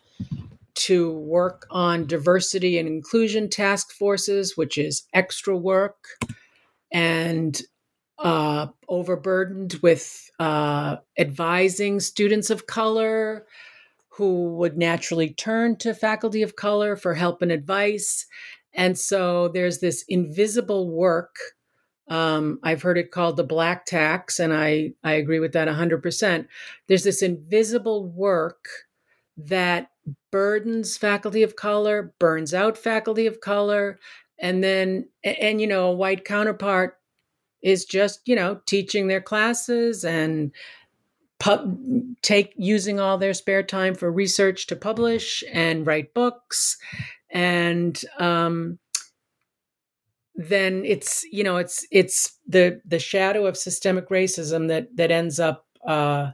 to 0.74 1.12
work 1.12 1.68
on 1.70 2.08
diversity 2.08 2.80
and 2.80 2.88
inclusion 2.88 3.48
task 3.48 3.92
forces, 3.92 4.58
which 4.58 4.80
is 4.80 5.04
extra 5.14 5.56
work, 5.56 6.08
and 6.92 7.62
uh, 8.24 8.68
overburdened 8.88 9.76
with 9.82 10.30
uh, 10.40 10.98
advising 11.18 12.00
students 12.00 12.50
of 12.50 12.68
color 12.68 13.46
who 14.10 14.56
would 14.56 14.78
naturally 14.78 15.34
turn 15.34 15.76
to 15.78 15.94
faculty 15.94 16.42
of 16.42 16.56
color 16.56 16.96
for 16.96 17.14
help 17.14 17.42
and 17.42 17.52
advice 17.52 18.28
and 18.74 18.98
so 18.98 19.50
there's 19.50 19.80
this 19.80 20.04
invisible 20.08 20.90
work. 20.90 21.36
Um, 22.08 22.60
I've 22.64 22.82
heard 22.82 22.98
it 22.98 23.12
called 23.12 23.38
the 23.38 23.44
black 23.44 23.86
tax, 23.86 24.40
and 24.40 24.54
I, 24.54 24.94
I 25.04 25.14
agree 25.14 25.40
with 25.40 25.54
that 25.54 25.68
100%. 25.68 26.48
There's 26.88 27.04
this 27.04 27.22
invisible 27.22 28.08
work 28.08 28.68
that 29.38 29.90
burdens 30.32 30.98
faculty 30.98 31.44
of 31.44 31.56
color, 31.56 32.14
burns 32.20 32.54
out 32.54 32.78
faculty 32.78 33.28
of 33.28 33.40
color, 33.40 34.00
and 34.40 34.64
then, 34.64 35.08
and, 35.24 35.62
you 35.62 35.68
know, 35.68 35.90
a 35.90 35.96
white 35.96 36.26
counterpart 36.26 36.98
is 37.62 37.86
just, 37.86 38.22
you 38.26 38.36
know, 38.36 38.60
teaching 38.66 39.08
their 39.08 39.22
classes 39.22 40.04
and 40.04 40.52
pub, 41.40 41.78
take 42.22 42.54
using 42.58 43.00
all 43.00 43.18
their 43.18 43.34
spare 43.34 43.64
time 43.64 43.96
for 43.96 44.12
research 44.12 44.68
to 44.68 44.76
publish 44.76 45.44
and 45.52 45.86
write 45.86 46.14
books 46.14 46.78
and 47.32 48.02
um, 48.20 48.78
then 50.36 50.84
it's 50.86 51.24
you 51.32 51.44
know 51.44 51.58
it's 51.58 51.86
it's 51.92 52.38
the 52.48 52.82
the 52.86 53.00
shadow 53.00 53.46
of 53.46 53.58
systemic 53.58 54.10
racism 54.10 54.68
that 54.68 54.88
that 54.96 55.12
ends 55.12 55.40
up 55.40 55.66
uh, 55.88 56.32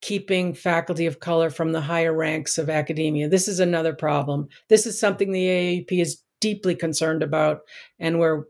keeping 0.00 0.54
faculty 0.54 1.06
of 1.06 1.20
color 1.20 1.50
from 1.50 1.72
the 1.72 1.80
higher 1.80 2.12
ranks 2.12 2.58
of 2.58 2.68
academia. 2.68 3.28
This 3.28 3.48
is 3.48 3.60
another 3.60 3.94
problem. 3.94 4.48
This 4.68 4.86
is 4.86 4.98
something 4.98 5.32
the 5.32 5.46
AAUP 5.46 6.00
is 6.00 6.22
deeply 6.40 6.74
concerned 6.74 7.22
about, 7.22 7.60
and 7.98 8.18
we're 8.18 8.44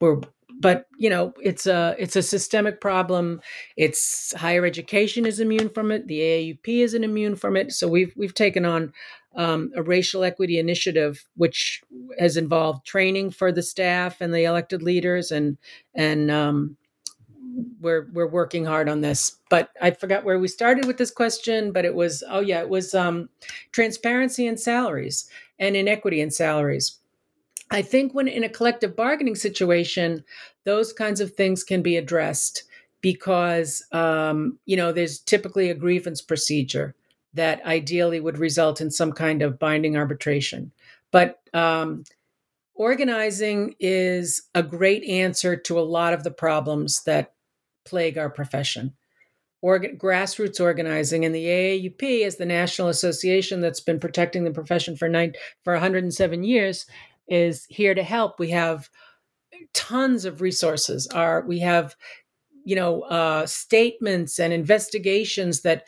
we're 0.00 0.20
but 0.60 0.86
you 0.98 1.10
know 1.10 1.32
it's 1.42 1.66
a 1.66 1.94
it's 1.98 2.16
a 2.16 2.22
systemic 2.22 2.80
problem 2.80 3.40
it's 3.76 4.32
higher 4.36 4.64
education 4.64 5.26
is 5.26 5.40
immune 5.40 5.68
from 5.68 5.90
it 5.90 6.06
the 6.06 6.20
AAUP 6.20 6.82
isn't 6.82 7.04
immune 7.04 7.36
from 7.36 7.56
it 7.56 7.72
so 7.72 7.88
we've 7.88 8.12
we've 8.16 8.34
taken 8.34 8.64
on 8.64 8.92
um, 9.36 9.72
a 9.74 9.82
racial 9.82 10.24
equity 10.24 10.58
initiative, 10.58 11.24
which 11.36 11.82
has 12.18 12.36
involved 12.36 12.86
training 12.86 13.30
for 13.30 13.50
the 13.50 13.62
staff 13.62 14.20
and 14.20 14.32
the 14.32 14.44
elected 14.44 14.82
leaders, 14.82 15.30
and 15.30 15.58
and 15.94 16.30
um, 16.30 16.76
we're 17.80 18.08
we're 18.12 18.28
working 18.28 18.64
hard 18.64 18.88
on 18.88 19.00
this. 19.00 19.36
But 19.50 19.70
I 19.80 19.90
forgot 19.90 20.24
where 20.24 20.38
we 20.38 20.48
started 20.48 20.86
with 20.86 20.98
this 20.98 21.10
question, 21.10 21.72
but 21.72 21.84
it 21.84 21.94
was 21.94 22.22
oh 22.28 22.40
yeah, 22.40 22.60
it 22.60 22.68
was 22.68 22.94
um, 22.94 23.28
transparency 23.72 24.46
in 24.46 24.56
salaries 24.56 25.28
and 25.58 25.76
inequity 25.76 26.20
in 26.20 26.30
salaries. 26.30 26.98
I 27.70 27.82
think 27.82 28.14
when 28.14 28.28
in 28.28 28.44
a 28.44 28.48
collective 28.48 28.94
bargaining 28.94 29.34
situation, 29.34 30.24
those 30.64 30.92
kinds 30.92 31.20
of 31.20 31.32
things 31.32 31.64
can 31.64 31.82
be 31.82 31.96
addressed 31.96 32.64
because 33.00 33.84
um, 33.92 34.58
you 34.64 34.76
know 34.76 34.92
there's 34.92 35.18
typically 35.18 35.70
a 35.70 35.74
grievance 35.74 36.20
procedure 36.20 36.94
that 37.34 37.64
ideally 37.66 38.20
would 38.20 38.38
result 38.38 38.80
in 38.80 38.90
some 38.90 39.12
kind 39.12 39.42
of 39.42 39.58
binding 39.58 39.96
arbitration. 39.96 40.72
But 41.10 41.40
um, 41.52 42.04
organizing 42.74 43.74
is 43.80 44.42
a 44.54 44.62
great 44.62 45.04
answer 45.04 45.56
to 45.56 45.78
a 45.78 45.82
lot 45.82 46.14
of 46.14 46.24
the 46.24 46.30
problems 46.30 47.02
that 47.04 47.34
plague 47.84 48.16
our 48.16 48.30
profession. 48.30 48.94
Organ- 49.60 49.98
grassroots 49.98 50.60
organizing 50.60 51.24
and 51.24 51.34
the 51.34 51.46
AAUP 51.46 52.02
is 52.02 52.36
the 52.36 52.46
national 52.46 52.88
association 52.88 53.60
that's 53.60 53.80
been 53.80 53.98
protecting 53.98 54.44
the 54.44 54.50
profession 54.50 54.96
for 54.96 55.08
nine 55.08 55.34
for 55.62 55.72
107 55.72 56.44
years 56.44 56.86
is 57.28 57.66
here 57.68 57.94
to 57.94 58.02
help. 58.02 58.38
We 58.38 58.50
have 58.50 58.88
tons 59.72 60.24
of 60.24 60.40
resources. 60.40 61.06
Our 61.08 61.42
we 61.46 61.60
have 61.60 61.96
you 62.64 62.76
know 62.76 63.02
uh, 63.02 63.46
statements 63.46 64.38
and 64.38 64.52
investigations 64.52 65.62
that 65.62 65.84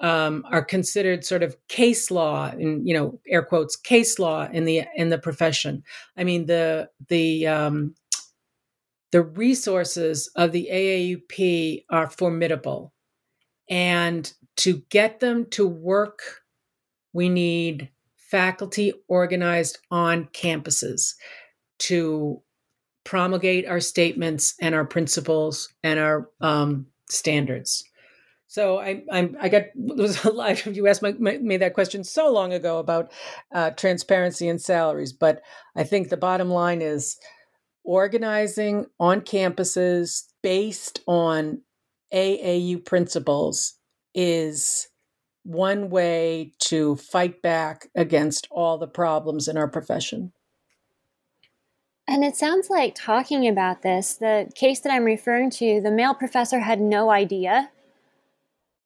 um, 0.00 0.44
are 0.50 0.64
considered 0.64 1.24
sort 1.24 1.42
of 1.42 1.56
case 1.68 2.10
law 2.10 2.50
in 2.52 2.86
you 2.86 2.94
know 2.94 3.20
air 3.28 3.42
quotes 3.42 3.76
case 3.76 4.18
law 4.18 4.48
in 4.50 4.64
the 4.64 4.82
in 4.96 5.10
the 5.10 5.18
profession 5.18 5.82
i 6.16 6.24
mean 6.24 6.46
the 6.46 6.88
the 7.08 7.46
um, 7.46 7.94
the 9.12 9.22
resources 9.22 10.30
of 10.36 10.52
the 10.52 10.68
aaup 10.72 11.84
are 11.90 12.08
formidable 12.08 12.94
and 13.68 14.32
to 14.56 14.82
get 14.88 15.20
them 15.20 15.44
to 15.50 15.68
work 15.68 16.22
we 17.12 17.28
need 17.28 17.90
faculty 18.30 18.92
organized 19.08 19.78
on 19.90 20.26
campuses 20.26 21.14
to 21.78 22.40
promulgate 23.04 23.66
our 23.66 23.80
statements 23.80 24.54
and 24.60 24.74
our 24.74 24.84
principles 24.84 25.68
and 25.82 25.98
our 25.98 26.28
um, 26.40 26.86
standards. 27.08 27.84
So 28.46 28.78
I, 28.78 29.04
I'm, 29.10 29.36
I 29.40 29.48
got 29.48 29.64
was 29.76 30.24
a 30.24 30.30
lot 30.30 30.66
of 30.66 30.76
you 30.76 30.86
asked 30.88 31.02
my, 31.02 31.12
made 31.18 31.60
that 31.60 31.74
question 31.74 32.04
so 32.04 32.32
long 32.32 32.52
ago 32.52 32.78
about 32.78 33.12
uh, 33.52 33.70
transparency 33.70 34.48
and 34.48 34.60
salaries, 34.60 35.12
but 35.12 35.42
I 35.76 35.84
think 35.84 36.08
the 36.08 36.16
bottom 36.16 36.50
line 36.50 36.82
is 36.82 37.16
organizing 37.84 38.86
on 38.98 39.20
campuses 39.22 40.24
based 40.42 41.00
on 41.06 41.62
AAUP 42.12 42.84
principles 42.84 43.74
is 44.14 44.88
one 45.42 45.90
way 45.90 46.52
to 46.58 46.96
fight 46.96 47.42
back 47.42 47.88
against 47.94 48.46
all 48.50 48.78
the 48.78 48.86
problems 48.86 49.48
in 49.48 49.56
our 49.56 49.68
profession. 49.68 50.32
And 52.06 52.24
it 52.24 52.36
sounds 52.36 52.68
like 52.68 52.94
talking 52.96 53.46
about 53.46 53.82
this, 53.82 54.14
the 54.14 54.50
case 54.54 54.80
that 54.80 54.92
I'm 54.92 55.04
referring 55.04 55.50
to, 55.52 55.80
the 55.80 55.92
male 55.92 56.14
professor 56.14 56.58
had 56.58 56.80
no 56.80 57.10
idea 57.10 57.70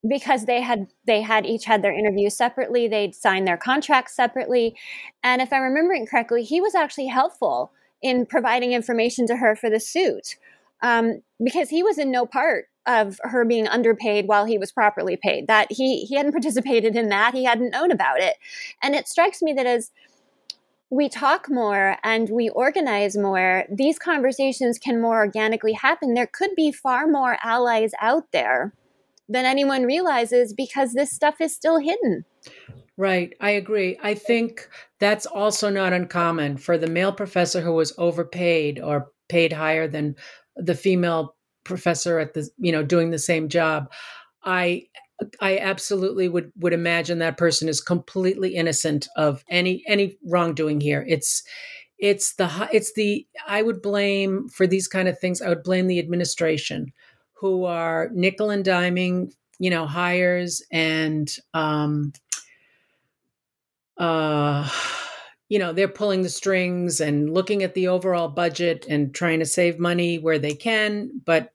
because 0.07 0.45
they 0.45 0.61
had 0.61 0.89
they 1.07 1.23
had 1.23 1.47
each 1.47 1.65
had 1.65 1.83
their 1.83 1.97
interviews 1.97 2.37
separately 2.37 2.87
they'd 2.87 3.15
signed 3.15 3.47
their 3.47 3.57
contracts 3.57 4.15
separately 4.15 4.77
and 5.23 5.41
if 5.41 5.53
i'm 5.53 5.63
remembering 5.63 6.07
correctly 6.07 6.43
he 6.43 6.61
was 6.61 6.75
actually 6.75 7.07
helpful 7.07 7.73
in 8.03 8.27
providing 8.27 8.73
information 8.73 9.27
to 9.27 9.37
her 9.37 9.57
for 9.57 9.71
the 9.71 9.81
suit 9.81 10.37
um, 10.83 11.23
because 11.43 11.71
he 11.71 11.83
was 11.83 11.97
in 11.97 12.11
no 12.11 12.27
part 12.27 12.67
of 12.87 13.19
her 13.23 13.45
being 13.45 13.67
underpaid 13.69 14.27
while 14.27 14.45
he 14.45 14.59
was 14.59 14.73
properly 14.73 15.17
paid 15.17 15.47
that 15.47 15.71
he 15.71 16.05
he 16.05 16.17
hadn't 16.17 16.33
participated 16.39 16.97
in 16.97 17.09
that 17.09 17.35
he 17.35 17.45
hadn't 17.45 17.71
known 17.71 17.91
about 17.91 18.21
it 18.21 18.37
and 18.83 18.95
it 18.95 19.09
strikes 19.09 19.43
me 19.43 19.53
that 19.53 19.67
as 19.67 19.91
we 20.95 21.09
talk 21.09 21.51
more 21.51 21.97
and 22.05 22.29
we 22.31 22.49
organize 22.51 23.17
more, 23.17 23.65
these 23.71 23.99
conversations 23.99 24.79
can 24.79 25.01
more 25.01 25.17
organically 25.17 25.73
happen. 25.73 26.15
There 26.15 26.29
could 26.33 26.55
be 26.55 26.71
far 26.71 27.07
more 27.07 27.37
allies 27.43 27.93
out 28.01 28.31
there 28.33 28.73
than 29.29 29.45
anyone 29.45 29.85
realizes 29.85 30.53
because 30.53 30.93
this 30.93 31.11
stuff 31.11 31.41
is 31.41 31.55
still 31.55 31.79
hidden. 31.79 32.25
Right. 32.97 33.35
I 33.41 33.51
agree. 33.51 33.99
I 34.03 34.15
think 34.15 34.69
that's 35.01 35.27
also 35.27 35.69
not 35.69 35.93
uncommon 35.93 36.59
for 36.59 36.79
the 36.79 36.87
male 36.87 37.13
professor 37.13 37.61
who 37.61 37.73
was 37.73 37.93
overpaid 37.99 38.79
or 38.79 39.11
paid 39.29 39.53
higher 39.53 39.89
than 39.89 40.15
the 40.57 40.77
female 40.77 41.35
professor 41.65 42.19
at 42.19 42.35
the, 42.35 42.49
you 42.59 42.73
know, 42.73 42.83
doing 42.83 43.11
the 43.11 43.19
same 43.19 43.49
job. 43.49 43.91
I 44.45 44.87
I 45.41 45.59
absolutely 45.59 46.29
would 46.29 46.53
would 46.59 46.73
imagine 46.73 47.19
that 47.19 47.37
person 47.37 47.69
is 47.69 47.81
completely 47.81 48.55
innocent 48.55 49.09
of 49.17 49.45
any 49.49 49.83
any 49.87 50.17
wrongdoing 50.27 50.81
here. 50.81 51.05
It's 51.09 51.43
it's 51.99 52.35
the 52.35 52.69
it's 52.73 52.93
the 52.95 53.27
I 53.47 53.63
would 53.63 53.81
blame 53.81 54.49
for 54.49 54.67
these 54.67 54.89
kind 54.89 55.09
of 55.09 55.19
things. 55.19 55.41
I 55.41 55.49
would 55.49 55.63
blame 55.63 55.87
the 55.87 55.99
administration, 55.99 56.93
who 57.35 57.65
are 57.65 58.11
nickel 58.13 58.51
and 58.51 58.65
diming, 58.65 59.33
you 59.59 59.71
know, 59.71 59.87
hires 59.87 60.63
and 60.73 61.35
um, 61.55 62.13
uh, 63.97 64.69
you 65.49 65.59
know, 65.59 65.73
they're 65.73 65.89
pulling 65.89 66.23
the 66.23 66.29
strings 66.29 67.01
and 67.01 67.33
looking 67.33 67.63
at 67.63 67.75
the 67.75 67.89
overall 67.89 68.29
budget 68.29 68.87
and 68.89 69.15
trying 69.15 69.39
to 69.39 69.47
save 69.47 69.79
money 69.79 70.19
where 70.19 70.39
they 70.39 70.55
can, 70.55 71.11
but 71.25 71.53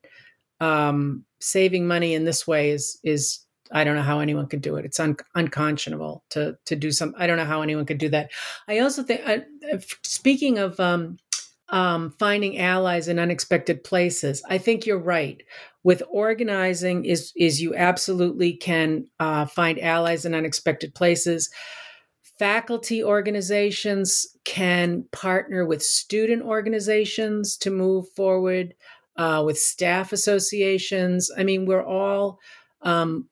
um, 0.60 1.26
saving 1.40 1.88
money 1.88 2.14
in 2.14 2.26
this 2.26 2.48
way 2.48 2.72
is 2.72 3.00
is 3.04 3.46
I 3.72 3.84
don't 3.84 3.96
know 3.96 4.02
how 4.02 4.20
anyone 4.20 4.48
could 4.48 4.62
do 4.62 4.78
it. 4.78 4.86
It's 4.86 5.00
un- 5.00 5.18
unconscionable 5.36 6.24
to 6.32 6.58
to 6.66 6.76
do 6.76 6.92
some. 6.92 7.14
I 7.18 7.28
don't 7.28 7.38
know 7.38 7.46
how 7.46 7.62
anyone 7.62 7.86
could 7.86 7.98
do 7.98 8.10
that. 8.10 8.32
I 8.68 8.80
also 8.80 9.04
think, 9.04 9.22
uh, 9.28 9.78
speaking 10.04 10.58
of 10.58 10.80
um, 10.80 11.18
um, 11.70 12.16
finding 12.18 12.58
allies 12.58 13.08
in 13.08 13.20
unexpected 13.20 13.84
places, 13.84 14.42
I 14.50 14.58
think 14.58 14.86
you're 14.86 15.00
right. 15.00 15.42
With 15.84 16.04
organizing, 16.10 17.06
is 17.06 17.32
is 17.36 17.62
you 17.62 17.76
absolutely 17.76 18.54
can 18.54 19.06
uh, 19.20 19.46
find 19.46 19.80
allies 19.80 20.26
in 20.26 20.34
unexpected 20.34 20.96
places. 20.96 21.50
Faculty 22.40 23.04
organizations 23.04 24.26
can 24.46 25.04
partner 25.12 25.66
with 25.66 25.84
student 25.84 26.42
organizations 26.42 27.58
to 27.58 27.70
move 27.70 28.10
forward. 28.16 28.74
Uh, 29.20 29.44
with 29.44 29.60
staff 29.60 30.14
associations, 30.14 31.30
I 31.38 31.44
mean, 31.44 31.66
we're 31.66 31.84
all 31.84 32.40
um, 32.84 33.28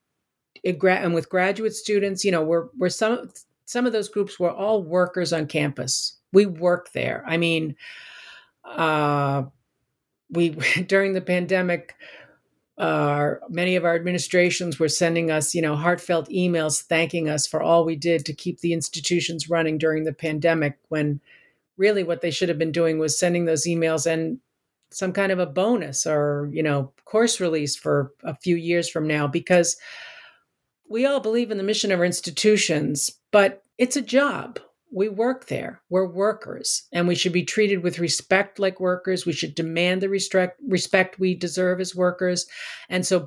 and 0.62 1.14
with 1.14 1.30
graduate 1.30 1.74
students, 1.74 2.26
you 2.26 2.30
know, 2.30 2.42
we're 2.42 2.68
we're 2.76 2.90
some 2.90 3.30
some 3.64 3.86
of 3.86 3.94
those 3.94 4.10
groups 4.10 4.38
were 4.38 4.50
all 4.50 4.82
workers 4.82 5.32
on 5.32 5.46
campus. 5.46 6.18
We 6.30 6.44
work 6.44 6.92
there. 6.92 7.24
I 7.26 7.38
mean, 7.38 7.74
uh, 8.66 9.44
we 10.30 10.50
during 10.86 11.14
the 11.14 11.22
pandemic, 11.22 11.94
many 12.78 13.76
of 13.76 13.86
our 13.86 13.94
administrations 13.94 14.78
were 14.78 14.90
sending 14.90 15.30
us, 15.30 15.54
you 15.54 15.62
know, 15.62 15.74
heartfelt 15.74 16.28
emails 16.28 16.82
thanking 16.82 17.30
us 17.30 17.46
for 17.46 17.62
all 17.62 17.86
we 17.86 17.96
did 17.96 18.26
to 18.26 18.34
keep 18.34 18.60
the 18.60 18.74
institutions 18.74 19.48
running 19.48 19.78
during 19.78 20.04
the 20.04 20.12
pandemic. 20.12 20.76
When 20.88 21.20
really, 21.78 22.02
what 22.02 22.20
they 22.20 22.30
should 22.30 22.50
have 22.50 22.58
been 22.58 22.72
doing 22.72 22.98
was 22.98 23.18
sending 23.18 23.46
those 23.46 23.66
emails 23.66 24.06
and 24.06 24.40
some 24.90 25.12
kind 25.12 25.32
of 25.32 25.38
a 25.38 25.46
bonus 25.46 26.06
or 26.06 26.48
you 26.52 26.62
know 26.62 26.92
course 27.04 27.40
release 27.40 27.76
for 27.76 28.12
a 28.22 28.34
few 28.34 28.56
years 28.56 28.88
from 28.88 29.06
now 29.06 29.26
because 29.26 29.76
we 30.88 31.06
all 31.06 31.20
believe 31.20 31.50
in 31.50 31.58
the 31.58 31.64
mission 31.64 31.92
of 31.92 32.00
our 32.00 32.06
institutions, 32.06 33.10
but 33.30 33.62
it's 33.76 33.96
a 33.96 34.02
job. 34.02 34.58
We 34.90 35.10
work 35.10 35.48
there. 35.48 35.82
We're 35.90 36.08
workers, 36.08 36.84
and 36.92 37.06
we 37.06 37.14
should 37.14 37.32
be 37.32 37.44
treated 37.44 37.82
with 37.82 37.98
respect 37.98 38.58
like 38.58 38.80
workers. 38.80 39.26
We 39.26 39.34
should 39.34 39.54
demand 39.54 40.00
the 40.00 40.08
respect 40.08 40.58
respect 40.66 41.18
we 41.18 41.34
deserve 41.34 41.80
as 41.80 41.94
workers. 41.94 42.46
And 42.88 43.06
so, 43.06 43.26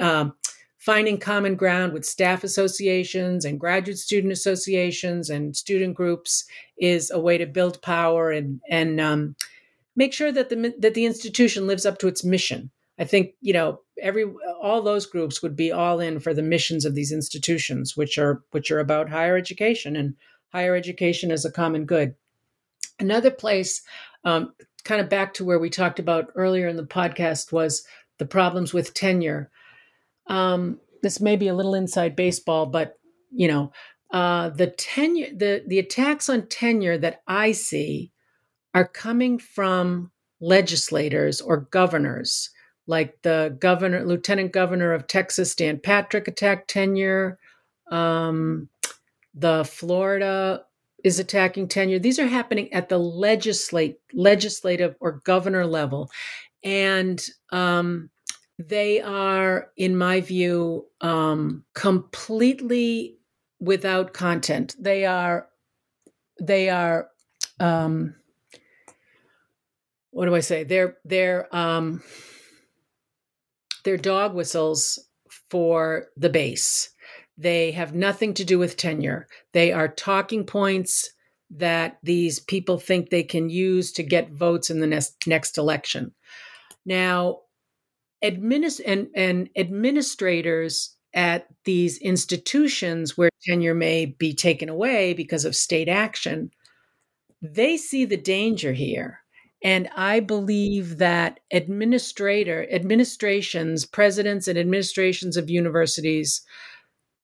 um, 0.00 0.34
finding 0.78 1.18
common 1.18 1.56
ground 1.56 1.92
with 1.92 2.04
staff 2.04 2.44
associations 2.44 3.44
and 3.44 3.58
graduate 3.58 3.98
student 3.98 4.32
associations 4.32 5.30
and 5.30 5.56
student 5.56 5.94
groups 5.94 6.44
is 6.78 7.10
a 7.10 7.18
way 7.18 7.38
to 7.38 7.46
build 7.46 7.82
power 7.82 8.30
and 8.30 8.60
and 8.70 9.00
um, 9.00 9.34
make 9.96 10.12
sure 10.12 10.32
that 10.32 10.48
the 10.48 10.74
that 10.78 10.94
the 10.94 11.04
institution 11.04 11.66
lives 11.66 11.86
up 11.86 11.98
to 11.98 12.08
its 12.08 12.24
mission 12.24 12.70
I 12.98 13.04
think 13.04 13.34
you 13.40 13.52
know 13.52 13.80
every 14.00 14.24
all 14.60 14.82
those 14.82 15.06
groups 15.06 15.42
would 15.42 15.56
be 15.56 15.72
all 15.72 16.00
in 16.00 16.20
for 16.20 16.32
the 16.32 16.42
missions 16.42 16.84
of 16.84 16.94
these 16.94 17.12
institutions, 17.12 17.96
which 17.96 18.18
are 18.18 18.42
which 18.52 18.70
are 18.70 18.80
about 18.80 19.10
higher 19.10 19.36
education 19.36 19.96
and 19.96 20.14
higher 20.52 20.74
education 20.76 21.30
as 21.30 21.44
a 21.44 21.50
common 21.50 21.86
good. 21.86 22.14
Another 23.00 23.30
place, 23.30 23.82
um, 24.24 24.52
kind 24.84 25.00
of 25.00 25.08
back 25.08 25.34
to 25.34 25.44
where 25.44 25.58
we 25.58 25.70
talked 25.70 25.98
about 25.98 26.30
earlier 26.36 26.68
in 26.68 26.76
the 26.76 26.84
podcast, 26.84 27.50
was 27.50 27.84
the 28.18 28.26
problems 28.26 28.72
with 28.72 28.94
tenure. 28.94 29.50
Um, 30.28 30.78
this 31.02 31.20
may 31.20 31.34
be 31.34 31.48
a 31.48 31.54
little 31.54 31.74
inside 31.74 32.14
baseball, 32.14 32.66
but 32.66 32.96
you 33.32 33.48
know 33.48 33.72
uh, 34.12 34.50
the 34.50 34.68
tenure, 34.68 35.30
the 35.34 35.64
the 35.66 35.80
attacks 35.80 36.28
on 36.28 36.46
tenure 36.46 36.98
that 36.98 37.22
I 37.26 37.50
see 37.50 38.12
are 38.74 38.86
coming 38.86 39.38
from 39.38 40.10
legislators 40.40 41.40
or 41.40 41.68
governors 41.70 42.50
like 42.86 43.20
the 43.22 43.56
governor, 43.60 44.04
lieutenant 44.04 44.52
governor 44.52 44.92
of 44.92 45.06
Texas, 45.06 45.54
Dan 45.54 45.78
Patrick, 45.78 46.28
attacked 46.28 46.68
tenure. 46.68 47.38
Um, 47.90 48.68
the 49.34 49.64
Florida 49.64 50.64
is 51.02 51.18
attacking 51.18 51.68
tenure. 51.68 51.98
These 51.98 52.18
are 52.18 52.26
happening 52.26 52.72
at 52.72 52.88
the 52.88 52.98
legislate, 52.98 53.98
legislative 54.12 54.96
or 55.00 55.22
governor 55.24 55.66
level, 55.66 56.10
and 56.62 57.22
um, 57.50 58.10
they 58.58 59.00
are, 59.00 59.70
in 59.76 59.96
my 59.96 60.20
view, 60.20 60.86
um, 61.00 61.64
completely 61.74 63.16
without 63.60 64.12
content. 64.12 64.76
They 64.78 65.06
are, 65.06 65.48
they 66.40 66.68
are. 66.68 67.08
Um, 67.60 68.14
what 70.14 70.26
do 70.26 70.34
I 70.34 70.40
say? 70.40 70.62
They're 70.62 70.96
they're 71.04 71.54
um, 71.54 72.02
they're 73.82 73.96
dog 73.96 74.34
whistles 74.34 75.00
for 75.50 76.06
the 76.16 76.30
base. 76.30 76.90
They 77.36 77.72
have 77.72 77.94
nothing 77.94 78.32
to 78.34 78.44
do 78.44 78.58
with 78.58 78.76
tenure. 78.76 79.26
They 79.52 79.72
are 79.72 79.88
talking 79.88 80.44
points 80.44 81.10
that 81.50 81.98
these 82.04 82.38
people 82.38 82.78
think 82.78 83.10
they 83.10 83.24
can 83.24 83.50
use 83.50 83.90
to 83.92 84.04
get 84.04 84.30
votes 84.30 84.70
in 84.70 84.78
the 84.78 84.86
next, 84.86 85.26
next 85.26 85.58
election. 85.58 86.12
Now, 86.86 87.40
administ- 88.24 88.80
and, 88.86 89.08
and 89.16 89.50
administrators 89.56 90.94
at 91.12 91.46
these 91.64 91.98
institutions 91.98 93.18
where 93.18 93.30
tenure 93.42 93.74
may 93.74 94.06
be 94.06 94.32
taken 94.32 94.68
away 94.68 95.12
because 95.12 95.44
of 95.44 95.56
state 95.56 95.88
action, 95.88 96.50
they 97.42 97.76
see 97.76 98.04
the 98.04 98.16
danger 98.16 98.72
here 98.72 99.23
and 99.64 99.88
I 99.96 100.20
believe 100.20 100.98
that 100.98 101.40
administrator 101.50 102.68
administrations, 102.70 103.86
presidents 103.86 104.46
and 104.46 104.58
administrations 104.58 105.38
of 105.38 105.48
universities, 105.48 106.42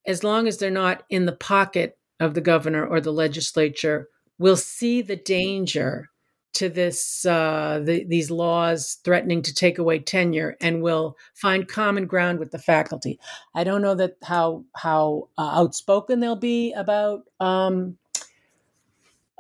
as 0.07 0.24
long 0.24 0.49
as 0.49 0.57
they're 0.57 0.70
not 0.70 1.05
in 1.11 1.26
the 1.26 1.32
pocket 1.32 1.99
of 2.18 2.32
the 2.32 2.41
governor 2.41 2.86
or 2.86 2.99
the 2.99 3.12
legislature, 3.12 4.09
will 4.38 4.57
see 4.57 5.03
the 5.03 5.16
danger 5.16 6.09
to 6.55 6.68
this 6.68 7.24
uh, 7.26 7.80
the, 7.84 8.05
these 8.05 8.30
laws 8.30 8.99
threatening 9.05 9.43
to 9.43 9.55
take 9.55 9.78
away 9.78 9.99
tenure 9.99 10.57
and 10.61 10.82
will 10.82 11.16
find 11.34 11.68
common 11.68 12.07
ground 12.07 12.38
with 12.38 12.51
the 12.51 12.59
faculty. 12.59 13.20
I 13.55 13.64
don't 13.64 13.82
know 13.82 13.95
that 13.95 14.16
how 14.22 14.64
how 14.74 15.28
uh, 15.38 15.61
outspoken 15.61 16.20
they'll 16.20 16.36
be 16.36 16.72
about 16.72 17.22
um, 17.38 17.99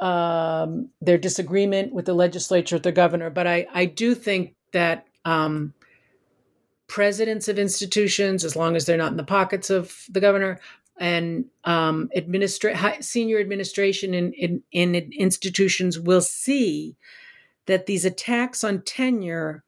um, 0.00 0.88
their 1.00 1.18
disagreement 1.18 1.92
with 1.92 2.06
the 2.06 2.14
legislature, 2.14 2.76
with 2.76 2.82
the 2.82 2.92
governor. 2.92 3.30
But 3.30 3.46
I, 3.46 3.66
I 3.72 3.84
do 3.84 4.14
think 4.14 4.54
that 4.72 5.06
um, 5.24 5.74
presidents 6.86 7.48
of 7.48 7.58
institutions, 7.58 8.44
as 8.44 8.56
long 8.56 8.76
as 8.76 8.86
they're 8.86 8.96
not 8.96 9.12
in 9.12 9.16
the 9.16 9.24
pockets 9.24 9.70
of 9.70 9.94
the 10.08 10.20
governor, 10.20 10.58
and 10.98 11.46
um, 11.64 12.10
administra- 12.16 13.02
senior 13.02 13.38
administration 13.38 14.12
in, 14.12 14.32
in, 14.32 14.62
in 14.72 14.94
institutions 14.94 15.98
will 15.98 16.20
see 16.20 16.96
that 17.66 17.86
these 17.86 18.04
attacks 18.04 18.64
on 18.64 18.82
tenure 18.82 19.64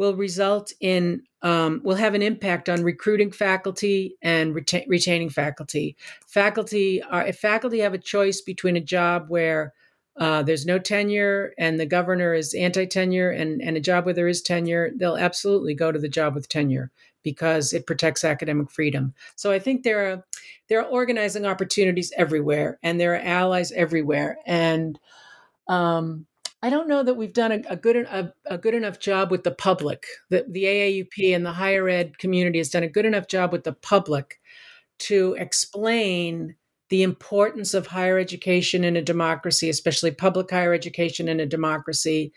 will 0.00 0.16
result 0.16 0.72
in 0.80 1.22
um, 1.42 1.82
will 1.84 1.94
have 1.94 2.14
an 2.14 2.22
impact 2.22 2.70
on 2.70 2.82
recruiting 2.82 3.30
faculty 3.30 4.16
and 4.22 4.54
reta- 4.54 4.86
retaining 4.88 5.28
faculty. 5.28 5.94
Faculty 6.26 7.02
are 7.02 7.26
if 7.26 7.38
faculty 7.38 7.80
have 7.80 7.92
a 7.92 7.98
choice 7.98 8.40
between 8.40 8.78
a 8.78 8.80
job 8.80 9.26
where 9.28 9.74
uh, 10.16 10.42
there's 10.42 10.64
no 10.64 10.78
tenure 10.78 11.52
and 11.58 11.78
the 11.78 11.84
governor 11.84 12.32
is 12.32 12.54
anti-tenure 12.54 13.30
and, 13.30 13.60
and 13.60 13.76
a 13.76 13.80
job 13.80 14.06
where 14.06 14.14
there 14.14 14.26
is 14.26 14.40
tenure, 14.40 14.90
they'll 14.96 15.18
absolutely 15.18 15.74
go 15.74 15.92
to 15.92 15.98
the 15.98 16.08
job 16.08 16.34
with 16.34 16.48
tenure 16.48 16.90
because 17.22 17.74
it 17.74 17.86
protects 17.86 18.24
academic 18.24 18.70
freedom. 18.70 19.12
So 19.36 19.52
I 19.52 19.58
think 19.58 19.82
there 19.82 20.10
are 20.10 20.24
there 20.68 20.80
are 20.80 20.88
organizing 20.88 21.44
opportunities 21.44 22.10
everywhere 22.16 22.78
and 22.82 22.98
there 22.98 23.12
are 23.16 23.22
allies 23.22 23.70
everywhere. 23.72 24.38
And 24.46 24.98
um, 25.68 26.26
I 26.62 26.68
don't 26.68 26.88
know 26.88 27.02
that 27.02 27.14
we've 27.14 27.32
done 27.32 27.52
a, 27.52 27.62
a 27.70 27.76
good 27.76 27.96
a, 27.96 28.34
a, 28.46 28.58
good 28.58 28.74
enough 28.74 28.98
job 28.98 29.30
with 29.30 29.44
the 29.44 29.50
public. 29.50 30.04
The, 30.28 30.44
the 30.48 30.64
AAUP 30.64 31.34
and 31.34 31.44
the 31.44 31.52
higher 31.52 31.88
ed 31.88 32.18
community 32.18 32.58
has 32.58 32.68
done 32.68 32.82
a 32.82 32.88
good 32.88 33.06
enough 33.06 33.28
job 33.28 33.50
with 33.50 33.64
the 33.64 33.72
public 33.72 34.38
to 35.00 35.34
explain 35.38 36.56
the 36.90 37.02
importance 37.02 37.72
of 37.72 37.86
higher 37.86 38.18
education 38.18 38.84
in 38.84 38.96
a 38.96 39.02
democracy, 39.02 39.70
especially 39.70 40.10
public 40.10 40.50
higher 40.50 40.74
education 40.74 41.28
in 41.28 41.40
a 41.40 41.46
democracy, 41.46 42.32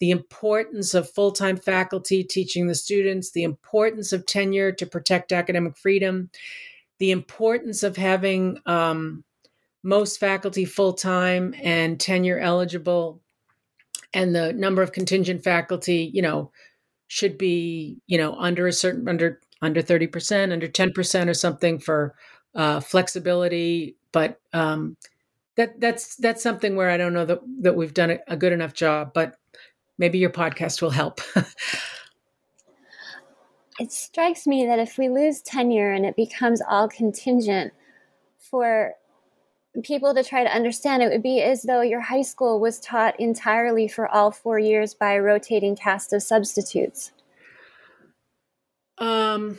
the 0.00 0.10
importance 0.10 0.94
of 0.94 1.10
full 1.10 1.30
time 1.30 1.56
faculty 1.56 2.24
teaching 2.24 2.66
the 2.66 2.74
students, 2.74 3.30
the 3.30 3.44
importance 3.44 4.12
of 4.12 4.26
tenure 4.26 4.72
to 4.72 4.86
protect 4.86 5.30
academic 5.30 5.76
freedom, 5.76 6.30
the 6.98 7.10
importance 7.10 7.82
of 7.82 7.96
having 7.96 8.58
um, 8.66 9.22
most 9.84 10.18
faculty 10.18 10.64
full 10.64 10.94
time 10.94 11.54
and 11.62 12.00
tenure 12.00 12.38
eligible, 12.38 13.20
and 14.14 14.34
the 14.34 14.52
number 14.52 14.82
of 14.82 14.92
contingent 14.92 15.42
faculty, 15.42 16.10
you 16.12 16.22
know, 16.22 16.50
should 17.08 17.38
be, 17.38 17.98
you 18.06 18.18
know, 18.18 18.34
under 18.36 18.66
a 18.66 18.72
certain 18.72 19.08
under 19.08 19.40
under 19.60 19.82
30%, 19.82 20.52
under 20.52 20.68
10% 20.68 21.28
or 21.28 21.34
something 21.34 21.78
for 21.80 22.14
uh, 22.54 22.80
flexibility. 22.80 23.96
But 24.12 24.40
um, 24.52 24.96
that 25.56 25.80
that's 25.80 26.16
that's 26.16 26.42
something 26.42 26.76
where 26.76 26.90
I 26.90 26.96
don't 26.96 27.12
know 27.12 27.24
that 27.24 27.40
that 27.60 27.76
we've 27.76 27.94
done 27.94 28.12
a, 28.12 28.18
a 28.28 28.36
good 28.36 28.52
enough 28.52 28.74
job, 28.74 29.12
but 29.12 29.36
maybe 29.98 30.18
your 30.18 30.30
podcast 30.30 30.80
will 30.80 30.90
help. 30.90 31.20
it 33.80 33.92
strikes 33.92 34.46
me 34.46 34.66
that 34.66 34.78
if 34.78 34.96
we 34.98 35.08
lose 35.08 35.42
tenure 35.42 35.92
and 35.92 36.06
it 36.06 36.16
becomes 36.16 36.62
all 36.68 36.88
contingent 36.88 37.72
for 38.38 38.94
people 39.82 40.14
to 40.14 40.24
try 40.24 40.44
to 40.44 40.54
understand. 40.54 41.02
It 41.02 41.10
would 41.10 41.22
be 41.22 41.40
as 41.42 41.62
though 41.62 41.80
your 41.80 42.00
high 42.00 42.22
school 42.22 42.60
was 42.60 42.80
taught 42.80 43.18
entirely 43.18 43.88
for 43.88 44.08
all 44.08 44.30
four 44.30 44.58
years 44.58 44.94
by 44.94 45.14
a 45.14 45.22
rotating 45.22 45.76
cast 45.76 46.12
of 46.12 46.22
substitutes. 46.22 47.12
Um 48.98 49.58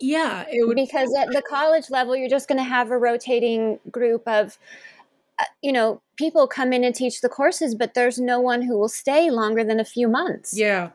yeah 0.00 0.44
it 0.48 0.66
would 0.66 0.76
because 0.76 1.12
at 1.18 1.28
the 1.32 1.42
college 1.42 1.90
level 1.90 2.14
you're 2.14 2.28
just 2.28 2.46
going 2.46 2.58
to 2.58 2.62
have 2.62 2.92
a 2.92 2.98
rotating 2.98 3.80
group 3.90 4.22
of 4.28 4.56
uh, 5.40 5.44
you 5.60 5.72
know 5.72 6.00
people 6.16 6.46
come 6.46 6.72
in 6.72 6.84
and 6.84 6.94
teach 6.94 7.20
the 7.20 7.28
courses 7.28 7.74
but 7.74 7.94
there's 7.94 8.18
no 8.18 8.38
one 8.38 8.62
who 8.62 8.78
will 8.78 8.88
stay 8.88 9.28
longer 9.30 9.64
than 9.64 9.80
a 9.80 9.84
few 9.84 10.06
months. 10.06 10.56
Yeah. 10.56 10.90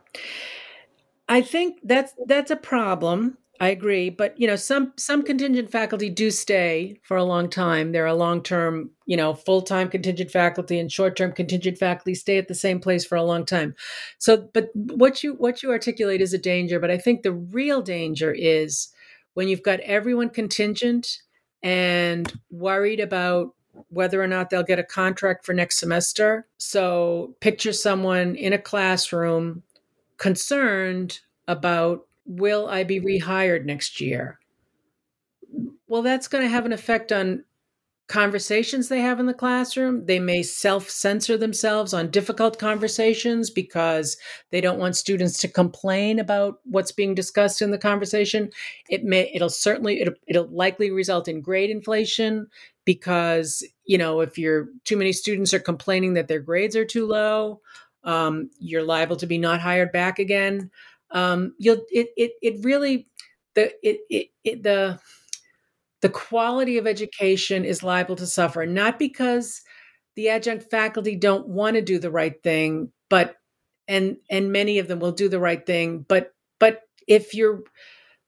I 1.27 1.41
think 1.41 1.79
that's 1.83 2.13
that's 2.27 2.51
a 2.51 2.55
problem 2.55 3.37
I 3.63 3.69
agree, 3.69 4.09
but 4.09 4.37
you 4.37 4.45
know, 4.45 4.57
some 4.57 4.91
some 4.97 5.23
contingent 5.23 5.71
faculty 5.71 6.09
do 6.09 6.31
stay 6.31 6.99
for 7.01 7.15
a 7.15 7.23
long 7.23 7.49
time. 7.49 7.93
There 7.93 8.05
are 8.05 8.13
long-term, 8.13 8.91
you 9.05 9.15
know, 9.15 9.33
full-time 9.33 9.87
contingent 9.87 10.31
faculty 10.31 10.77
and 10.77 10.91
short-term 10.91 11.31
contingent 11.31 11.77
faculty 11.77 12.13
stay 12.13 12.37
at 12.37 12.49
the 12.49 12.55
same 12.55 12.81
place 12.81 13.05
for 13.05 13.15
a 13.15 13.23
long 13.23 13.45
time. 13.45 13.73
So, 14.17 14.49
but 14.53 14.67
what 14.73 15.23
you 15.23 15.35
what 15.35 15.63
you 15.63 15.71
articulate 15.71 16.19
is 16.19 16.33
a 16.33 16.37
danger, 16.37 16.77
but 16.77 16.91
I 16.91 16.97
think 16.97 17.23
the 17.23 17.31
real 17.31 17.81
danger 17.81 18.33
is 18.33 18.89
when 19.33 19.47
you've 19.47 19.63
got 19.63 19.79
everyone 19.79 20.31
contingent 20.31 21.21
and 21.61 22.33
worried 22.51 22.99
about 22.99 23.55
whether 23.87 24.21
or 24.21 24.27
not 24.27 24.49
they'll 24.49 24.63
get 24.63 24.77
a 24.77 24.83
contract 24.83 25.45
for 25.45 25.53
next 25.53 25.77
semester. 25.77 26.47
So, 26.57 27.33
picture 27.39 27.71
someone 27.71 28.35
in 28.35 28.51
a 28.51 28.57
classroom 28.57 29.63
concerned 30.17 31.21
about 31.47 32.05
will 32.25 32.67
I 32.67 32.83
be 32.83 32.99
rehired 32.99 33.65
next 33.65 33.99
year? 34.01 34.39
Well, 35.87 36.01
that's 36.01 36.27
going 36.27 36.43
to 36.43 36.49
have 36.49 36.65
an 36.65 36.73
effect 36.73 37.11
on 37.11 37.43
conversations 38.07 38.89
they 38.89 38.99
have 38.99 39.19
in 39.19 39.25
the 39.25 39.33
classroom. 39.33 40.05
They 40.05 40.19
may 40.19 40.43
self 40.43 40.89
censor 40.89 41.37
themselves 41.37 41.93
on 41.93 42.11
difficult 42.11 42.59
conversations 42.59 43.49
because 43.49 44.17
they 44.51 44.61
don't 44.61 44.79
want 44.79 44.95
students 44.95 45.39
to 45.39 45.47
complain 45.47 46.19
about 46.19 46.59
what's 46.65 46.91
being 46.91 47.15
discussed 47.15 47.61
in 47.61 47.71
the 47.71 47.77
conversation. 47.77 48.49
It 48.89 49.03
may, 49.03 49.31
it'll 49.33 49.49
certainly, 49.49 50.01
it'll, 50.01 50.15
it'll 50.27 50.47
likely 50.47 50.91
result 50.91 51.27
in 51.27 51.41
grade 51.41 51.69
inflation 51.69 52.47
because, 52.85 53.63
you 53.85 53.97
know, 53.97 54.19
if 54.19 54.37
you're 54.37 54.67
too 54.83 54.97
many 54.97 55.13
students 55.13 55.53
are 55.53 55.59
complaining 55.59 56.13
that 56.15 56.27
their 56.27 56.41
grades 56.41 56.75
are 56.75 56.85
too 56.85 57.07
low, 57.07 57.61
um, 58.03 58.49
you're 58.59 58.83
liable 58.83 59.15
to 59.15 59.27
be 59.27 59.37
not 59.37 59.61
hired 59.61 59.91
back 59.93 60.19
again 60.19 60.69
um, 61.13 61.55
you'll 61.59 61.83
it 61.91 62.09
it 62.17 62.33
it 62.41 62.63
really 62.65 63.07
the 63.55 63.73
it, 63.87 64.01
it, 64.09 64.27
it 64.43 64.63
the 64.63 64.99
the 66.01 66.09
quality 66.09 66.77
of 66.77 66.85
education 66.87 67.63
is 67.63 67.83
liable 67.83 68.15
to 68.15 68.27
suffer 68.27 68.65
not 68.65 68.99
because 68.99 69.61
the 70.15 70.29
adjunct 70.29 70.69
faculty 70.69 71.15
don't 71.15 71.47
want 71.47 71.75
to 71.75 71.81
do 71.81 71.99
the 71.99 72.11
right 72.11 72.41
thing 72.43 72.91
but 73.09 73.35
and 73.87 74.17
and 74.29 74.51
many 74.51 74.79
of 74.79 74.87
them 74.87 74.99
will 74.99 75.11
do 75.11 75.29
the 75.29 75.39
right 75.39 75.65
thing 75.65 76.05
but 76.07 76.33
but 76.59 76.81
if 77.07 77.33
you're 77.33 77.63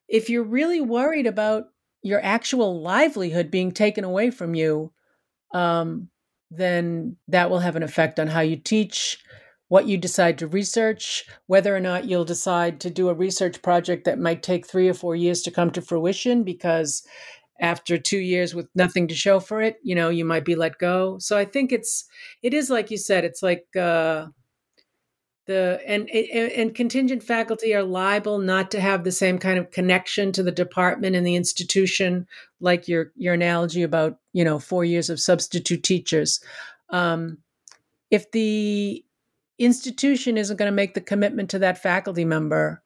if 0.08 0.30
you're 0.30 0.44
really 0.44 0.82
worried 0.82 1.28
about 1.28 1.66
your 2.02 2.24
actual 2.24 2.82
livelihood 2.82 3.50
being 3.52 3.72
taken 3.72 4.04
away 4.04 4.32
from 4.32 4.56
you 4.56 4.92
um, 5.54 6.10
then 6.52 7.18
that 7.28 7.50
will 7.50 7.60
have 7.60 7.76
an 7.76 7.84
effect 7.84 8.20
on 8.20 8.28
how 8.28 8.42
you 8.42 8.56
teach 8.56 9.24
what 9.68 9.88
you 9.88 9.98
decide 9.98 10.38
to 10.38 10.48
research, 10.48 11.26
whether 11.48 11.76
or 11.76 11.80
not 11.80 12.06
you'll 12.06 12.26
decide 12.26 12.80
to 12.82 12.90
do 12.90 13.10
a 13.10 13.14
research 13.14 13.62
project 13.62 14.06
that 14.06 14.20
might 14.20 14.44
take 14.44 14.66
three 14.66 14.88
or 14.88 14.94
four 14.94 15.16
years 15.16 15.42
to 15.42 15.52
come 15.52 15.72
to 15.72 15.82
fruition 15.82 16.44
because 16.44 17.04
after 17.60 17.98
two 17.98 18.20
years 18.20 18.54
with 18.54 18.68
nothing 18.76 19.08
to 19.08 19.16
show 19.16 19.40
for 19.40 19.62
it, 19.62 19.78
you 19.82 19.96
know, 19.96 20.10
you 20.10 20.26
might 20.26 20.46
be 20.46 20.56
let 20.56 20.78
go. 20.78 21.18
So 21.20 21.38
I 21.38 21.46
think 21.46 21.72
it's, 21.72 22.06
it 22.44 22.54
is 22.54 22.70
like 22.70 22.92
you 22.92 22.98
said, 22.98 23.24
it's 23.24 23.42
like, 23.42 23.66
uh, 23.76 24.28
the 25.46 25.80
and 25.86 26.10
and 26.10 26.74
contingent 26.74 27.22
faculty 27.22 27.76
are 27.76 27.84
liable 27.84 28.40
not 28.40 28.72
to 28.72 28.82
have 28.82 29.04
the 29.04 29.12
same 29.12 29.38
kind 29.38 29.60
of 29.60 29.70
connection 29.70 30.32
to 30.32 30.42
the 30.42 30.52
department 30.52 31.16
and 31.16 31.26
the 31.26 31.36
institution 31.36 32.26
like 32.60 32.88
your 32.88 33.12
your 33.16 33.36
analogy 33.36 33.84
about 33.84 34.18
you 34.34 34.44
know 34.44 34.58
four 34.58 34.84
years 34.84 35.10
of 35.10 35.20
substitute 35.20 35.84
teachers 35.84 36.40
um, 36.90 37.38
if 38.10 38.32
the 38.32 39.05
institution 39.58 40.38
isn't 40.38 40.58
going 40.58 40.72
to 40.72 40.76
make 40.76 40.94
the 40.94 41.02
commitment 41.02 41.50
to 41.52 41.60
that 41.60 41.78
faculty 41.78 42.26
member, 42.26 42.82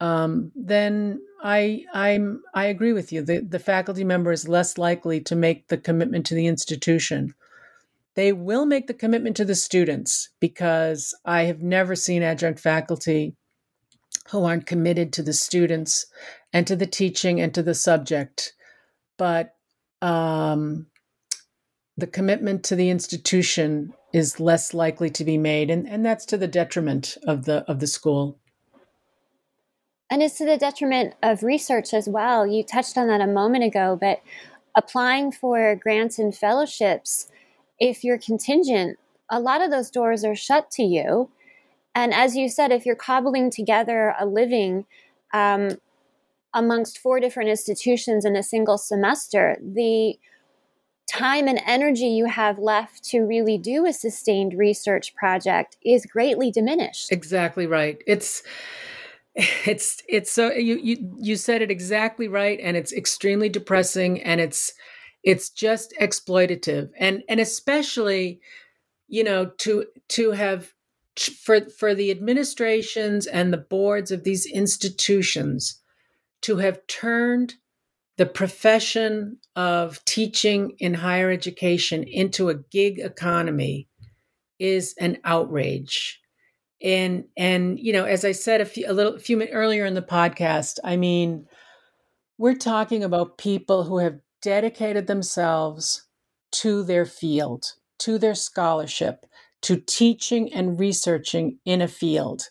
um, 0.00 0.50
then 0.54 1.20
I 1.42 1.84
I'm 1.94 2.42
I 2.54 2.66
agree 2.66 2.92
with 2.92 3.12
you. 3.12 3.22
The 3.22 3.38
the 3.38 3.58
faculty 3.58 4.04
member 4.04 4.32
is 4.32 4.48
less 4.48 4.76
likely 4.76 5.20
to 5.22 5.36
make 5.36 5.68
the 5.68 5.78
commitment 5.78 6.26
to 6.26 6.34
the 6.34 6.46
institution. 6.46 7.34
They 8.14 8.32
will 8.32 8.66
make 8.66 8.88
the 8.88 8.94
commitment 8.94 9.36
to 9.36 9.44
the 9.44 9.54
students 9.54 10.28
because 10.40 11.14
I 11.24 11.44
have 11.44 11.62
never 11.62 11.96
seen 11.96 12.22
adjunct 12.22 12.60
faculty 12.60 13.36
who 14.30 14.44
aren't 14.44 14.66
committed 14.66 15.12
to 15.12 15.22
the 15.22 15.32
students 15.32 16.06
and 16.52 16.66
to 16.66 16.76
the 16.76 16.86
teaching 16.86 17.40
and 17.40 17.54
to 17.54 17.62
the 17.62 17.74
subject. 17.74 18.52
But 19.16 19.54
um, 20.02 20.86
the 21.96 22.06
commitment 22.06 22.64
to 22.64 22.76
the 22.76 22.90
institution 22.90 23.92
is 24.12 24.40
less 24.40 24.74
likely 24.74 25.10
to 25.10 25.24
be 25.24 25.38
made 25.38 25.70
and, 25.70 25.88
and 25.88 26.04
that's 26.04 26.24
to 26.26 26.36
the 26.36 26.48
detriment 26.48 27.16
of 27.26 27.44
the 27.44 27.58
of 27.70 27.80
the 27.80 27.86
school. 27.86 28.38
And 30.10 30.22
it's 30.22 30.36
to 30.38 30.44
the 30.44 30.58
detriment 30.58 31.14
of 31.22 31.42
research 31.42 31.94
as 31.94 32.06
well. 32.06 32.46
You 32.46 32.62
touched 32.62 32.98
on 32.98 33.08
that 33.08 33.20
a 33.20 33.26
moment 33.26 33.64
ago 33.64 33.96
but 34.00 34.22
applying 34.74 35.32
for 35.32 35.76
grants 35.76 36.18
and 36.18 36.34
fellowships 36.34 37.30
if 37.78 38.04
you're 38.04 38.18
contingent 38.18 38.98
a 39.30 39.40
lot 39.40 39.62
of 39.62 39.70
those 39.70 39.90
doors 39.90 40.24
are 40.24 40.36
shut 40.36 40.70
to 40.72 40.82
you. 40.82 41.30
And 41.94 42.12
as 42.12 42.36
you 42.36 42.48
said 42.48 42.72
if 42.72 42.86
you're 42.86 42.96
cobbling 42.96 43.50
together 43.50 44.14
a 44.18 44.26
living 44.26 44.86
um, 45.32 45.78
amongst 46.54 46.98
four 46.98 47.20
different 47.20 47.50
institutions 47.50 48.24
in 48.24 48.36
a 48.36 48.42
single 48.42 48.78
semester 48.78 49.56
the 49.60 50.18
time 51.12 51.46
and 51.46 51.60
energy 51.66 52.06
you 52.06 52.26
have 52.26 52.58
left 52.58 53.04
to 53.04 53.20
really 53.20 53.58
do 53.58 53.86
a 53.86 53.92
sustained 53.92 54.54
research 54.54 55.14
project 55.14 55.76
is 55.84 56.06
greatly 56.06 56.50
diminished. 56.50 57.12
Exactly 57.12 57.66
right. 57.66 58.02
It's 58.06 58.42
it's 59.34 60.02
it's 60.08 60.30
so 60.30 60.52
you 60.52 60.76
you 60.76 61.16
you 61.18 61.36
said 61.36 61.62
it 61.62 61.70
exactly 61.70 62.28
right 62.28 62.58
and 62.62 62.76
it's 62.76 62.92
extremely 62.92 63.48
depressing 63.48 64.22
and 64.22 64.40
it's 64.40 64.74
it's 65.22 65.48
just 65.50 65.94
exploitative 66.00 66.90
and 66.98 67.22
and 67.28 67.40
especially 67.40 68.40
you 69.08 69.24
know 69.24 69.46
to 69.58 69.86
to 70.08 70.32
have 70.32 70.72
for 71.16 71.60
for 71.70 71.94
the 71.94 72.10
administrations 72.10 73.26
and 73.26 73.52
the 73.52 73.58
boards 73.58 74.10
of 74.10 74.24
these 74.24 74.44
institutions 74.46 75.80
to 76.42 76.56
have 76.56 76.86
turned 76.86 77.54
the 78.18 78.26
profession 78.26 79.38
of 79.56 80.04
teaching 80.04 80.74
in 80.78 80.94
higher 80.94 81.30
education 81.30 82.04
into 82.04 82.48
a 82.48 82.54
gig 82.70 82.98
economy 82.98 83.88
is 84.58 84.94
an 84.98 85.18
outrage. 85.24 86.20
And 86.82 87.24
and 87.36 87.78
you 87.78 87.92
know 87.92 88.04
as 88.04 88.24
i 88.24 88.32
said 88.32 88.60
a 88.60 88.64
few 88.64 88.86
a 88.88 88.92
little 88.92 89.14
a 89.14 89.20
few 89.20 89.36
minutes 89.36 89.54
earlier 89.54 89.86
in 89.86 89.94
the 89.94 90.02
podcast 90.02 90.80
i 90.82 90.96
mean 90.96 91.46
we're 92.38 92.56
talking 92.56 93.04
about 93.04 93.38
people 93.38 93.84
who 93.84 93.98
have 93.98 94.18
dedicated 94.42 95.06
themselves 95.06 96.08
to 96.50 96.82
their 96.82 97.06
field 97.06 97.74
to 98.02 98.18
their 98.18 98.34
scholarship 98.34 99.26
to 99.62 99.76
teaching 99.76 100.52
and 100.52 100.78
researching 100.78 101.58
in 101.64 101.80
a 101.80 101.86
field. 101.86 102.48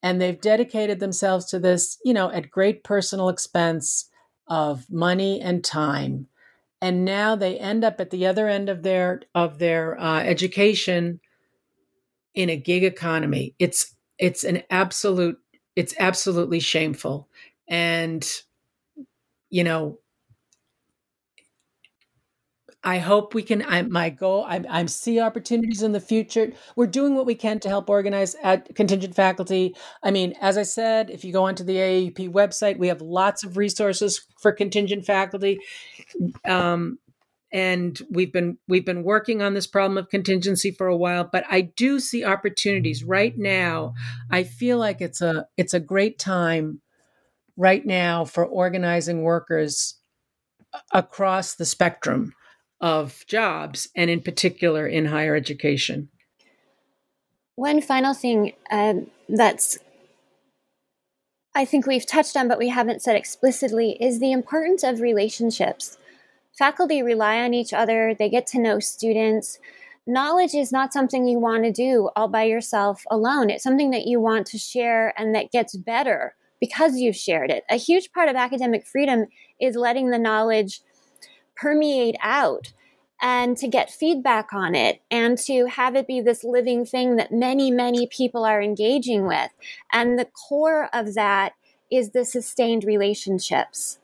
And 0.00 0.20
they've 0.20 0.40
dedicated 0.40 1.00
themselves 1.00 1.46
to 1.46 1.58
this 1.58 1.98
you 2.04 2.14
know 2.14 2.30
at 2.30 2.50
great 2.50 2.84
personal 2.84 3.28
expense 3.28 4.08
of 4.48 4.90
money 4.90 5.40
and 5.40 5.64
time 5.64 6.26
and 6.82 7.04
now 7.04 7.36
they 7.36 7.58
end 7.58 7.84
up 7.84 8.00
at 8.00 8.10
the 8.10 8.26
other 8.26 8.48
end 8.48 8.68
of 8.68 8.82
their 8.82 9.22
of 9.34 9.58
their 9.58 9.98
uh, 10.00 10.20
education 10.20 11.20
in 12.34 12.50
a 12.50 12.56
gig 12.56 12.84
economy. 12.84 13.54
It's 13.58 13.94
it's 14.18 14.44
an 14.44 14.62
absolute 14.70 15.38
it's 15.76 15.94
absolutely 15.98 16.60
shameful. 16.60 17.28
And 17.68 18.26
you 19.50 19.64
know, 19.64 19.98
I 22.84 22.98
hope 22.98 23.32
we 23.32 23.42
can. 23.42 23.62
I, 23.62 23.82
my 23.82 24.10
goal. 24.10 24.44
I, 24.44 24.62
I 24.68 24.84
see 24.86 25.20
opportunities 25.20 25.82
in 25.82 25.92
the 25.92 26.00
future. 26.00 26.52
We're 26.74 26.88
doing 26.88 27.14
what 27.14 27.26
we 27.26 27.36
can 27.36 27.60
to 27.60 27.68
help 27.68 27.88
organize 27.88 28.34
at 28.42 28.74
contingent 28.74 29.14
faculty. 29.14 29.76
I 30.02 30.10
mean, 30.10 30.34
as 30.40 30.58
I 30.58 30.64
said, 30.64 31.08
if 31.08 31.24
you 31.24 31.32
go 31.32 31.44
onto 31.44 31.62
the 31.62 31.76
AAUP 31.76 32.32
website, 32.32 32.78
we 32.78 32.88
have 32.88 33.00
lots 33.00 33.44
of 33.44 33.56
resources 33.56 34.26
for 34.40 34.50
contingent 34.50 35.04
faculty, 35.04 35.60
um, 36.44 36.98
and 37.52 38.00
we've 38.10 38.32
been 38.32 38.58
we've 38.66 38.86
been 38.86 39.04
working 39.04 39.42
on 39.42 39.54
this 39.54 39.68
problem 39.68 39.96
of 39.96 40.08
contingency 40.08 40.72
for 40.72 40.88
a 40.88 40.96
while. 40.96 41.28
But 41.30 41.44
I 41.48 41.60
do 41.60 42.00
see 42.00 42.24
opportunities 42.24 43.04
right 43.04 43.38
now. 43.38 43.94
I 44.28 44.42
feel 44.42 44.78
like 44.78 45.00
it's 45.00 45.20
a 45.20 45.46
it's 45.56 45.74
a 45.74 45.80
great 45.80 46.18
time 46.18 46.80
right 47.56 47.86
now 47.86 48.24
for 48.24 48.44
organizing 48.44 49.22
workers 49.22 50.00
across 50.92 51.54
the 51.54 51.66
spectrum 51.66 52.34
of 52.82 53.24
jobs, 53.26 53.88
and 53.96 54.10
in 54.10 54.20
particular 54.20 54.86
in 54.86 55.06
higher 55.06 55.34
education. 55.36 56.08
One 57.54 57.80
final 57.80 58.12
thing 58.12 58.52
um, 58.70 59.06
that's 59.28 59.78
I 61.54 61.64
think 61.64 61.86
we've 61.86 62.06
touched 62.06 62.36
on, 62.36 62.48
but 62.48 62.58
we 62.58 62.70
haven't 62.70 63.02
said 63.02 63.14
explicitly, 63.14 63.98
is 64.00 64.20
the 64.20 64.32
importance 64.32 64.82
of 64.82 65.00
relationships. 65.00 65.98
Faculty 66.58 67.02
rely 67.02 67.42
on 67.42 67.52
each 67.52 67.72
other, 67.74 68.14
they 68.18 68.30
get 68.30 68.46
to 68.48 68.60
know 68.60 68.78
students. 68.78 69.58
Knowledge 70.06 70.54
is 70.54 70.72
not 70.72 70.92
something 70.92 71.26
you 71.26 71.38
want 71.38 71.64
to 71.64 71.72
do 71.72 72.08
all 72.16 72.28
by 72.28 72.44
yourself 72.44 73.04
alone. 73.10 73.50
It's 73.50 73.62
something 73.62 73.90
that 73.90 74.06
you 74.06 74.18
want 74.18 74.46
to 74.48 74.58
share 74.58 75.12
and 75.18 75.34
that 75.34 75.52
gets 75.52 75.76
better 75.76 76.34
because 76.58 76.96
you've 76.96 77.16
shared 77.16 77.50
it. 77.50 77.64
A 77.70 77.76
huge 77.76 78.12
part 78.12 78.28
of 78.28 78.36
academic 78.36 78.86
freedom 78.86 79.26
is 79.60 79.76
letting 79.76 80.10
the 80.10 80.18
knowledge 80.18 80.80
permeate 81.56 82.16
out 82.20 82.72
and 83.20 83.56
to 83.56 83.68
get 83.68 83.90
feedback 83.90 84.52
on 84.52 84.74
it 84.74 85.00
and 85.10 85.38
to 85.38 85.66
have 85.66 85.94
it 85.94 86.08
be 86.08 86.20
this 86.20 86.42
living 86.42 86.84
thing 86.84 87.16
that 87.16 87.32
many, 87.32 87.70
many 87.70 88.08
people 88.08 88.44
are 88.44 88.60
engaging 88.60 89.26
with. 89.26 89.50
And 89.92 90.18
the 90.18 90.24
core 90.24 90.88
of 90.92 91.14
that 91.14 91.52
is 91.90 92.10
the 92.10 92.24
sustained 92.24 92.82
relationships. 92.82 94.00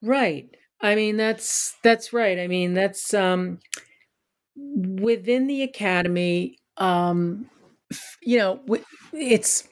Right. 0.00 0.48
I 0.80 0.94
mean 0.94 1.16
that's 1.16 1.76
that's 1.82 2.12
right. 2.12 2.38
I 2.38 2.46
mean 2.46 2.74
that's 2.74 3.12
um 3.12 3.58
within 4.56 5.46
the 5.46 5.62
academy 5.62 6.58
um 6.76 7.50
you 8.22 8.38
know 8.38 8.60
it's 9.12 9.66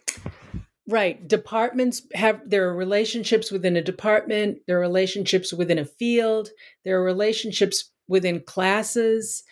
Right. 0.88 1.26
Departments 1.28 2.02
have 2.14 2.40
there 2.44 2.68
are 2.68 2.74
relationships 2.74 3.52
within 3.52 3.76
a 3.76 3.82
department, 3.82 4.58
there 4.66 4.78
are 4.78 4.80
relationships 4.80 5.52
within 5.52 5.78
a 5.78 5.84
field, 5.84 6.48
there 6.84 6.98
are 6.98 7.04
relationships 7.04 7.90
within 8.08 8.40
classes, 8.40 9.44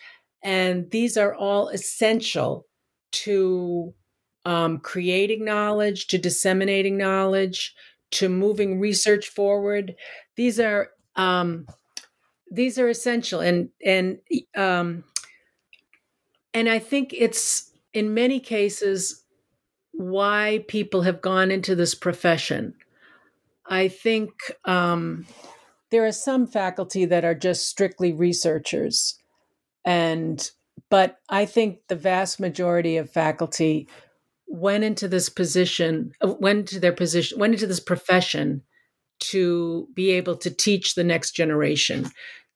and 0.43 0.91
these 0.91 1.15
are 1.15 1.33
all 1.33 1.69
essential 1.69 2.65
to 3.13 3.93
um, 4.43 4.79
creating 4.79 5.45
knowledge, 5.45 6.07
to 6.07 6.17
disseminating 6.17 6.97
knowledge, 6.97 7.73
to 8.11 8.27
moving 8.27 8.79
research 8.79 9.29
forward. 9.29 9.95
These 10.35 10.59
are 10.59 10.89
um, 11.15 11.65
these 12.51 12.77
are 12.77 12.89
essential, 12.89 13.39
and 13.39 13.69
and 13.85 14.19
um, 14.55 15.05
and 16.53 16.67
I 16.67 16.79
think 16.79 17.13
it's 17.13 17.71
in 17.93 18.13
many 18.13 18.41
cases 18.41 19.20
why 19.91 20.63
people 20.67 21.01
have 21.03 21.21
gone 21.21 21.51
into 21.51 21.75
this 21.75 21.95
profession. 21.95 22.73
I 23.69 23.87
think 23.87 24.31
um, 24.65 25.25
there 25.91 26.05
are 26.05 26.11
some 26.11 26.47
faculty 26.47 27.05
that 27.05 27.23
are 27.25 27.35
just 27.35 27.67
strictly 27.67 28.13
researchers, 28.13 29.17
and 29.85 30.49
but 30.89 31.17
I 31.29 31.45
think 31.45 31.79
the 31.87 31.95
vast 31.95 32.39
majority 32.39 32.97
of 32.97 33.09
faculty 33.09 33.87
went 34.47 34.83
into 34.83 35.07
this 35.07 35.29
position, 35.29 36.11
went 36.21 36.59
into 36.59 36.79
their 36.79 36.91
position, 36.93 37.39
went 37.39 37.53
into 37.53 37.67
this 37.67 37.79
profession 37.79 38.63
to 39.19 39.87
be 39.93 40.11
able 40.11 40.35
to 40.35 40.49
teach 40.49 40.95
the 40.95 41.03
next 41.03 41.31
generation, 41.31 42.09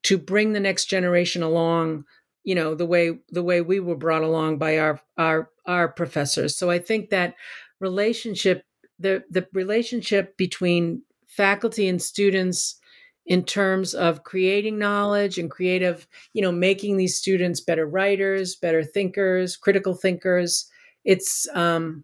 to 0.03 0.17
bring 0.17 0.53
the 0.53 0.59
next 0.59 0.85
generation 0.85 1.43
along 1.43 2.05
you 2.45 2.55
know 2.55 2.75
the 2.75 2.85
way 2.85 3.17
the 3.29 3.43
way 3.43 3.59
we 3.59 3.79
were 3.81 3.97
brought 3.97 4.23
along 4.23 4.57
by 4.57 4.77
our 4.77 5.01
our 5.17 5.49
our 5.65 5.87
professors. 5.87 6.55
So 6.55 6.69
i 6.69 6.79
think 6.79 7.09
that 7.09 7.35
relationship 7.79 8.63
the 8.99 9.23
the 9.29 9.47
relationship 9.53 10.37
between 10.37 11.01
faculty 11.27 11.87
and 11.87 12.01
students 12.01 12.79
in 13.25 13.43
terms 13.43 13.93
of 13.93 14.23
creating 14.23 14.77
knowledge 14.77 15.37
and 15.37 15.49
creative 15.49 16.07
you 16.33 16.41
know 16.41 16.51
making 16.51 16.97
these 16.97 17.17
students 17.17 17.59
better 17.59 17.85
writers 17.85 18.55
better 18.55 18.83
thinkers 18.83 19.57
critical 19.57 19.93
thinkers 19.93 20.69
it's 21.03 21.47
um 21.53 22.03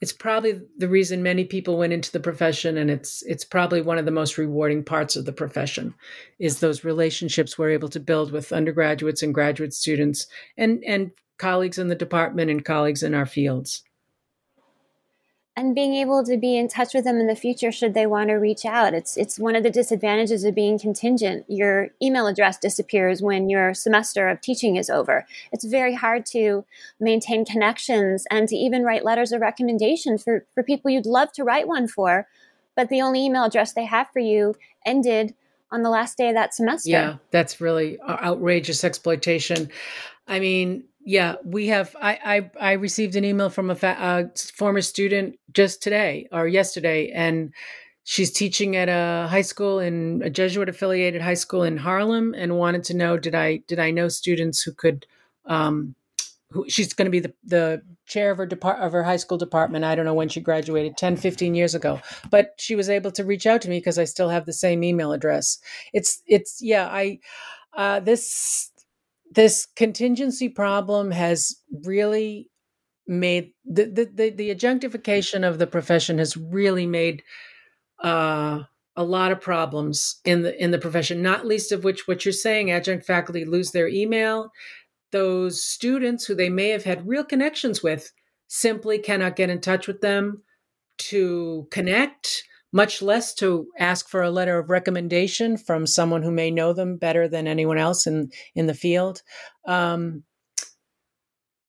it's 0.00 0.12
probably 0.12 0.60
the 0.78 0.88
reason 0.88 1.22
many 1.22 1.44
people 1.44 1.78
went 1.78 1.92
into 1.92 2.10
the 2.10 2.20
profession 2.20 2.76
and 2.76 2.90
it's 2.90 3.22
it's 3.22 3.44
probably 3.44 3.80
one 3.80 3.98
of 3.98 4.04
the 4.04 4.10
most 4.10 4.36
rewarding 4.36 4.84
parts 4.84 5.16
of 5.16 5.24
the 5.24 5.32
profession 5.32 5.94
is 6.40 6.58
those 6.58 6.84
relationships 6.84 7.56
we're 7.56 7.70
able 7.70 7.88
to 7.88 8.00
build 8.00 8.32
with 8.32 8.52
undergraduates 8.52 9.22
and 9.22 9.32
graduate 9.32 9.72
students 9.72 10.26
and 10.58 10.82
and 10.84 11.12
colleagues 11.38 11.78
in 11.78 11.88
the 11.88 11.94
department 11.94 12.50
and 12.50 12.64
colleagues 12.64 13.02
in 13.02 13.14
our 13.14 13.26
fields 13.26 13.82
and 15.54 15.74
being 15.74 15.94
able 15.94 16.24
to 16.24 16.36
be 16.38 16.56
in 16.56 16.66
touch 16.66 16.94
with 16.94 17.04
them 17.04 17.18
in 17.20 17.26
the 17.26 17.36
future 17.36 17.70
should 17.70 17.92
they 17.92 18.06
want 18.06 18.28
to 18.28 18.34
reach 18.34 18.64
out. 18.64 18.94
It's 18.94 19.16
it's 19.16 19.38
one 19.38 19.54
of 19.54 19.62
the 19.62 19.70
disadvantages 19.70 20.44
of 20.44 20.54
being 20.54 20.78
contingent. 20.78 21.44
Your 21.46 21.88
email 22.02 22.26
address 22.26 22.58
disappears 22.58 23.20
when 23.20 23.50
your 23.50 23.74
semester 23.74 24.28
of 24.28 24.40
teaching 24.40 24.76
is 24.76 24.88
over. 24.88 25.26
It's 25.52 25.64
very 25.64 25.94
hard 25.94 26.24
to 26.26 26.64
maintain 26.98 27.44
connections 27.44 28.26
and 28.30 28.48
to 28.48 28.56
even 28.56 28.82
write 28.82 29.04
letters 29.04 29.32
of 29.32 29.42
recommendation 29.42 30.16
for, 30.16 30.46
for 30.54 30.62
people 30.62 30.90
you'd 30.90 31.06
love 31.06 31.32
to 31.32 31.44
write 31.44 31.68
one 31.68 31.86
for, 31.86 32.26
but 32.74 32.88
the 32.88 33.02
only 33.02 33.24
email 33.24 33.44
address 33.44 33.74
they 33.74 33.84
have 33.84 34.08
for 34.10 34.20
you 34.20 34.54
ended 34.86 35.34
on 35.70 35.82
the 35.82 35.90
last 35.90 36.16
day 36.16 36.28
of 36.28 36.34
that 36.34 36.54
semester. 36.54 36.90
Yeah, 36.90 37.16
that's 37.30 37.60
really 37.60 37.98
uh, 38.00 38.16
outrageous 38.22 38.84
exploitation. 38.84 39.70
I 40.26 40.40
mean, 40.40 40.84
yeah, 41.04 41.36
we 41.44 41.68
have. 41.68 41.94
I 42.00 42.50
I, 42.60 42.70
I 42.70 42.72
received 42.72 43.16
an 43.16 43.24
email 43.24 43.50
from 43.50 43.70
a 43.70 43.74
fa- 43.74 44.30
former 44.54 44.80
student 44.80 45.38
just 45.52 45.82
today 45.82 46.28
or 46.32 46.46
yesterday, 46.46 47.10
and 47.10 47.52
she's 48.04 48.32
teaching 48.32 48.76
at 48.76 48.88
a 48.88 49.28
high 49.28 49.42
school 49.42 49.78
in 49.78 50.22
a 50.24 50.30
Jesuit 50.30 50.68
affiliated 50.68 51.22
high 51.22 51.34
school 51.34 51.62
in 51.62 51.76
Harlem, 51.76 52.34
and 52.34 52.56
wanted 52.58 52.84
to 52.84 52.94
know 52.94 53.16
did 53.16 53.34
I 53.34 53.58
did 53.68 53.78
I 53.78 53.90
know 53.90 54.08
students 54.08 54.62
who 54.62 54.72
could. 54.72 55.06
Um, 55.46 55.94
who, 56.52 56.66
she's 56.68 56.92
going 56.92 57.06
to 57.06 57.10
be 57.10 57.20
the, 57.20 57.32
the 57.44 57.82
chair 58.06 58.30
of 58.30 58.36
her 58.36 58.46
depart 58.46 58.78
of 58.80 58.92
her 58.92 59.02
high 59.02 59.16
school 59.16 59.38
department. 59.38 59.84
I 59.84 59.94
don't 59.94 60.04
know 60.04 60.14
when 60.14 60.28
she 60.28 60.40
graduated, 60.40 60.96
10, 60.96 61.16
15 61.16 61.54
years 61.54 61.74
ago, 61.74 62.00
but 62.30 62.54
she 62.58 62.76
was 62.76 62.90
able 62.90 63.10
to 63.12 63.24
reach 63.24 63.46
out 63.46 63.62
to 63.62 63.70
me 63.70 63.78
because 63.78 63.98
I 63.98 64.04
still 64.04 64.28
have 64.28 64.46
the 64.46 64.52
same 64.52 64.84
email 64.84 65.12
address. 65.12 65.58
It's, 65.92 66.22
it's, 66.26 66.60
yeah, 66.60 66.88
I, 66.88 67.20
uh, 67.74 68.00
this, 68.00 68.70
this 69.34 69.66
contingency 69.76 70.48
problem 70.48 71.10
has 71.10 71.56
really 71.84 72.50
made 73.06 73.52
the 73.64 73.84
the, 73.84 74.30
the, 74.30 74.50
adjunctification 74.50 75.44
of 75.44 75.58
the 75.58 75.66
profession 75.66 76.18
has 76.18 76.36
really 76.36 76.86
made 76.86 77.22
uh, 78.02 78.60
a 78.96 79.02
lot 79.02 79.32
of 79.32 79.40
problems 79.40 80.20
in 80.24 80.42
the 80.42 80.62
in 80.62 80.70
the 80.70 80.78
profession 80.78 81.22
not 81.22 81.46
least 81.46 81.72
of 81.72 81.84
which 81.84 82.06
what 82.06 82.24
you're 82.24 82.32
saying 82.32 82.70
adjunct 82.70 83.04
faculty 83.04 83.44
lose 83.44 83.70
their 83.70 83.88
email. 83.88 84.52
Those 85.10 85.62
students 85.62 86.24
who 86.24 86.34
they 86.34 86.48
may 86.48 86.68
have 86.68 86.84
had 86.84 87.06
real 87.06 87.24
connections 87.24 87.82
with 87.82 88.12
simply 88.48 88.98
cannot 88.98 89.36
get 89.36 89.50
in 89.50 89.60
touch 89.60 89.86
with 89.86 90.00
them 90.00 90.42
to 90.98 91.66
connect 91.70 92.44
much 92.72 93.02
less 93.02 93.34
to 93.34 93.66
ask 93.78 94.08
for 94.08 94.22
a 94.22 94.30
letter 94.30 94.58
of 94.58 94.70
recommendation 94.70 95.56
from 95.56 95.86
someone 95.86 96.22
who 96.22 96.30
may 96.30 96.50
know 96.50 96.72
them 96.72 96.96
better 96.96 97.28
than 97.28 97.46
anyone 97.46 97.78
else 97.78 98.06
in 98.06 98.30
in 98.54 98.66
the 98.66 98.74
field. 98.74 99.22
Um, 99.66 100.24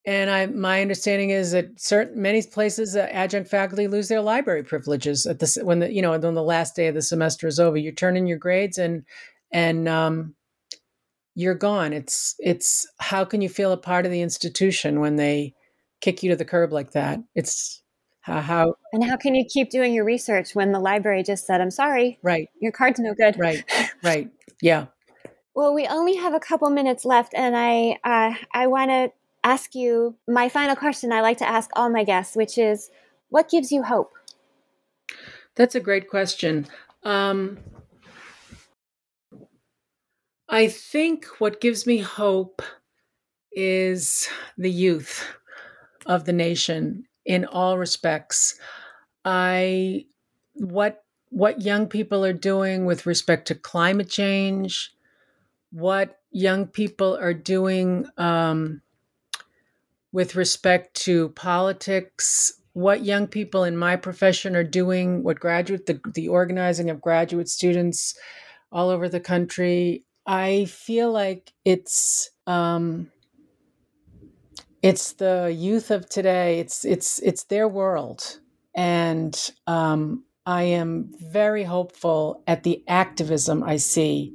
and 0.06 0.30
I, 0.30 0.48
my 0.48 0.82
understanding 0.82 1.30
is 1.30 1.52
that 1.52 1.80
certain 1.80 2.22
many 2.22 2.42
places, 2.42 2.96
uh, 2.96 3.08
adjunct 3.12 3.50
faculty 3.50 3.88
lose 3.88 4.10
their 4.10 4.22
library 4.22 4.64
privileges 4.64 5.26
at 5.26 5.40
the 5.40 5.62
when 5.64 5.80
the 5.80 5.94
you 5.94 6.02
know 6.02 6.12
when 6.12 6.22
the 6.22 6.44
last 6.44 6.76
day 6.76 6.88
of 6.88 6.96
the 6.96 7.02
semester 7.02 7.48
is 7.48 7.60
over. 7.60 7.78
You 7.78 7.92
turn 7.92 8.18
in 8.18 8.28
your 8.28 8.38
grades 8.38 8.78
and 8.78 9.04
and 9.52 9.88
um, 9.88 10.36
you're 11.36 11.56
gone. 11.56 11.94
It's 11.94 12.36
it's 12.40 12.88
how 13.00 13.26
can 13.26 13.42
you 13.42 13.50
feel 13.50 13.72
a 13.72 13.78
part 13.78 14.06
of 14.06 14.12
the 14.12 14.22
institution 14.22 15.00
when 15.00 15.18
they 15.18 15.54
kick 16.02 16.24
you 16.24 16.30
to 16.32 16.36
the 16.36 16.46
curb 16.46 16.72
like 16.72 16.92
that? 16.92 17.20
It's 17.36 17.83
how, 18.24 18.42
how 18.42 18.76
and 18.92 19.04
how 19.04 19.16
can 19.16 19.36
you 19.36 19.46
keep 19.46 19.70
doing 19.70 19.94
your 19.94 20.06
research 20.06 20.56
when 20.56 20.72
the 20.72 20.80
library 20.80 21.24
just 21.24 21.46
said 21.46 21.62
i'm 21.62 21.72
sorry 21.72 22.20
right. 22.24 22.50
your 22.60 22.72
card's 22.72 23.00
no 23.00 23.14
good. 23.14 23.38
Right. 23.38 23.64
Right. 24.04 24.30
Yeah. 24.62 24.88
Well 25.56 25.74
we 25.74 25.88
only 25.88 26.16
have 26.16 26.34
a 26.34 26.40
couple 26.40 26.70
minutes 26.70 27.06
left 27.06 27.34
and 27.34 27.56
i 27.56 27.98
uh, 28.04 28.34
i 28.54 28.68
want 28.68 28.90
to 28.90 29.12
ask 29.44 29.76
you 29.76 30.16
my 30.28 30.50
final 30.50 30.76
question 30.76 31.12
I 31.12 31.22
like 31.22 31.38
to 31.40 31.48
ask 31.48 31.70
all 31.74 31.90
my 31.90 32.04
guests, 32.04 32.36
which 32.36 32.58
is 32.58 32.90
what 33.30 33.50
gives 33.50 33.72
you 33.72 33.84
hope? 33.84 34.12
That's 35.56 35.76
a 35.76 35.80
great 35.80 36.10
question. 36.10 36.68
Um, 37.04 37.60
I 40.50 40.68
think 40.68 41.26
what 41.40 41.62
gives 41.62 41.86
me 41.86 41.98
hope 41.98 42.62
is 43.52 44.30
the 44.58 44.72
youth 44.72 45.26
of 46.06 46.26
the 46.26 46.34
nation 46.34 47.06
in 47.26 47.46
all 47.46 47.78
respects. 47.78 48.60
I 49.26 50.06
what 50.56 51.04
what 51.30 51.62
young 51.62 51.88
people 51.88 52.24
are 52.24 52.34
doing 52.34 52.86
with 52.86 53.06
respect 53.06 53.48
to 53.48 53.56
climate 53.56 54.10
change, 54.10 54.94
what 55.72 56.20
young 56.32 56.68
people 56.68 57.18
are 57.18 57.34
doing 57.34 58.06
um, 58.18 58.82
with 60.12 60.36
respect 60.36 60.94
to 60.94 61.30
politics, 61.30 62.54
what 62.74 63.04
young 63.04 63.28
people 63.28 63.64
in 63.64 63.76
my 63.76 63.96
profession 63.96 64.56
are 64.56 64.64
doing, 64.64 65.24
what 65.24 65.40
graduate 65.40 65.88
the, 65.88 66.00
the 66.14 66.28
organizing 66.28 66.90
of 66.90 67.02
graduate 67.02 67.50
students 67.50 68.16
all 68.72 68.90
over 68.90 69.10
the 69.10 69.20
country. 69.20 70.04
I 70.26 70.66
feel 70.66 71.12
like 71.12 71.52
it's 71.66 72.30
um, 72.48 73.12
it's 74.84 75.14
the 75.14 75.56
youth 75.58 75.92
of 75.92 76.10
today. 76.10 76.60
It's 76.60 76.86
it's 76.86 77.20
it's 77.20 77.46
their 77.46 77.70
world, 77.70 78.40
and 78.76 79.52
um, 79.66 80.26
I 80.46 80.64
am 80.64 81.10
very 81.20 81.64
hopeful 81.64 82.44
at 82.48 82.64
the 82.64 82.84
activism 82.88 83.64
I 83.64 83.78
see 83.78 84.34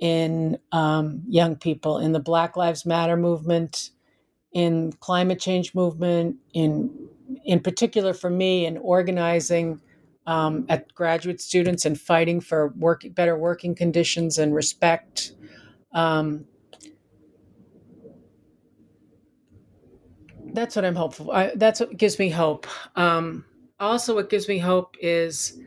in 0.00 0.58
um, 0.72 1.22
young 1.28 1.54
people 1.54 1.98
in 1.98 2.10
the 2.10 2.20
Black 2.20 2.56
Lives 2.56 2.84
Matter 2.84 3.16
movement, 3.16 3.90
in 4.52 4.92
climate 4.94 5.38
change 5.38 5.76
movement, 5.76 6.36
in 6.52 6.90
in 7.44 7.60
particular 7.60 8.14
for 8.14 8.30
me 8.30 8.66
in 8.66 8.78
organizing 8.78 9.80
um, 10.26 10.66
at 10.68 10.92
graduate 10.92 11.40
students 11.40 11.84
and 11.84 12.00
fighting 12.00 12.40
for 12.40 12.74
work 12.76 13.04
better 13.12 13.38
working 13.38 13.76
conditions 13.76 14.38
and 14.38 14.56
respect. 14.56 15.34
Um, 15.94 16.46
that's 20.52 20.76
what 20.76 20.84
I'm 20.84 20.94
hopeful. 20.94 21.30
I, 21.30 21.52
that's 21.56 21.80
what 21.80 21.96
gives 21.96 22.18
me 22.18 22.28
hope. 22.28 22.66
Um, 22.96 23.44
also, 23.80 24.14
what 24.14 24.30
gives 24.30 24.48
me 24.48 24.58
hope 24.58 24.96
is 25.00 25.58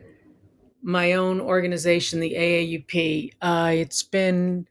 my 0.82 1.12
own 1.12 1.40
organization, 1.40 2.20
the 2.20 2.34
AAUP. 2.34 3.32
Uh, 3.42 3.72
it's 3.74 4.02
been 4.02 4.66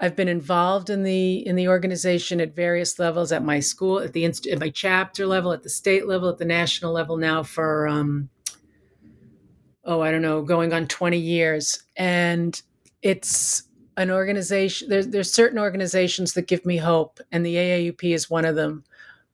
I've 0.00 0.16
been 0.16 0.28
involved 0.28 0.90
in 0.90 1.04
the 1.04 1.46
in 1.46 1.56
the 1.56 1.68
organization 1.68 2.40
at 2.40 2.54
various 2.54 2.98
levels 2.98 3.30
at 3.32 3.44
my 3.44 3.60
school, 3.60 4.00
at 4.00 4.12
the 4.12 4.24
at 4.24 4.58
my 4.58 4.68
chapter 4.68 5.26
level, 5.26 5.52
at 5.52 5.62
the 5.62 5.70
state 5.70 6.06
level, 6.06 6.28
at 6.28 6.38
the 6.38 6.44
national 6.44 6.92
level 6.92 7.16
now 7.16 7.42
for 7.42 7.86
um, 7.86 8.28
oh 9.84 10.00
I 10.00 10.10
don't 10.10 10.22
know, 10.22 10.42
going 10.42 10.72
on 10.72 10.88
twenty 10.88 11.18
years, 11.18 11.84
and 11.96 12.60
it's 13.02 13.62
an 13.96 14.10
organization. 14.10 14.88
There's 14.88 15.06
there's 15.08 15.32
certain 15.32 15.58
organizations 15.60 16.32
that 16.32 16.48
give 16.48 16.66
me 16.66 16.76
hope, 16.76 17.20
and 17.30 17.46
the 17.46 17.54
AAUP 17.54 18.14
is 18.14 18.28
one 18.28 18.44
of 18.44 18.56
them. 18.56 18.84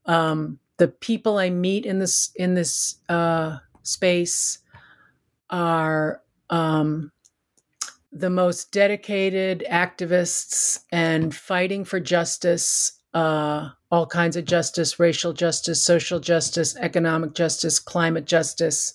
Um, 0.07 0.59
the 0.79 0.89
people 0.89 1.39
I 1.39 1.51
meet 1.51 1.85
in 1.85 1.99
this 1.99 2.31
in 2.37 2.55
this 2.55 2.97
uh, 3.09 3.59
space 3.83 4.59
are 5.51 6.23
um, 6.49 7.13
the 8.13 8.31
most 8.31 8.73
dedicated 8.73 9.65
activists 9.71 10.81
and 10.91 11.35
fighting 11.35 11.85
for 11.85 12.01
justice, 12.01 12.93
uh, 13.15 13.71
all 13.91 14.07
kinds 14.07 14.37
of 14.37 14.45
justice, 14.45 14.99
racial 14.99 15.33
justice, 15.33 15.83
social 15.83 16.19
justice, 16.19 16.77
economic 16.77 17.35
justice, 17.35 17.79
climate 17.79 18.25
justice. 18.25 18.95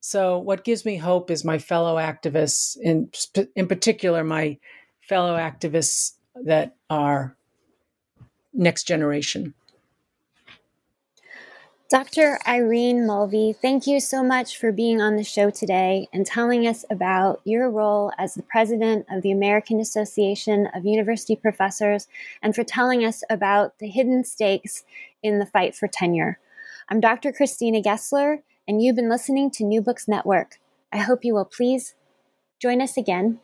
So, 0.00 0.38
what 0.38 0.64
gives 0.64 0.84
me 0.84 0.96
hope 0.96 1.30
is 1.30 1.44
my 1.44 1.58
fellow 1.58 1.96
activists, 1.96 2.76
in 2.80 3.10
in 3.54 3.68
particular, 3.68 4.24
my 4.24 4.58
fellow 5.00 5.36
activists 5.36 6.14
that 6.34 6.76
are 6.90 7.36
next 8.52 8.84
generation. 8.84 9.54
Dr. 11.92 12.38
Irene 12.48 13.06
Mulvey, 13.06 13.52
thank 13.52 13.86
you 13.86 14.00
so 14.00 14.24
much 14.24 14.56
for 14.56 14.72
being 14.72 15.02
on 15.02 15.16
the 15.16 15.22
show 15.22 15.50
today 15.50 16.08
and 16.10 16.24
telling 16.24 16.66
us 16.66 16.86
about 16.88 17.42
your 17.44 17.68
role 17.68 18.10
as 18.16 18.32
the 18.32 18.42
president 18.44 19.04
of 19.10 19.20
the 19.20 19.30
American 19.30 19.78
Association 19.78 20.68
of 20.74 20.86
University 20.86 21.36
Professors 21.36 22.08
and 22.40 22.54
for 22.54 22.64
telling 22.64 23.04
us 23.04 23.22
about 23.28 23.78
the 23.78 23.88
hidden 23.88 24.24
stakes 24.24 24.84
in 25.22 25.38
the 25.38 25.44
fight 25.44 25.76
for 25.76 25.86
tenure. 25.86 26.38
I'm 26.88 26.98
Dr. 26.98 27.30
Christina 27.30 27.82
Gessler, 27.82 28.38
and 28.66 28.80
you've 28.80 28.96
been 28.96 29.10
listening 29.10 29.50
to 29.50 29.62
New 29.62 29.82
Books 29.82 30.08
Network. 30.08 30.60
I 30.94 30.96
hope 30.96 31.26
you 31.26 31.34
will 31.34 31.44
please 31.44 31.94
join 32.58 32.80
us 32.80 32.96
again 32.96 33.38